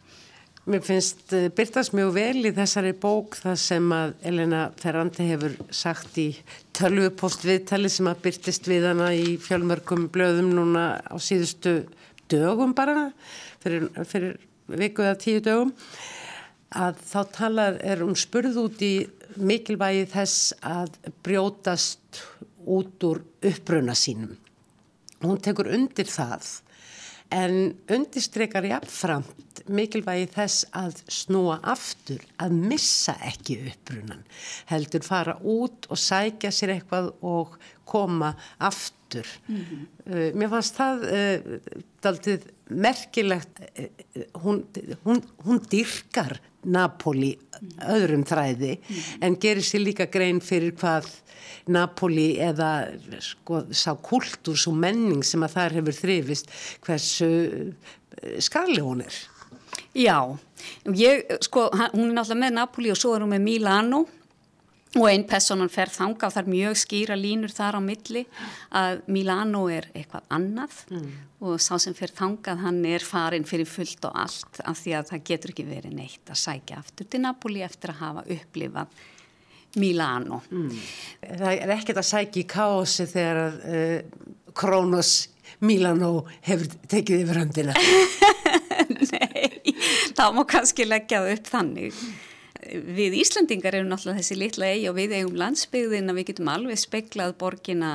Mér 0.65 0.81
finnst 0.81 1.29
uh, 1.37 1.45
byrtast 1.53 1.93
mjög 1.93 2.15
vel 2.15 2.47
í 2.49 2.51
þessari 2.57 2.95
bók 2.97 3.35
það 3.37 3.57
sem 3.61 3.91
að 3.93 4.13
Elena 4.25 4.61
Ferrandi 4.81 5.27
hefur 5.29 5.53
sagt 5.69 6.17
í 6.17 6.31
tölvupost 6.73 7.45
viðtali 7.45 7.91
sem 7.93 8.09
að 8.09 8.23
byrtist 8.23 8.65
við 8.65 8.87
hana 8.89 9.11
í 9.13 9.35
fjölmörgum 9.37 10.07
blöðum 10.09 10.49
núna 10.57 10.87
á 11.05 11.13
síðustu 11.21 11.75
dögum 12.33 12.73
bara, 12.73 13.11
fyrir, 13.61 13.91
fyrir 14.09 14.39
viku 14.81 15.05
eða 15.05 15.19
tíu 15.21 15.43
dögum, 15.45 15.75
að 16.73 16.97
þá 17.11 17.19
talar, 17.37 17.77
er 17.85 18.01
hún 18.01 18.17
spurð 18.17 18.57
út 18.63 18.81
í 18.81 18.93
mikilvægi 19.37 20.09
þess 20.15 20.55
að 20.65 20.97
brjótast 21.21 22.23
út 22.65 23.05
úr 23.05 23.21
uppbruna 23.45 23.93
sínum. 23.93 24.33
Hún 25.21 25.37
tekur 25.45 25.69
undir 25.77 26.09
það 26.09 26.55
en 27.33 27.75
undistrekar 27.91 28.65
jáfnframt 28.67 29.63
mikilvægi 29.71 30.27
þess 30.35 30.65
að 30.75 30.99
snúa 31.11 31.57
aftur, 31.65 32.21
að 32.41 32.57
missa 32.69 33.15
ekki 33.25 33.57
uppbrunan, 33.71 34.23
heldur 34.69 35.05
fara 35.05 35.37
út 35.41 35.87
og 35.89 35.99
sækja 35.99 36.51
sér 36.53 36.75
eitthvað 36.75 37.11
og 37.25 37.55
koma 37.85 38.35
aftur. 38.59 39.27
Mm 39.47 39.55
-hmm. 39.55 39.85
uh, 40.05 40.29
mér 40.35 40.49
fannst 40.49 40.75
það 40.75 41.05
uh, 41.05 41.59
daldið 42.01 42.47
merkilegt, 42.69 43.59
uh, 43.79 44.41
hún, 44.43 44.65
hún, 45.03 45.23
hún 45.45 45.61
dyrkar 45.69 46.39
Napoli 46.65 47.33
öðrum 47.85 48.25
þræði 48.27 48.73
en 49.23 49.37
gerir 49.41 49.65
sér 49.65 49.85
líka 49.85 50.09
grein 50.11 50.41
fyrir 50.43 50.75
hvað 50.79 51.07
Napoli 51.71 52.35
eða 52.41 52.71
sko, 53.23 53.63
sá 53.73 53.95
kultúr, 53.97 54.57
svo 54.57 54.73
menning 54.77 55.23
sem 55.25 55.43
að 55.45 55.55
þar 55.55 55.77
hefur 55.79 55.97
þrifist 55.97 56.51
hversu 56.85 57.29
eh, 57.31 58.37
skarli 58.43 58.83
hún 58.85 59.01
er. 59.05 59.17
Já, 59.95 60.19
ég, 60.93 61.25
sko, 61.45 61.69
hún 61.73 62.11
er 62.11 62.17
náttúrulega 62.17 62.41
með 62.43 62.55
Napoli 62.59 62.93
og 62.93 62.99
svo 62.99 63.15
er 63.15 63.25
hún 63.25 63.33
með 63.33 63.45
Milano 63.47 64.03
og 64.95 65.07
einn 65.09 65.25
personan 65.27 65.71
fer 65.71 65.91
þanga 65.91 66.27
og 66.27 66.33
það 66.35 66.41
er 66.41 66.51
mjög 66.53 66.77
skýra 66.79 67.17
línur 67.19 67.53
þar 67.53 67.79
á 67.79 67.81
milli 67.83 68.23
að 68.75 69.01
Milano 69.11 69.65
er 69.71 69.89
eitthvað 69.93 70.29
annað 70.37 70.77
mm. 70.91 71.09
og 71.45 71.59
sá 71.63 71.75
sem 71.81 71.95
fer 71.97 72.13
þangað 72.15 72.63
hann 72.63 72.79
er 72.87 73.03
farin 73.05 73.47
fyrir 73.47 73.69
fullt 73.69 74.07
og 74.07 74.15
allt 74.25 74.61
af 74.63 74.79
því 74.81 74.95
að 74.99 75.11
það 75.11 75.27
getur 75.31 75.53
ekki 75.55 75.67
verið 75.67 75.97
neitt 75.99 76.31
að 76.31 76.41
sækja 76.45 76.79
aftur 76.79 77.09
til 77.11 77.21
Napoli 77.25 77.65
eftir 77.65 77.93
að 77.93 78.01
hafa 78.03 78.25
upplifað 78.37 79.03
Milano. 79.75 80.39
Mm. 80.51 80.69
Það 81.19 81.49
er 81.51 81.71
ekkert 81.75 81.99
að 81.99 82.07
sækja 82.07 82.41
í 82.41 82.45
kási 82.47 83.07
þegar 83.11 83.57
uh, 83.59 83.97
Kronos 84.55 85.15
Milano 85.65 86.25
hefur 86.45 86.71
tekið 86.91 87.25
yfir 87.25 87.41
höndina. 87.41 87.75
Nei, 89.11 89.75
þá 90.15 90.29
má 90.35 90.45
kannski 90.47 90.87
leggja 90.87 91.21
það 91.23 91.35
upp 91.35 91.51
þannig. 91.51 91.99
Við 92.65 93.17
Íslandingar 93.21 93.75
erum 93.77 93.91
náttúrulega 93.91 94.21
þessi 94.21 94.37
litla 94.39 94.69
eigi 94.73 94.87
og 94.89 94.95
við 94.97 95.17
eigum 95.19 95.35
landsbyggðina, 95.37 96.15
við 96.17 96.31
getum 96.31 96.49
alveg 96.53 96.79
speklað 96.81 97.35
borgina 97.41 97.91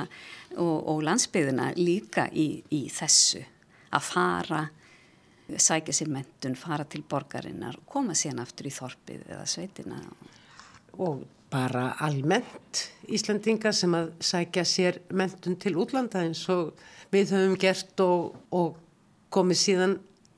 og, 0.55 0.77
og 0.93 1.01
landsbyggðina 1.07 1.71
líka 1.79 2.27
í, 2.31 2.63
í 2.71 2.85
þessu 2.93 3.43
að 3.91 4.07
fara 4.07 4.61
sækja 5.59 5.95
sér 5.95 6.11
mentun, 6.13 6.55
fara 6.55 6.85
til 6.87 7.03
borgarinnar 7.07 7.75
og 7.79 7.87
koma 7.91 8.15
síðan 8.15 8.43
aftur 8.43 8.69
í 8.69 8.73
þorpið 8.75 9.25
eða 9.27 9.47
sveitina. 9.49 9.99
Og 11.03 11.25
bara 11.51 11.91
almennt 12.05 12.85
Íslandinga 13.11 13.73
sem 13.75 13.91
að 13.97 14.13
sækja 14.23 14.63
sér 14.67 15.01
mentun 15.11 15.57
til 15.59 15.75
útlanda 15.81 16.23
eins 16.23 16.45
og 16.51 16.71
við 17.11 17.35
höfum 17.35 17.57
gert 17.59 18.03
og, 18.05 18.37
og 18.55 18.79
komið 19.33 19.61
síðan 19.65 19.97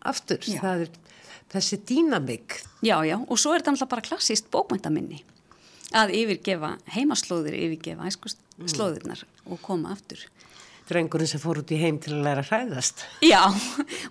aftur. 0.10 0.42
Já. 0.42 0.60
Það 0.64 0.86
er 0.88 0.96
þessi 1.54 1.80
dýnamik. 1.88 2.60
Já, 2.84 2.98
já, 3.08 3.18
og 3.22 3.40
svo 3.40 3.54
er 3.54 3.62
þetta 3.62 3.76
alltaf 3.76 3.94
bara 3.94 4.06
klassíst 4.06 4.50
bókmyndaminni 4.54 5.24
að 5.94 6.14
yfirgefa 6.18 6.76
heimaslóðir, 6.96 7.56
yfirgefa 7.68 8.08
æskuslóðirnar 8.10 9.24
mm. 9.26 9.52
og 9.54 9.62
koma 9.62 9.94
aftur. 9.94 10.22
Drengurinn 10.90 11.30
sem 11.30 11.40
fór 11.40 11.62
út 11.62 11.72
í 11.72 11.80
heim 11.80 12.00
til 12.02 12.18
að 12.18 12.26
læra 12.26 12.44
hræðast. 12.44 13.06
Já, 13.24 13.46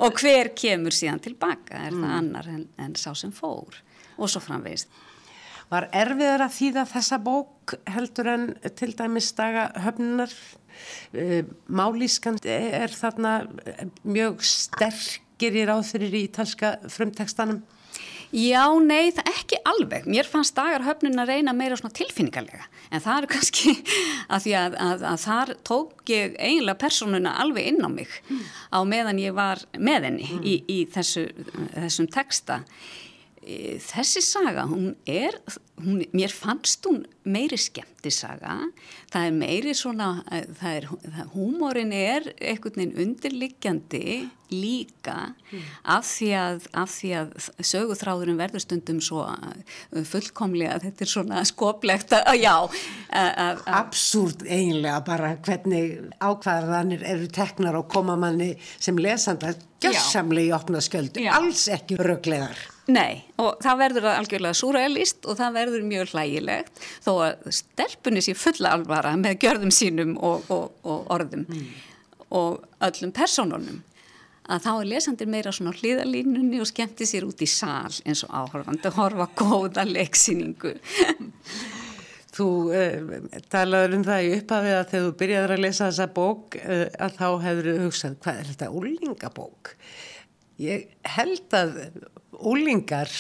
og 0.02 0.20
hver 0.20 0.52
kemur 0.56 0.94
síðan 0.96 1.20
tilbaka 1.24 1.82
er 1.88 1.96
mm. 1.96 2.04
það 2.04 2.18
annar 2.18 2.52
en, 2.52 2.68
en 2.80 2.94
sá 2.96 3.10
sem 3.18 3.34
fór 3.34 3.80
og 4.16 4.30
svo 4.30 4.42
framvegist. 4.44 4.92
Var 5.72 5.88
erfiðar 5.96 6.44
að 6.44 6.56
þýða 6.58 6.82
þessa 6.90 7.18
bók 7.24 7.74
heldur 7.88 8.28
en 8.28 8.48
til 8.76 8.90
dæmis 8.96 9.30
daga 9.36 9.70
höfnunar? 9.86 10.32
Eh, 11.16 11.48
Málískan 11.68 12.38
er 12.44 12.92
þarna 12.92 13.34
mjög 14.04 14.44
sterkir 15.42 15.58
í 15.58 15.66
ráðfyrir 15.66 16.14
í 16.14 16.26
ítalska 16.28 16.76
frumtekstanum? 16.90 17.62
Já, 18.32 18.64
nei, 18.80 19.10
það 19.12 19.26
ekki 19.28 19.56
alveg. 19.68 20.06
Mér 20.08 20.24
fannst 20.24 20.54
dagar 20.56 20.84
höfnun 20.86 21.20
að 21.20 21.34
reyna 21.34 21.52
meira 21.52 21.76
svona 21.76 21.92
tilfinningarlega. 21.98 22.64
En 22.88 23.02
það 23.02 23.18
er 23.18 23.26
kannski 23.34 23.74
að 24.32 24.46
því 24.46 24.54
að, 24.56 24.76
að, 24.86 25.04
að 25.10 25.18
þar 25.26 25.52
tók 25.68 26.12
ég 26.14 26.38
eiginlega 26.38 26.80
personuna 26.80 27.34
alveg 27.42 27.68
inn 27.72 27.82
á 27.84 27.90
mig 27.92 28.08
mm. 28.30 28.46
á 28.72 28.78
meðan 28.88 29.20
ég 29.20 29.36
var 29.36 29.60
með 29.76 30.08
henni 30.08 30.30
mm. 30.30 30.46
í, 30.46 30.56
í 30.64 30.78
þessu, 30.94 31.26
þessum 31.74 32.08
teksta. 32.14 32.62
E, 33.42 33.78
þessi 33.82 34.20
saga, 34.22 34.68
hún 34.70 34.92
er, 35.08 35.34
hún, 35.82 36.04
mér 36.14 36.30
fannst 36.30 36.84
hún 36.86 37.00
meiri 37.26 37.56
skemmtisaga, 37.58 38.54
það 39.10 39.24
er 39.26 39.32
meiri 39.34 39.72
svona, 39.74 40.10
e, 40.30 40.44
það 40.60 40.76
er, 40.78 40.84
það, 41.02 41.32
húmórin 41.32 41.94
er 41.96 42.28
einhvern 42.36 42.78
veginn 42.78 43.00
undirliggjandi 43.02 44.04
líka 44.52 45.16
mm. 45.32 45.64
af, 45.90 46.06
því 46.06 46.28
að, 46.38 46.68
af 46.84 46.92
því 46.94 47.10
að 47.18 47.32
söguþráðurinn 47.66 48.38
verður 48.38 48.62
stundum 48.62 49.00
svo 49.02 49.24
e, 49.26 50.04
fullkomlega, 50.06 50.76
þetta 50.84 51.02
er 51.02 51.10
svona 51.10 51.42
skoplegt 51.48 52.14
að, 52.20 52.30
já. 52.38 52.54
Absúrt 53.72 54.46
eiginlega 54.46 55.00
bara 55.08 55.32
hvernig 55.42 55.98
ákvarðanir 56.22 57.02
eru 57.10 57.26
teknar 57.26 57.80
og 57.80 57.90
koma 57.90 58.14
manni 58.14 58.52
sem 58.76 59.02
lesanda 59.02 59.50
gjörsamlega 59.82 60.52
í 60.52 60.54
opna 60.60 60.84
sköldu, 60.84 61.26
alls 61.26 61.66
ekki 61.74 61.98
röglegar. 61.98 62.68
Nei, 62.90 63.22
og 63.38 63.60
það 63.62 63.78
verður 63.78 64.08
algjörlega 64.10 64.58
súræðilist 64.58 65.26
og 65.30 65.38
það 65.38 65.54
verður 65.54 65.84
mjög 65.86 66.14
hlægilegt 66.16 66.80
þó 67.04 67.12
að 67.28 67.44
stelpunni 67.54 68.22
sé 68.24 68.34
fulla 68.34 68.72
alvara 68.74 69.12
með 69.20 69.38
gjörðum 69.44 69.70
sínum 69.74 70.16
og, 70.18 70.48
og, 70.50 70.72
og 70.82 71.12
orðum 71.14 71.44
mm. 71.46 71.68
og 72.34 72.64
öllum 72.82 73.14
personunum 73.14 73.84
að 74.50 74.64
þá 74.64 74.72
er 74.72 74.88
lesandir 74.90 75.30
meira 75.30 75.52
svona 75.54 75.74
hlýðalínunni 75.76 76.58
og 76.62 76.68
skemmti 76.68 77.06
sér 77.06 77.28
út 77.28 77.42
í 77.44 77.48
sál 77.50 77.92
eins 78.02 78.24
og 78.26 78.34
áhörfandi 78.34 78.90
horfa 78.96 79.28
góða 79.38 79.86
leiksýningu. 79.86 80.74
Þú 82.32 82.48
uh, 82.72 83.16
talaður 83.52 83.98
um 83.98 84.04
það 84.06 84.26
í 84.26 84.30
upphafið 84.38 84.74
að 84.78 84.86
þegar 84.90 85.02
þú 85.04 85.16
byrjaður 85.20 85.52
að 85.52 85.62
lesa 85.66 85.88
þessa 85.90 86.06
bók 86.16 86.56
uh, 86.62 86.86
að 87.04 87.18
þá 87.18 87.26
hefur 87.44 87.68
þú 87.68 87.74
hugsað 87.82 88.14
hvað 88.24 88.40
er 88.40 88.48
þetta 88.50 88.70
úlingabók? 88.80 89.74
Ég 90.62 90.92
held 91.16 91.56
að 91.58 91.78
úlingar 92.42 93.10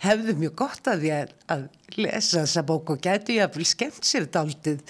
hefðu 0.00 0.36
mjög 0.40 0.54
gott 0.62 0.88
að 0.88 1.04
því 1.04 1.10
að 1.52 1.66
lesa 2.00 2.44
þessa 2.44 2.64
bók 2.68 2.94
og 2.94 3.02
gætu 3.04 3.36
ég 3.36 3.44
að 3.44 3.58
vil 3.58 3.68
skemmt 3.68 4.06
sér 4.06 4.28
daldið 4.32 4.80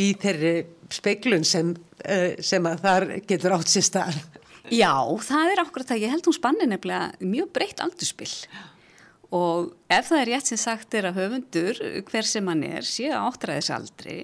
í 0.00 0.10
þeirri 0.20 0.54
speiklun 0.92 1.46
sem, 1.46 1.72
uh, 2.04 2.32
sem 2.44 2.66
að 2.68 2.84
þar 2.84 3.08
getur 3.28 3.56
átt 3.56 3.72
sér 3.72 3.86
starf. 3.86 4.26
Já, 4.70 4.92
það 5.24 5.52
er 5.54 5.62
okkur 5.64 5.82
að 5.82 5.92
það, 5.92 6.02
ég 6.04 6.12
held 6.14 6.28
hún 6.28 6.36
spanni 6.36 6.66
nefnilega 6.68 7.30
mjög 7.32 7.48
breytt 7.56 7.80
aldurspill 7.82 8.34
og 9.34 9.70
ef 9.90 10.10
það 10.10 10.20
er 10.20 10.28
rétt 10.32 10.50
sem 10.50 10.58
sagt 10.58 10.94
er 10.98 11.06
að 11.08 11.20
höfundur, 11.20 11.80
hver 12.08 12.26
sem 12.26 12.48
hann 12.50 12.62
er, 12.66 12.86
sé 12.86 13.10
áttræðisaldri, 13.14 14.16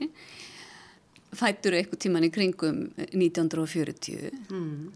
fættur 1.37 1.77
eitthvað 1.79 2.03
tíman 2.03 2.27
í 2.27 2.31
kringum 2.35 2.81
1940 3.07 4.33
mm. 4.51 4.87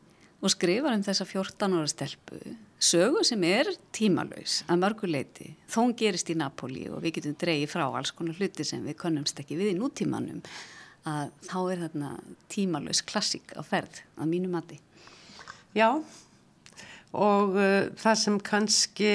Og 0.41 0.53
skrifar 0.55 0.97
um 0.97 1.05
þessa 1.05 1.26
14 1.28 1.76
ára 1.76 1.88
stelpu, 1.91 2.38
sögu 2.80 3.22
sem 3.28 3.43
er 3.45 3.68
tímalauðs 3.97 4.62
að 4.70 4.82
mörguleiti, 4.84 5.51
þó 5.68 5.82
hún 5.82 5.97
gerist 6.01 6.32
í 6.32 6.36
Napoli 6.38 6.86
og 6.88 7.03
við 7.05 7.18
getum 7.18 7.36
dreyið 7.41 7.72
frá 7.74 7.84
alls 7.86 8.14
konar 8.16 8.38
hluti 8.41 8.64
sem 8.64 8.84
við 8.86 8.97
konumst 9.03 9.41
ekki 9.43 9.59
við 9.59 9.74
í 9.74 9.78
nútímanum, 9.78 10.41
að 11.09 11.30
þá 11.45 11.59
er 11.61 11.84
þarna 11.84 12.14
tímalauðs 12.53 13.05
klassík 13.09 13.53
á 13.57 13.61
ferð 13.64 14.01
að 14.16 14.32
mínu 14.32 14.53
mati. 14.53 14.80
Já, 15.76 16.01
og 17.12 17.57
uh, 17.57 17.91
það 18.01 18.20
sem 18.24 18.41
kannski 18.45 19.12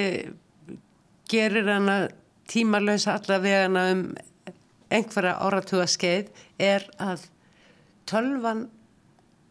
gerir 1.30 1.66
hana 1.66 2.06
tímalösa 2.46 3.16
allavega 3.18 3.66
um 3.90 4.06
einhverja 4.94 5.34
áratuga 5.42 5.88
skeið 5.90 6.30
er 6.62 6.86
að 7.02 7.26
tölvan 8.06 8.68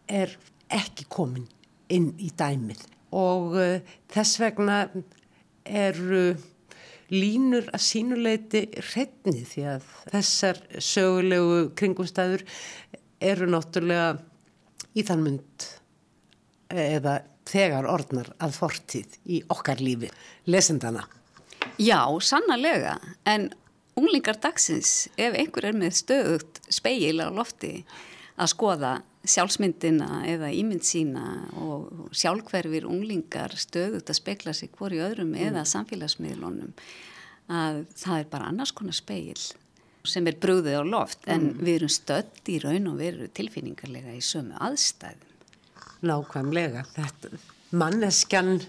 er 0.07 0.32
ekki 0.71 1.07
komin 1.11 1.49
inn 1.93 2.11
í 2.21 2.31
dæmið 2.38 2.81
og 3.15 3.55
uh, 3.59 3.95
þess 4.11 4.41
vegna 4.41 4.79
eru 5.65 6.36
línur 7.13 7.67
að 7.73 7.83
sínuleiti 7.86 8.63
hreitni 8.79 9.43
því 9.45 9.65
að 9.75 9.89
þessar 10.13 10.61
sögulegu 10.81 11.59
kringumstæður 11.77 12.45
eru 13.21 13.49
náttúrulega 13.49 14.15
í 14.97 15.03
þann 15.05 15.25
mynd 15.25 15.67
eða 16.73 17.19
þegar 17.45 17.88
orðnar 17.89 18.31
að 18.41 18.55
fortíð 18.57 19.19
í 19.29 19.41
okkar 19.53 19.83
lífi, 19.83 20.09
lesendana? 20.49 21.05
Já, 21.77 22.01
sannarlega, 22.23 22.95
en 23.27 23.51
unglingar 23.99 24.39
dagsins, 24.41 25.07
ef 25.17 25.36
einhver 25.38 25.69
er 25.69 25.77
með 25.77 25.99
stöðugt 25.99 26.61
speil 26.73 27.19
á 27.21 27.29
lofti 27.29 27.77
að 28.36 28.51
skoða 28.51 28.93
sjálfsmyndina 29.30 30.23
eða 30.30 30.51
ímynd 30.53 30.86
sína 30.86 31.26
og 31.61 32.13
sjálfhverfir 32.15 32.88
unglingar 32.89 33.55
stöðugt 33.59 34.09
að 34.11 34.19
spekla 34.19 34.53
sig 34.53 34.71
hvori 34.78 35.01
öðrum 35.03 35.34
mm. 35.34 35.43
eða 35.49 35.65
samfélagsmiðlunum 35.69 36.73
að 37.51 37.84
það 37.97 38.19
er 38.19 38.30
bara 38.32 38.49
annars 38.49 38.73
konar 38.76 38.97
speil 38.97 39.38
sem 40.05 40.28
er 40.30 40.38
brúðið 40.41 40.80
á 40.82 40.84
loft 40.86 41.26
en 41.26 41.51
mm. 41.51 41.65
við 41.65 41.80
erum 41.80 41.93
stödd 41.93 42.51
í 42.53 42.59
raun 42.61 42.89
og 42.91 42.99
veru 43.01 43.28
tilfinningarlega 43.34 44.13
í 44.13 44.21
sömu 44.23 44.57
aðstæðum. 44.61 45.32
Nákvæmlega. 46.05 46.84
Þetta, 46.93 47.32
manneskjan 47.73 48.59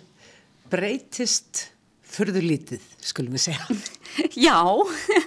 breytist 0.72 1.66
förðu 2.06 2.40
lítið, 2.44 2.84
skulum 3.04 3.36
við 3.36 3.48
segja. 3.50 3.78
Já, 4.46 4.56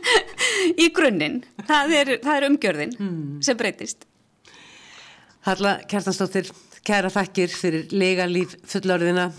í 0.83 0.89
grunninn. 0.95 1.43
Það 1.67 1.95
er, 1.99 2.13
það 2.23 2.35
er 2.35 2.47
umgjörðin 2.49 2.95
mm. 2.97 3.25
sem 3.45 3.59
breytist. 3.59 4.08
Halla 5.47 5.77
Kjartansdóttir, 5.87 6.49
kæra 6.83 7.07
þakkir 7.13 7.53
fyrir 7.55 7.93
legalíf 7.95 8.57
fullorðina 8.67 9.29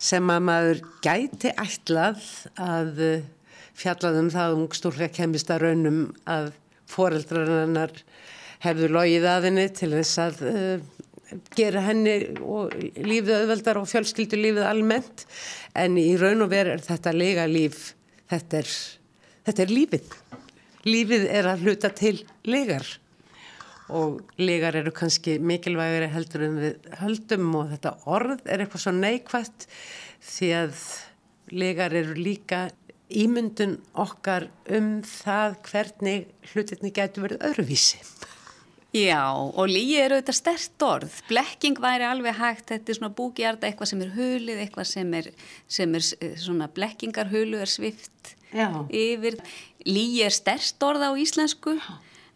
sem 0.00 0.32
að 0.32 0.46
maður 0.48 0.80
gæti 1.04 1.52
ætlað 1.60 2.22
að 2.56 3.02
fjallaðum 3.76 4.30
það 4.32 4.56
um 4.56 4.64
stúrka 4.72 5.10
kemist 5.12 5.52
að 5.52 5.66
raunum 5.66 6.00
að 6.24 6.48
foreldrarinnar 6.88 7.92
hefðu 8.64 8.90
logið 8.96 9.28
að 9.28 9.50
henni 9.50 9.68
til 9.76 9.92
þess 9.98 10.24
að 10.24 10.42
uh, 10.48 11.38
gera 11.52 11.84
henni 11.84 12.18
lífið 12.96 13.36
auðveldar 13.36 13.84
og 13.84 13.90
fjölskyldu 13.92 14.40
lífið 14.40 14.64
almennt. 14.72 15.26
En 15.76 16.00
í 16.00 16.14
raun 16.16 16.46
og 16.46 16.54
veru 16.54 16.78
er 16.78 16.84
þetta 16.86 17.12
lega 17.12 17.44
líf 17.50 17.90
þetta 18.32 18.62
er, 18.64 18.76
þetta 19.50 19.66
er 19.68 19.80
lífið. 19.82 20.20
Lífið 20.88 21.26
er 21.28 21.50
að 21.52 21.66
hluta 21.66 21.92
til 21.92 22.22
legar 22.48 22.96
og 23.94 24.22
legar 24.40 24.76
eru 24.78 24.92
kannski 24.94 25.36
mikilvægari 25.38 26.08
heldur 26.10 26.46
en 26.46 26.56
við 26.62 26.88
höldum 27.00 27.52
og 27.60 27.70
þetta 27.74 27.92
orð 28.16 28.42
er 28.44 28.64
eitthvað 28.64 28.84
svo 28.86 28.94
neikvægt 28.96 29.68
því 30.32 30.50
að 30.62 30.82
legar 31.54 31.94
eru 31.94 32.16
líka 32.18 32.66
ímyndun 33.06 33.76
okkar 34.02 34.48
um 34.74 34.98
það 35.06 35.60
hvernig 35.68 36.26
hlutinni 36.50 36.90
getur 36.94 37.28
verið 37.28 37.46
öðruvísi 37.50 38.02
Já, 38.96 39.28
og 39.34 39.66
líi 39.68 39.98
eru 40.00 40.16
þetta 40.20 40.32
stert 40.32 40.84
orð. 40.86 41.16
Blekking 41.28 41.76
væri 41.82 42.06
alveg 42.06 42.36
hægt, 42.38 42.70
þetta 42.70 42.92
er 42.92 42.98
svona 42.98 43.12
búgjarda, 43.18 43.68
eitthvað 43.68 43.90
sem 43.90 44.04
er 44.06 44.12
hulið, 44.14 44.60
eitthvað 44.62 44.88
sem 44.88 45.16
er, 45.18 45.28
sem 45.76 45.96
er 45.98 46.06
eh, 46.24 46.36
svona 46.40 46.68
blekkingarhulu 46.72 47.60
er 47.60 47.68
svift 47.68 48.32
Já. 48.54 48.70
yfir. 48.88 49.36
Líi 49.84 50.22
er 50.24 50.32
stert 50.32 50.86
orð 50.86 51.04
á 51.04 51.12
íslensku, 51.18 51.76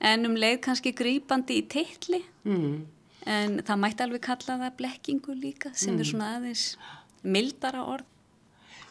en 0.00 0.26
um 0.28 0.36
leið 0.38 0.60
kannski 0.66 0.94
grýpandi 0.96 1.60
í 1.60 1.66
teitli. 1.70 2.22
Mm. 2.48 2.86
En 3.30 3.58
það 3.66 3.82
mætti 3.82 4.04
alveg 4.06 4.24
kalla 4.24 4.56
það 4.62 4.78
blekkingu 4.78 5.36
líka, 5.36 5.74
sem 5.76 5.94
mm. 5.94 6.00
er 6.00 6.08
svona 6.08 6.30
aðeins 6.38 6.64
mildara 7.22 7.84
orð. 7.84 8.06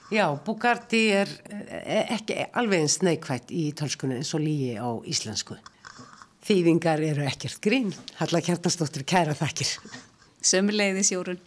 Já, 0.09 0.25
búgardi 0.41 1.03
er 1.13 1.29
eh, 1.49 2.15
ekki 2.15 2.37
alveg 2.57 2.81
eins 2.81 2.97
neikvægt 3.05 3.51
í 3.53 3.67
tölskunni 3.77 4.17
eins 4.17 4.31
og 4.33 4.41
líi 4.41 4.73
á 4.77 4.89
íslensku. 5.05 5.57
Þýðingar 6.45 7.03
eru 7.05 7.25
ekkert 7.29 7.59
grín. 7.61 7.91
Halla 8.17 8.41
Kjartastóttur, 8.41 9.03
kæra 9.05 9.35
þakkir. 9.37 9.75
Sömuleiðis 10.41 11.11
Jórun. 11.13 11.37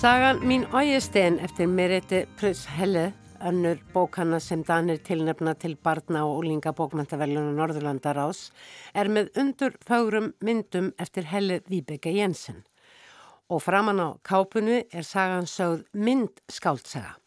Sagan 0.00 0.38
Mín 0.48 0.64
Ójestegin 0.72 1.38
eftir 1.44 1.66
Merete 1.66 2.26
Prus 2.36 2.64
Helle 2.66 3.12
önnur 3.40 3.76
bókana 3.92 4.40
sem 4.40 4.62
Danir 4.64 4.96
tilnefna 5.04 5.52
til 5.54 5.76
barna 5.76 6.22
og 6.24 6.38
úlinga 6.40 6.72
bókmæntavellunar 6.72 7.52
Norðurlandar 7.52 8.16
ás 8.16 8.48
er 8.94 9.12
með 9.12 9.28
undur 9.36 9.76
fárum 9.84 10.32
myndum 10.40 10.94
eftir 10.96 11.28
Helle 11.28 11.60
Víbeke 11.68 12.14
Jensen. 12.16 12.64
Og 13.50 13.60
framann 13.60 14.00
á 14.00 14.16
kápunni 14.24 14.86
er 14.88 15.04
sagan 15.04 15.44
sögð 15.44 15.84
mynd 15.92 16.32
skáltsaga. 16.48 17.18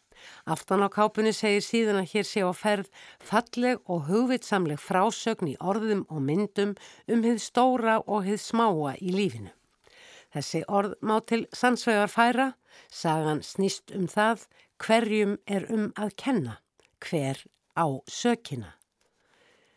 Aftan 0.44 0.82
á 0.82 0.90
kápunni 0.90 1.30
segir 1.30 1.62
síðan 1.62 2.02
að 2.02 2.10
hér 2.10 2.26
sé 2.26 2.42
á 2.42 2.50
ferð 2.50 2.90
falleg 3.22 3.78
og 3.86 4.08
hugvitsamleg 4.10 4.82
frásögn 4.82 5.54
í 5.54 5.60
orðum 5.62 6.08
og 6.10 6.26
myndum 6.26 6.74
um 7.06 7.22
hið 7.22 7.38
stóra 7.38 8.00
og 8.02 8.26
hið 8.26 8.42
smáa 8.42 8.98
í 8.98 9.14
lífinu. 9.14 9.54
Þessi 10.34 10.64
orð 10.66 10.96
má 11.06 11.20
til 11.22 11.44
sannsvegar 11.54 12.10
færa, 12.10 12.46
sagan 12.90 13.42
snýst 13.42 13.94
um 13.96 14.06
það 14.10 14.46
hverjum 14.82 15.36
er 15.46 15.66
um 15.72 15.90
að 16.00 16.16
kenna, 16.20 16.58
hver 17.00 17.44
á 17.78 17.86
sökina. 18.08 18.74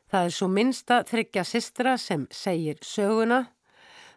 Það 0.07 0.25
er 0.25 0.33
svo 0.33 0.47
minsta 0.47 1.01
þryggja 1.07 1.43
sistra 1.43 1.97
sem 1.99 2.27
segir 2.31 2.79
söguna, 2.81 3.47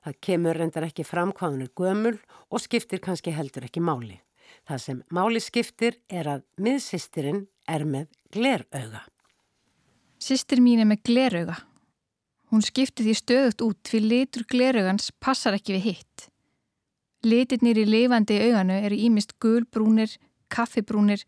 það 0.04 0.18
kemur 0.22 0.58
reyndar 0.58 0.86
ekki 0.86 1.04
fram 1.04 1.32
hvað 1.34 1.56
hún 1.56 1.64
er 1.66 1.72
gömul 1.76 2.18
og 2.48 2.62
skiptir 2.62 3.02
kannski 3.02 3.34
heldur 3.34 3.66
ekki 3.66 3.82
máli. 3.82 4.20
Það 4.66 4.82
sem 4.84 5.00
máli 5.10 5.40
skiptir 5.42 5.98
er 6.08 6.28
að 6.30 6.44
miðsistirinn 6.62 7.46
er 7.70 7.86
með 7.86 8.06
glerauga. 8.34 9.02
Sistir 10.20 10.60
mín 10.62 10.82
er 10.82 10.88
með 10.88 11.04
glerauga. 11.08 11.56
Hún 12.50 12.64
skiptir 12.66 13.06
því 13.06 13.14
stöðut 13.18 13.62
út 13.66 13.90
fyrir 13.90 14.10
litur 14.10 14.46
gleraugans 14.50 15.10
passar 15.22 15.54
ekki 15.58 15.76
við 15.78 15.86
hitt. 15.90 16.29
Litirnir 17.20 17.76
í 17.76 17.84
lifandi 17.84 18.38
auganu 18.46 18.78
eru 18.80 18.96
ímist 18.96 19.34
gulbrúnir, 19.42 20.14
kaffibrúnir, 20.48 21.26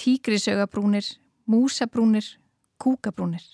tígrisaugabrúnir, 0.00 1.04
músabrúnir, 1.44 2.24
kúkabrúnir. 2.80 3.44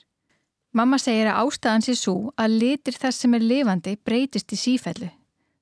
Mamma 0.74 0.98
segir 0.98 1.30
að 1.30 1.40
ástæðan 1.44 1.84
sé 1.86 1.94
svo 1.98 2.32
að 2.38 2.56
litir 2.60 2.96
þess 2.98 3.22
sem 3.22 3.34
er 3.34 3.42
lifandi 3.42 3.94
breytist 4.06 4.54
í 4.54 4.58
sífellu. 4.58 5.10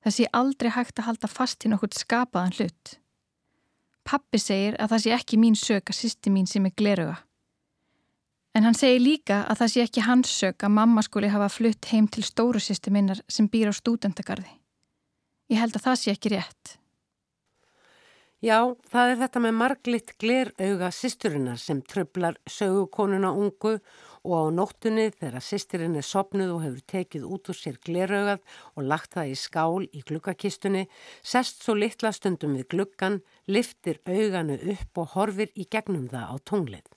Það 0.03 0.15
sé 0.15 0.25
aldrei 0.35 0.71
hægt 0.73 0.99
að 0.99 1.07
halda 1.09 1.29
fast 1.31 1.65
í 1.65 1.69
nokkurt 1.71 1.97
skapaðan 1.97 2.55
hlut. 2.57 2.95
Pappi 4.03 4.41
segir 4.41 4.75
að 4.81 4.95
það 4.95 5.03
sé 5.03 5.13
ekki 5.17 5.39
mín 5.39 5.55
sök 5.55 5.89
að 5.93 5.99
sýsti 5.99 6.33
mín 6.33 6.49
sem 6.49 6.65
er 6.65 6.73
gleruga. 6.77 7.21
En 8.53 8.67
hann 8.67 8.77
segir 8.77 9.01
líka 9.01 9.43
að 9.49 9.63
það 9.63 9.71
sé 9.73 9.85
ekki 9.85 10.03
hans 10.05 10.33
sök 10.41 10.65
að 10.65 10.75
mamma 10.75 11.01
skuli 11.05 11.31
hafa 11.33 11.47
flutt 11.49 11.87
heim 11.89 12.09
til 12.11 12.25
stóru 12.25 12.61
sýsti 12.61 12.91
minnar 12.93 13.21
sem 13.29 13.47
býr 13.49 13.71
á 13.71 13.73
stúdendagarði. 13.73 14.49
Ég 15.51 15.59
held 15.59 15.75
að 15.77 15.85
það 15.87 15.99
sé 15.99 16.13
ekki 16.13 16.33
rétt. 16.33 16.77
Já, 18.43 18.75
það 18.91 19.09
er 19.09 19.19
þetta 19.21 19.39
með 19.39 19.53
marglitt 19.55 20.09
glerauga 20.19 20.89
sýsturinnar 20.91 21.59
sem 21.61 21.79
tröflar 21.87 22.35
sögukonuna 22.43 23.29
ungu 23.39 23.77
og 24.27 24.33
á 24.35 24.43
nóttunni 24.55 25.05
þegar 25.15 25.43
sýstirinn 25.43 25.95
er 25.99 26.03
sopnuð 26.03 26.51
og 26.51 26.63
hefur 26.65 26.81
tekið 26.91 27.27
út 27.27 27.51
úr 27.51 27.57
sér 27.59 27.77
gleraugað 27.87 28.41
og 28.75 28.87
lagt 28.87 29.15
það 29.15 29.31
í 29.31 29.37
skál 29.39 29.87
í 29.87 30.03
glukkakistunni, 30.07 30.83
sest 31.23 31.63
svo 31.63 31.75
litla 31.77 32.11
stundum 32.15 32.57
við 32.59 32.67
glukkan, 32.75 33.21
liftir 33.47 34.01
auganu 34.03 34.59
upp 34.75 35.03
og 35.03 35.15
horfir 35.15 35.55
í 35.55 35.67
gegnum 35.71 36.09
það 36.11 36.27
á 36.27 36.35
tunglið. 36.43 36.91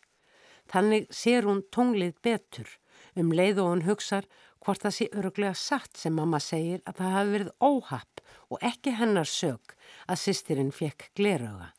Þannig 0.66 1.06
sér 1.14 1.46
hún 1.46 1.62
tunglið 1.70 2.18
betur 2.26 2.74
um 3.14 3.30
leið 3.30 3.62
og 3.62 3.70
hún 3.70 3.86
hugsar 3.86 4.26
hvort 4.66 4.82
það 4.82 4.94
sé 4.96 5.06
öruglega 5.14 5.54
satt 5.54 5.94
sem 5.94 6.14
mamma 6.14 6.40
segir 6.42 6.80
að 6.90 6.98
það 6.98 7.12
hafi 7.14 7.32
verið 7.36 7.50
óhapp 7.62 8.22
og 8.50 8.64
ekki 8.66 8.94
hennar 8.98 9.28
sög 9.30 9.74
að 10.10 10.22
sýstirinn 10.24 10.72
fekk 10.74 11.12
glerauga. 11.14 11.70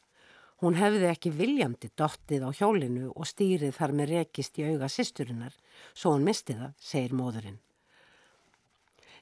Hún 0.63 0.77
hefði 0.79 1.09
ekki 1.11 1.33
viljandi 1.35 1.91
dottið 1.99 2.47
á 2.47 2.49
hjólinu 2.55 3.11
og 3.11 3.27
stýrið 3.29 3.75
þar 3.75 3.93
með 3.99 4.13
rekist 4.13 4.57
í 4.57 4.65
auga 4.71 4.88
sýsturinnar, 4.89 5.53
svo 5.93 6.15
hún 6.15 6.25
misti 6.25 6.55
það, 6.57 6.71
segir 6.79 7.13
móðurinn. 7.13 7.59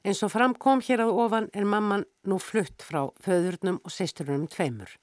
En 0.06 0.14
svo 0.14 0.30
framkom 0.30 0.80
hér 0.86 1.02
á 1.02 1.08
ofan 1.10 1.50
er 1.52 1.66
mamman 1.66 2.06
nú 2.30 2.38
flutt 2.38 2.86
frá 2.86 3.02
föðurnum 3.20 3.82
og 3.82 3.92
sýsturinnum 3.92 4.46
tveimur. 4.48 4.94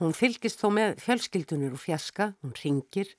Hún 0.00 0.14
fylgist 0.16 0.62
þó 0.62 0.70
með 0.72 0.94
fjölskyldunir 1.04 1.74
og 1.76 1.82
fjaska, 1.82 2.30
hún 2.40 2.54
ringir 2.56 3.10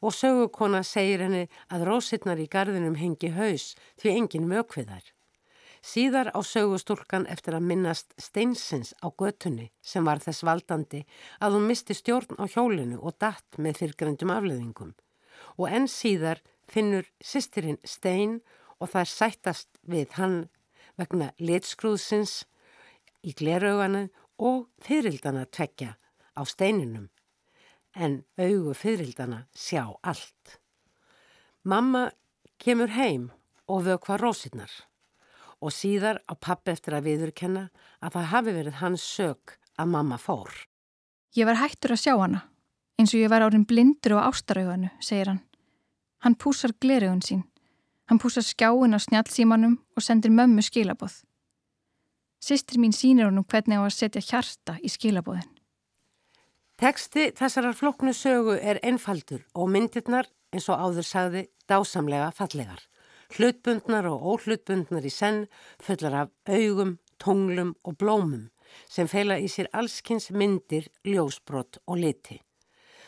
og 0.00 0.14
sögukona 0.16 0.80
segir 0.88 1.20
henni 1.20 1.42
að 1.68 1.84
rósirnar 1.84 2.40
í 2.40 2.46
gardinum 2.48 2.96
hengi 2.96 3.28
haus 3.34 3.74
því 4.00 4.14
engin 4.14 4.48
vökviðar. 4.48 5.02
Síðar 5.84 6.30
á 6.32 6.40
sögustúlkan 6.40 7.28
eftir 7.28 7.58
að 7.58 7.68
minnast 7.68 8.16
steinsins 8.16 8.94
á 9.04 9.12
götunni 9.12 9.68
sem 9.84 10.08
var 10.08 10.24
þess 10.24 10.46
valdandi 10.48 11.02
að 11.44 11.58
hún 11.58 11.68
misti 11.68 11.96
stjórn 11.96 12.40
á 12.40 12.48
hjólinu 12.48 13.02
og 13.04 13.20
datt 13.20 13.60
með 13.60 13.84
fyrgrendum 13.84 14.32
afleðingum. 14.32 14.96
Og 15.60 15.68
enn 15.68 15.92
síðar 15.92 16.40
finnur 16.72 17.04
sýstirinn 17.20 17.80
stein 17.84 18.40
og 18.80 18.88
það 18.94 19.04
er 19.04 19.12
sættast 19.12 19.80
við 19.84 20.16
hann 20.16 20.42
vegna 20.96 21.34
litskrúðsins 21.36 22.46
í 23.20 23.36
gleraugana 23.36 24.06
og 24.40 24.70
fyririldana 24.80 25.44
tvekja 25.44 25.99
á 26.36 26.42
steininum, 26.46 27.08
en 27.94 28.22
augu 28.38 28.74
fyririldana 28.74 29.46
sjá 29.54 29.84
allt. 30.02 30.60
Mamma 31.64 32.10
kemur 32.58 32.92
heim 32.94 33.30
og 33.68 33.84
vökva 33.86 34.18
rósinnar 34.20 34.70
og 35.60 35.74
síðar 35.76 36.22
á 36.24 36.32
pappi 36.40 36.72
eftir 36.72 36.96
að 36.96 37.10
viðurkenna 37.10 37.66
að 38.00 38.14
það 38.16 38.30
hafi 38.32 38.54
verið 38.56 38.78
hans 38.80 39.04
sög 39.04 39.58
að 39.76 39.92
mamma 39.92 40.16
fór. 40.16 40.48
Ég 41.36 41.46
var 41.46 41.60
hættur 41.60 41.94
að 41.94 42.02
sjá 42.04 42.14
hana, 42.16 42.40
eins 42.98 43.12
og 43.14 43.20
ég 43.20 43.30
var 43.30 43.44
árin 43.44 43.66
blindur 43.68 44.16
á 44.16 44.28
ástarauðanu, 44.30 44.90
segir 45.04 45.30
hann. 45.30 45.42
Hann 46.24 46.36
púsar 46.36 46.72
glerugun 46.80 47.22
sín. 47.24 47.44
Hann 48.08 48.18
púsar 48.18 48.44
skjáin 48.44 48.96
á 48.96 48.98
snjálfsímanum 48.98 49.78
og 49.96 50.02
sendir 50.02 50.32
mömmu 50.32 50.64
skilaboð. 50.64 51.22
Sistir 52.40 52.80
mín 52.80 52.96
sínir 52.96 53.28
honum 53.28 53.44
hvernig 53.44 53.78
á 53.78 53.84
að 53.84 53.96
setja 53.96 54.24
hjarta 54.24 54.78
í 54.80 54.88
skilabóðin. 54.88 55.48
Teksti 56.80 57.26
þessarar 57.36 57.74
floknu 57.76 58.12
sögu 58.16 58.54
er 58.56 58.78
einfaldur 58.80 59.42
og 59.52 59.66
myndirnar, 59.68 60.24
eins 60.48 60.64
og 60.72 60.80
áður 60.80 61.04
sagði, 61.04 61.42
dásamlega 61.68 62.30
fallegar. 62.32 62.80
Hlutbundnar 63.36 64.08
og 64.08 64.24
óhlutbundnar 64.30 65.04
í 65.04 65.12
senn 65.12 65.42
fullar 65.84 66.16
af 66.22 66.30
augum, 66.48 66.94
tonglum 67.20 67.74
og 67.84 67.98
blómum 68.00 68.48
sem 68.88 69.10
feila 69.12 69.36
í 69.36 69.50
sér 69.52 69.68
allskins 69.76 70.30
myndir, 70.32 70.88
ljósbrott 71.04 71.82
og 71.84 72.00
liti. 72.00 72.38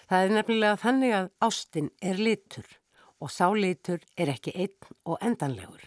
Það 0.05 0.27
er 0.27 0.37
nefnilega 0.37 0.83
þannig 0.85 1.16
að 1.16 1.33
ástinn 1.49 1.89
er 2.05 2.20
litur 2.20 2.68
og 3.25 3.33
sálitur 3.33 4.05
er 4.20 4.35
ekki 4.37 4.53
einn 4.53 4.93
og 5.09 5.16
endanlegur. 5.25 5.81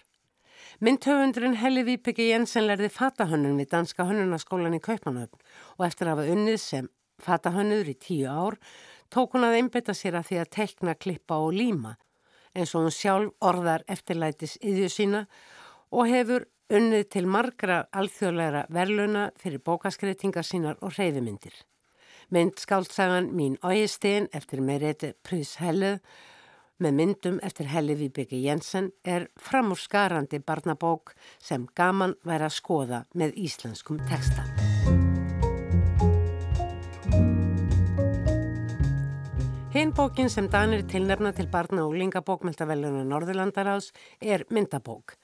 Myndhöfundurinn 0.82 1.62
Helli 1.62 1.86
Vípiki 1.86 2.32
Jensen 2.32 2.66
lærði 2.66 2.90
fatahönnun 2.90 3.62
við 3.62 3.70
Danska 3.78 4.10
hönnunaskólan 4.10 4.74
í 4.76 4.82
Kaupmannöfn 4.82 5.38
og 5.78 5.86
eftir 5.86 6.10
að 6.10 6.16
hafa 6.16 6.34
unnið 6.34 6.58
sem 6.60 6.90
fatahönnur 7.22 7.88
í 7.90 7.96
tíu 8.00 8.32
ár, 8.32 8.58
tók 9.10 9.36
hún 9.36 9.48
að 9.48 9.60
einbeta 9.60 9.94
sér 9.94 10.20
að 10.20 10.32
því 10.32 10.42
að 10.42 10.52
tekna, 10.58 10.96
klippa 10.96 11.40
og 11.40 11.54
líma 11.56 11.96
eins 12.56 12.74
og 12.76 12.86
hún 12.86 12.96
sjálf 12.96 13.34
orðar 13.44 13.84
eftirlætis 13.92 14.58
yðju 14.64 14.90
sína 14.92 15.24
og 15.92 16.10
hefur 16.12 16.48
unnið 16.74 17.08
til 17.14 17.26
margra 17.30 17.84
alþjóðleira 17.94 18.66
verluna 18.74 19.28
fyrir 19.42 19.62
bókaskreitingar 19.66 20.48
sínar 20.48 20.80
og 20.82 20.96
reyðmyndir. 20.98 21.54
Mynd 22.34 22.58
skáltsagan 22.58 23.30
Mín 23.38 23.60
Ógistegin 23.62 24.32
eftir 24.34 24.64
Merete 24.66 25.14
Prys 25.22 25.60
Hellið 25.62 26.00
með 26.82 26.98
myndum 26.98 27.38
eftir 27.46 27.70
Helli 27.72 27.96
Víbyggi 28.00 28.42
Jensen 28.48 28.90
er 29.06 29.30
framúrskarandi 29.40 30.42
barnabók 30.42 31.14
sem 31.40 31.70
gaman 31.78 32.18
væri 32.26 32.50
að 32.50 32.58
skoða 32.58 33.04
með 33.14 33.38
íslenskum 33.46 34.02
texta. 34.10 34.44
Hinnbókin 39.76 40.30
sem 40.32 40.46
Danir 40.48 40.86
tilnefna 40.88 41.34
til 41.36 41.50
barna 41.52 41.82
og 41.84 41.98
lingabókmyndavelluna 42.00 43.02
Norðurlandaráðs 43.10 43.90
er 44.24 44.46
myndabók. 44.48 45.18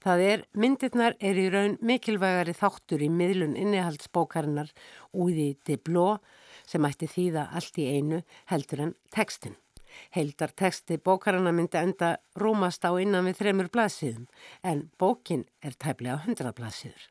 Það 0.00 0.22
er, 0.24 0.44
myndirnar 0.56 1.16
er 1.20 1.36
í 1.36 1.44
raun 1.52 1.74
mikilvægari 1.84 2.54
þáttur 2.56 3.04
í 3.04 3.10
miðlun 3.12 3.52
innihaldsbókarinnar 3.60 4.72
úði 5.12 5.50
dibló 5.68 6.06
sem 6.64 6.88
ætti 6.88 7.10
þýða 7.18 7.44
allt 7.60 7.82
í 7.84 7.86
einu 7.98 8.22
heldur 8.48 8.86
en 8.86 8.96
tekstin. 9.12 9.60
Heldar 10.16 10.56
teksti 10.56 10.96
bókarana 10.96 11.52
myndi 11.52 11.76
enda 11.76 12.14
rúmast 12.40 12.88
á 12.88 12.96
innan 12.96 13.28
við 13.28 13.42
þremur 13.42 13.68
blaðsíðum 13.76 14.24
en 14.64 14.86
bókin 14.96 15.44
er 15.60 15.76
tæplega 15.76 16.22
hundra 16.24 16.56
blaðsíður. 16.56 17.10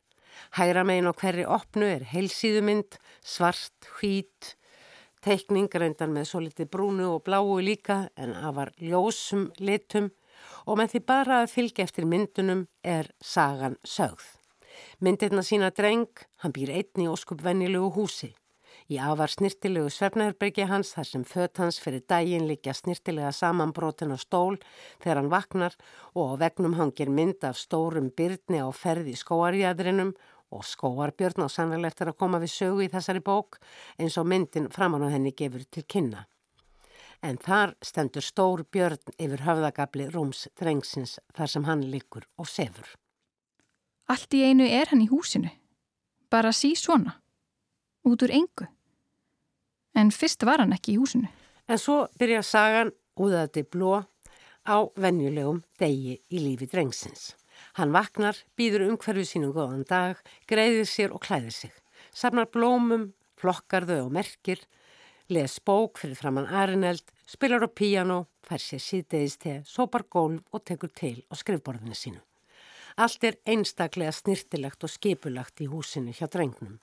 Hægra 0.58 0.82
megin 0.82 1.06
og 1.06 1.22
hverri 1.22 1.46
opnu 1.46 1.86
er 1.86 2.02
heilsíðumynd, 2.10 2.98
svart, 3.22 3.86
hvít, 4.00 4.57
teikning 5.24 5.68
reyndan 5.72 6.14
með 6.14 6.30
svo 6.30 6.42
litið 6.44 6.70
brúnu 6.72 7.10
og 7.14 7.24
bláu 7.26 7.58
líka 7.64 8.08
en 8.16 8.34
afar 8.34 8.72
ljósum 8.78 9.48
litum 9.58 10.10
og 10.66 10.78
með 10.78 10.94
því 10.94 11.04
bara 11.12 11.42
að 11.42 11.54
fylgja 11.54 11.86
eftir 11.88 12.06
myndunum 12.08 12.66
er 12.84 13.10
sagan 13.20 13.78
sögð. 13.84 14.26
Myndirna 15.02 15.42
sína 15.42 15.70
dreng, 15.74 16.10
hann 16.42 16.54
býr 16.54 16.74
einn 16.76 17.02
í 17.02 17.08
óskupvennilegu 17.10 17.90
húsi. 17.96 18.34
Í 18.88 18.96
afar 19.04 19.28
snirtilegu 19.28 19.90
svefnherbergi 19.92 20.64
hans 20.70 20.94
þar 20.96 21.08
sem 21.08 21.24
fött 21.28 21.60
hans 21.60 21.76
fyrir 21.82 22.04
dægin 22.08 22.46
líkja 22.48 22.72
snirtilega 22.72 23.34
samanbrotin 23.36 24.14
á 24.16 24.18
stól 24.20 24.56
þegar 25.02 25.20
hann 25.20 25.32
vaknar 25.32 25.76
og 26.14 26.32
á 26.32 26.34
vegnum 26.44 26.78
hangir 26.78 27.12
mynd 27.12 27.44
af 27.44 27.60
stórum 27.60 28.08
byrni 28.16 28.62
á 28.64 28.68
ferð 28.72 29.10
í 29.12 29.16
skóarjæðrinum 29.20 30.14
og 30.54 30.64
skóarbjörn 30.64 31.44
á 31.44 31.48
sannlega 31.52 31.90
eftir 31.90 32.10
að 32.10 32.18
koma 32.22 32.40
við 32.42 32.54
sögu 32.54 32.84
í 32.86 32.90
þessari 32.92 33.22
bók 33.24 33.58
eins 33.98 34.16
og 34.20 34.28
myndin 34.28 34.70
framann 34.72 35.04
á 35.04 35.12
henni 35.12 35.34
gefur 35.36 35.64
til 35.70 35.84
kynna. 35.84 36.24
En 37.22 37.38
þar 37.42 37.74
stendur 37.82 38.22
stór 38.22 38.62
björn 38.70 39.14
yfir 39.18 39.42
höfðagabli 39.42 40.06
Rúms 40.12 40.46
drengsins 40.58 41.18
þar 41.34 41.50
sem 41.50 41.64
hann 41.66 41.82
likur 41.90 42.28
og 42.38 42.46
sefur. 42.46 42.86
Allt 44.08 44.34
í 44.34 44.44
einu 44.46 44.64
er 44.64 44.88
hann 44.92 45.02
í 45.02 45.10
húsinu. 45.10 45.50
Bara 46.30 46.52
sí 46.52 46.74
svona. 46.78 47.18
Út 48.06 48.22
úr 48.22 48.32
engu. 48.32 48.68
En 49.98 50.12
fyrst 50.14 50.46
var 50.46 50.62
hann 50.62 50.72
ekki 50.76 50.94
í 50.94 51.00
húsinu. 51.00 51.28
En 51.68 51.80
svo 51.80 52.06
byrja 52.20 52.44
sagan 52.46 52.94
úðaði 53.18 53.66
bló 53.66 53.98
á 54.68 54.76
venjulegum 54.96 55.60
degi 55.80 56.16
í 56.30 56.40
lífi 56.44 56.68
drengsins. 56.70 57.34
Hann 57.78 57.92
vaknar, 57.94 58.34
býður 58.58 58.88
umhverfið 58.88 59.26
sínum 59.28 59.52
góðan 59.54 59.84
dag, 59.86 60.18
greiðir 60.50 60.88
sér 60.90 61.12
og 61.14 61.22
klæðir 61.22 61.54
sig. 61.54 61.74
Samnar 62.10 62.48
blómum, 62.50 63.12
flokkar 63.38 63.86
þau 63.86 64.08
og 64.08 64.16
merkir, 64.16 64.64
les 65.30 65.54
bók 65.62 66.00
fyrir 66.02 66.18
framann 66.18 66.50
arineld, 66.50 67.04
spilar 67.22 67.62
á 67.62 67.70
píjano, 67.70 68.24
fær 68.42 68.64
sér 68.64 68.82
síðdeðisteg, 68.82 69.62
sopar 69.62 70.08
gólf 70.10 70.42
og 70.50 70.64
tekur 70.66 70.90
til 70.90 71.22
á 71.30 71.38
skrifborðinu 71.38 71.94
sínu. 71.94 72.18
Allt 72.98 73.28
er 73.30 73.38
einstaklega 73.46 74.10
snirtilegt 74.10 74.82
og 74.82 74.90
skipulagt 74.90 75.62
í 75.62 75.70
húsinu 75.70 76.10
hjá 76.10 76.26
drengnum. 76.26 76.80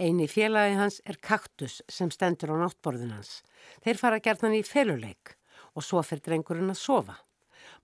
Einu 0.00 0.32
félagi 0.32 0.80
hans 0.80 1.02
er 1.04 1.20
kaktus 1.20 1.82
sem 1.92 2.08
stendur 2.08 2.56
á 2.56 2.64
náttborðin 2.64 3.12
hans. 3.18 3.42
Þeir 3.84 4.00
fara 4.00 4.24
gerðan 4.24 4.56
í 4.56 4.64
feluleik 4.64 5.36
og 5.76 5.84
svo 5.84 6.00
fyrir 6.00 6.24
drengurinn 6.24 6.72
að 6.72 6.80
sofa. 6.80 7.20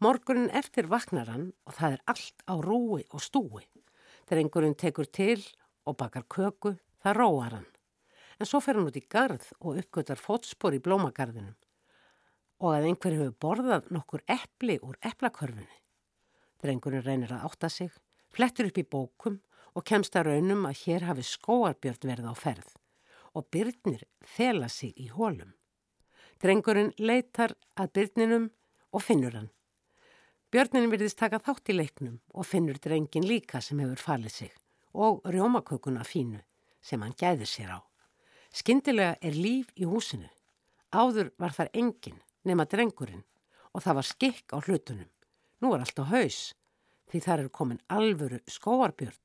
Morgunin 0.03 0.51
eftir 0.51 0.89
vaknar 0.91 1.31
hann 1.31 1.53
og 1.67 1.77
það 1.77 1.97
er 1.97 2.03
allt 2.11 2.47
á 2.51 2.55
rúi 2.59 3.05
og 3.11 3.23
stúi. 3.23 3.63
Drengurinn 4.31 4.75
tekur 4.75 5.07
til 5.07 5.43
og 5.87 5.99
bakar 6.01 6.25
köku, 6.25 6.75
það 7.03 7.17
róar 7.19 7.55
hann. 7.59 7.69
En 8.41 8.49
svo 8.49 8.61
fer 8.65 8.79
hann 8.79 8.89
út 8.89 8.99
í 8.99 9.05
garð 9.07 9.47
og 9.61 9.79
uppgötar 9.83 10.19
fótspor 10.19 10.75
í 10.75 10.83
blómagarðinum 10.83 11.55
og 12.65 12.71
að 12.73 12.87
einhver 12.89 13.17
hefur 13.19 13.35
borðað 13.43 13.89
nokkur 13.93 14.23
eppli 14.31 14.79
úr 14.81 14.97
eplakörfunni. 15.05 15.81
Drengurinn 16.63 17.05
reynir 17.05 17.35
að 17.35 17.49
átta 17.51 17.69
sig, 17.69 17.91
flettur 18.33 18.71
upp 18.71 18.79
í 18.81 18.87
bókum 18.89 19.41
og 19.75 19.85
kemst 19.85 20.17
að 20.17 20.31
raunum 20.31 20.65
að 20.69 20.79
hér 20.85 21.07
hafi 21.11 21.27
skóarbjörn 21.29 22.09
verið 22.09 22.31
á 22.31 22.35
ferð 22.39 22.71
og 23.35 23.49
byrnir 23.51 24.07
fela 24.23 24.71
sig 24.71 24.95
í 24.97 25.11
hólum. 25.11 25.53
Drengurinn 26.41 26.95
leitar 26.99 27.57
að 27.77 27.93
byrninum 27.99 28.49
og 28.95 29.03
finnur 29.03 29.35
hann. 29.35 29.51
Björnin 30.55 30.85
virðist 30.87 31.17
taka 31.19 31.41
þátt 31.43 31.73
í 31.73 31.75
leiknum 31.75 32.19
og 32.31 32.47
finnur 32.47 32.77
drengin 32.79 33.25
líka 33.27 33.59
sem 33.59 33.81
hefur 33.83 33.99
falið 33.99 34.31
sig 34.31 34.53
og 34.95 35.25
rjómakökuna 35.27 36.05
fínu 36.07 36.39
sem 36.79 37.01
hann 37.03 37.17
gæður 37.19 37.49
sér 37.51 37.73
á. 37.75 37.81
Skyndilega 38.55 39.17
er 39.19 39.35
líf 39.35 39.73
í 39.75 39.89
húsinu. 39.91 40.29
Áður 40.95 41.33
var 41.43 41.57
þar 41.57 41.73
engin 41.75 42.21
nema 42.47 42.69
drengurinn 42.71 43.25
og 43.75 43.83
það 43.83 43.99
var 43.99 44.07
skikk 44.07 44.55
á 44.55 44.63
hlutunum. 44.63 45.09
Nú 45.59 45.73
er 45.75 45.83
allt 45.83 45.99
á 45.99 46.07
haus 46.13 46.39
því 47.11 47.23
þar 47.27 47.43
er 47.43 47.51
komin 47.59 47.83
alvöru 47.91 48.39
skóarbjörn 48.47 49.19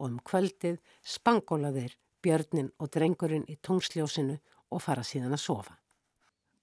og 0.00 0.06
um 0.08 0.16
kvöldið 0.24 0.80
spangólaðir 1.04 1.98
björnin 2.24 2.72
og 2.80 2.94
drengurinn 2.96 3.44
í 3.44 3.58
tungsljósinu 3.60 4.38
og 4.72 4.80
fara 4.80 5.04
síðan 5.04 5.36
að 5.36 5.44
sofa. 5.44 5.76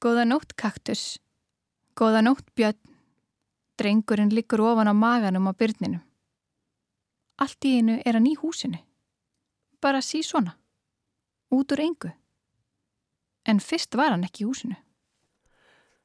Góða 0.02 0.26
nótt 0.26 0.58
kaktus, 0.58 1.20
góða 1.94 2.26
nótt 2.26 2.50
björn, 2.58 2.82
drengurinn 3.80 4.34
liggur 4.34 4.62
ofan 4.62 4.92
á 4.92 4.94
maganum 4.94 5.50
á 5.50 5.54
byrninu. 5.54 6.00
Allt 7.42 7.66
í 7.66 7.78
einu 7.80 8.00
er 8.06 8.18
hann 8.18 8.30
í 8.30 8.36
húsinu. 8.38 8.80
Bara 9.82 10.02
sí 10.02 10.24
svona, 10.24 10.56
út 11.52 11.72
úr 11.74 11.82
engu. 11.84 12.12
En 13.46 13.60
fyrst 13.60 13.96
var 13.96 14.14
hann 14.14 14.24
ekki 14.24 14.46
í 14.46 14.48
húsinu. 14.48 14.78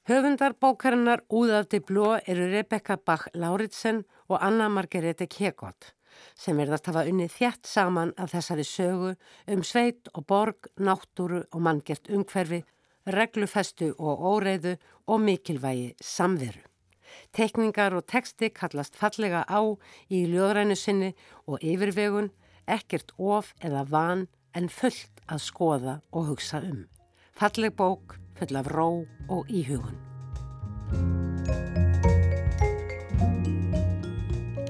Höfundar 0.08 0.54
bókarinnar 0.56 1.20
Úðafti 1.28 1.82
bló 1.84 2.16
eru 2.16 2.48
Rebecca 2.48 2.96
Bach-Lauritsen 2.96 4.06
og 4.28 4.38
Anna 4.40 4.68
Margarete 4.72 5.28
Kjegott 5.28 5.92
sem 6.38 6.58
verðast 6.58 6.88
hafa 6.90 7.04
unnið 7.08 7.34
þjætt 7.34 7.68
saman 7.68 8.14
af 8.16 8.32
þessari 8.34 8.64
sögu 8.66 9.12
um 9.54 9.64
sveit 9.66 10.10
og 10.14 10.26
borg, 10.26 10.70
náttúru 10.80 11.44
og 11.52 11.62
manngert 11.62 12.10
umhverfi, 12.10 12.62
reglufestu 13.06 13.92
og 13.98 14.24
óreiðu 14.32 14.76
og 15.06 15.22
mikilvægi 15.24 15.94
samveru. 16.02 16.67
Tekningar 17.36 17.96
og 17.96 18.06
teksti 18.10 18.50
kallast 18.54 18.96
fallega 18.98 19.44
á 19.48 19.60
í 20.10 20.24
ljóðrænu 20.30 20.76
sinni 20.78 21.14
og 21.46 21.62
yfirvegun, 21.62 22.32
ekkert 22.68 23.14
of 23.18 23.54
eða 23.64 23.86
van 23.88 24.26
en 24.54 24.68
fullt 24.68 25.22
að 25.28 25.44
skoða 25.44 26.00
og 26.12 26.32
hugsa 26.32 26.60
um. 26.64 26.86
Falleg 27.38 27.76
bók, 27.78 28.18
full 28.38 28.58
af 28.58 28.70
ró 28.72 28.90
og 29.28 29.48
íhugun. 29.48 29.98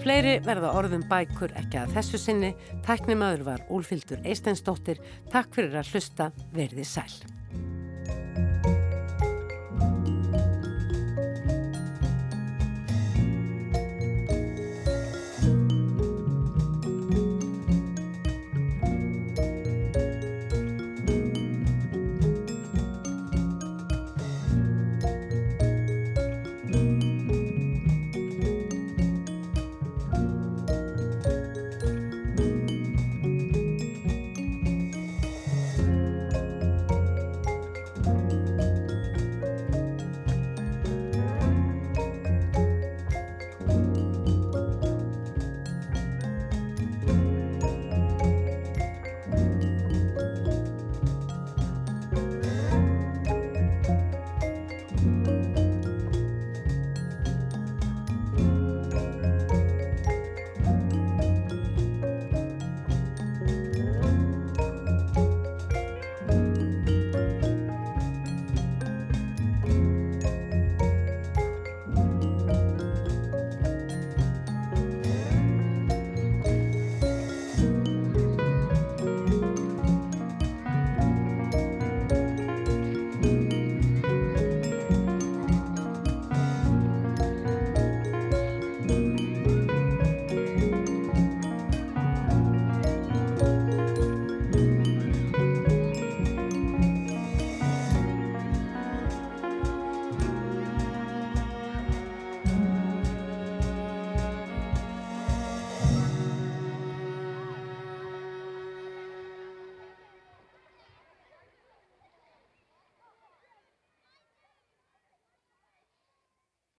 Fleiri 0.08 0.38
verða 0.40 0.70
orðum 0.78 1.02
bækur 1.10 1.52
ekki 1.58 1.82
að 1.82 1.96
þessu 1.98 2.20
sinni. 2.22 2.52
Tæknimaður 2.86 3.42
var 3.50 3.64
Úlfildur 3.68 4.22
Eisteinsdóttir. 4.24 5.02
Takk 5.32 5.52
fyrir 5.58 5.76
að 5.82 5.90
hlusta. 5.92 6.30
Verði 6.54 6.86
sæl. 6.88 7.37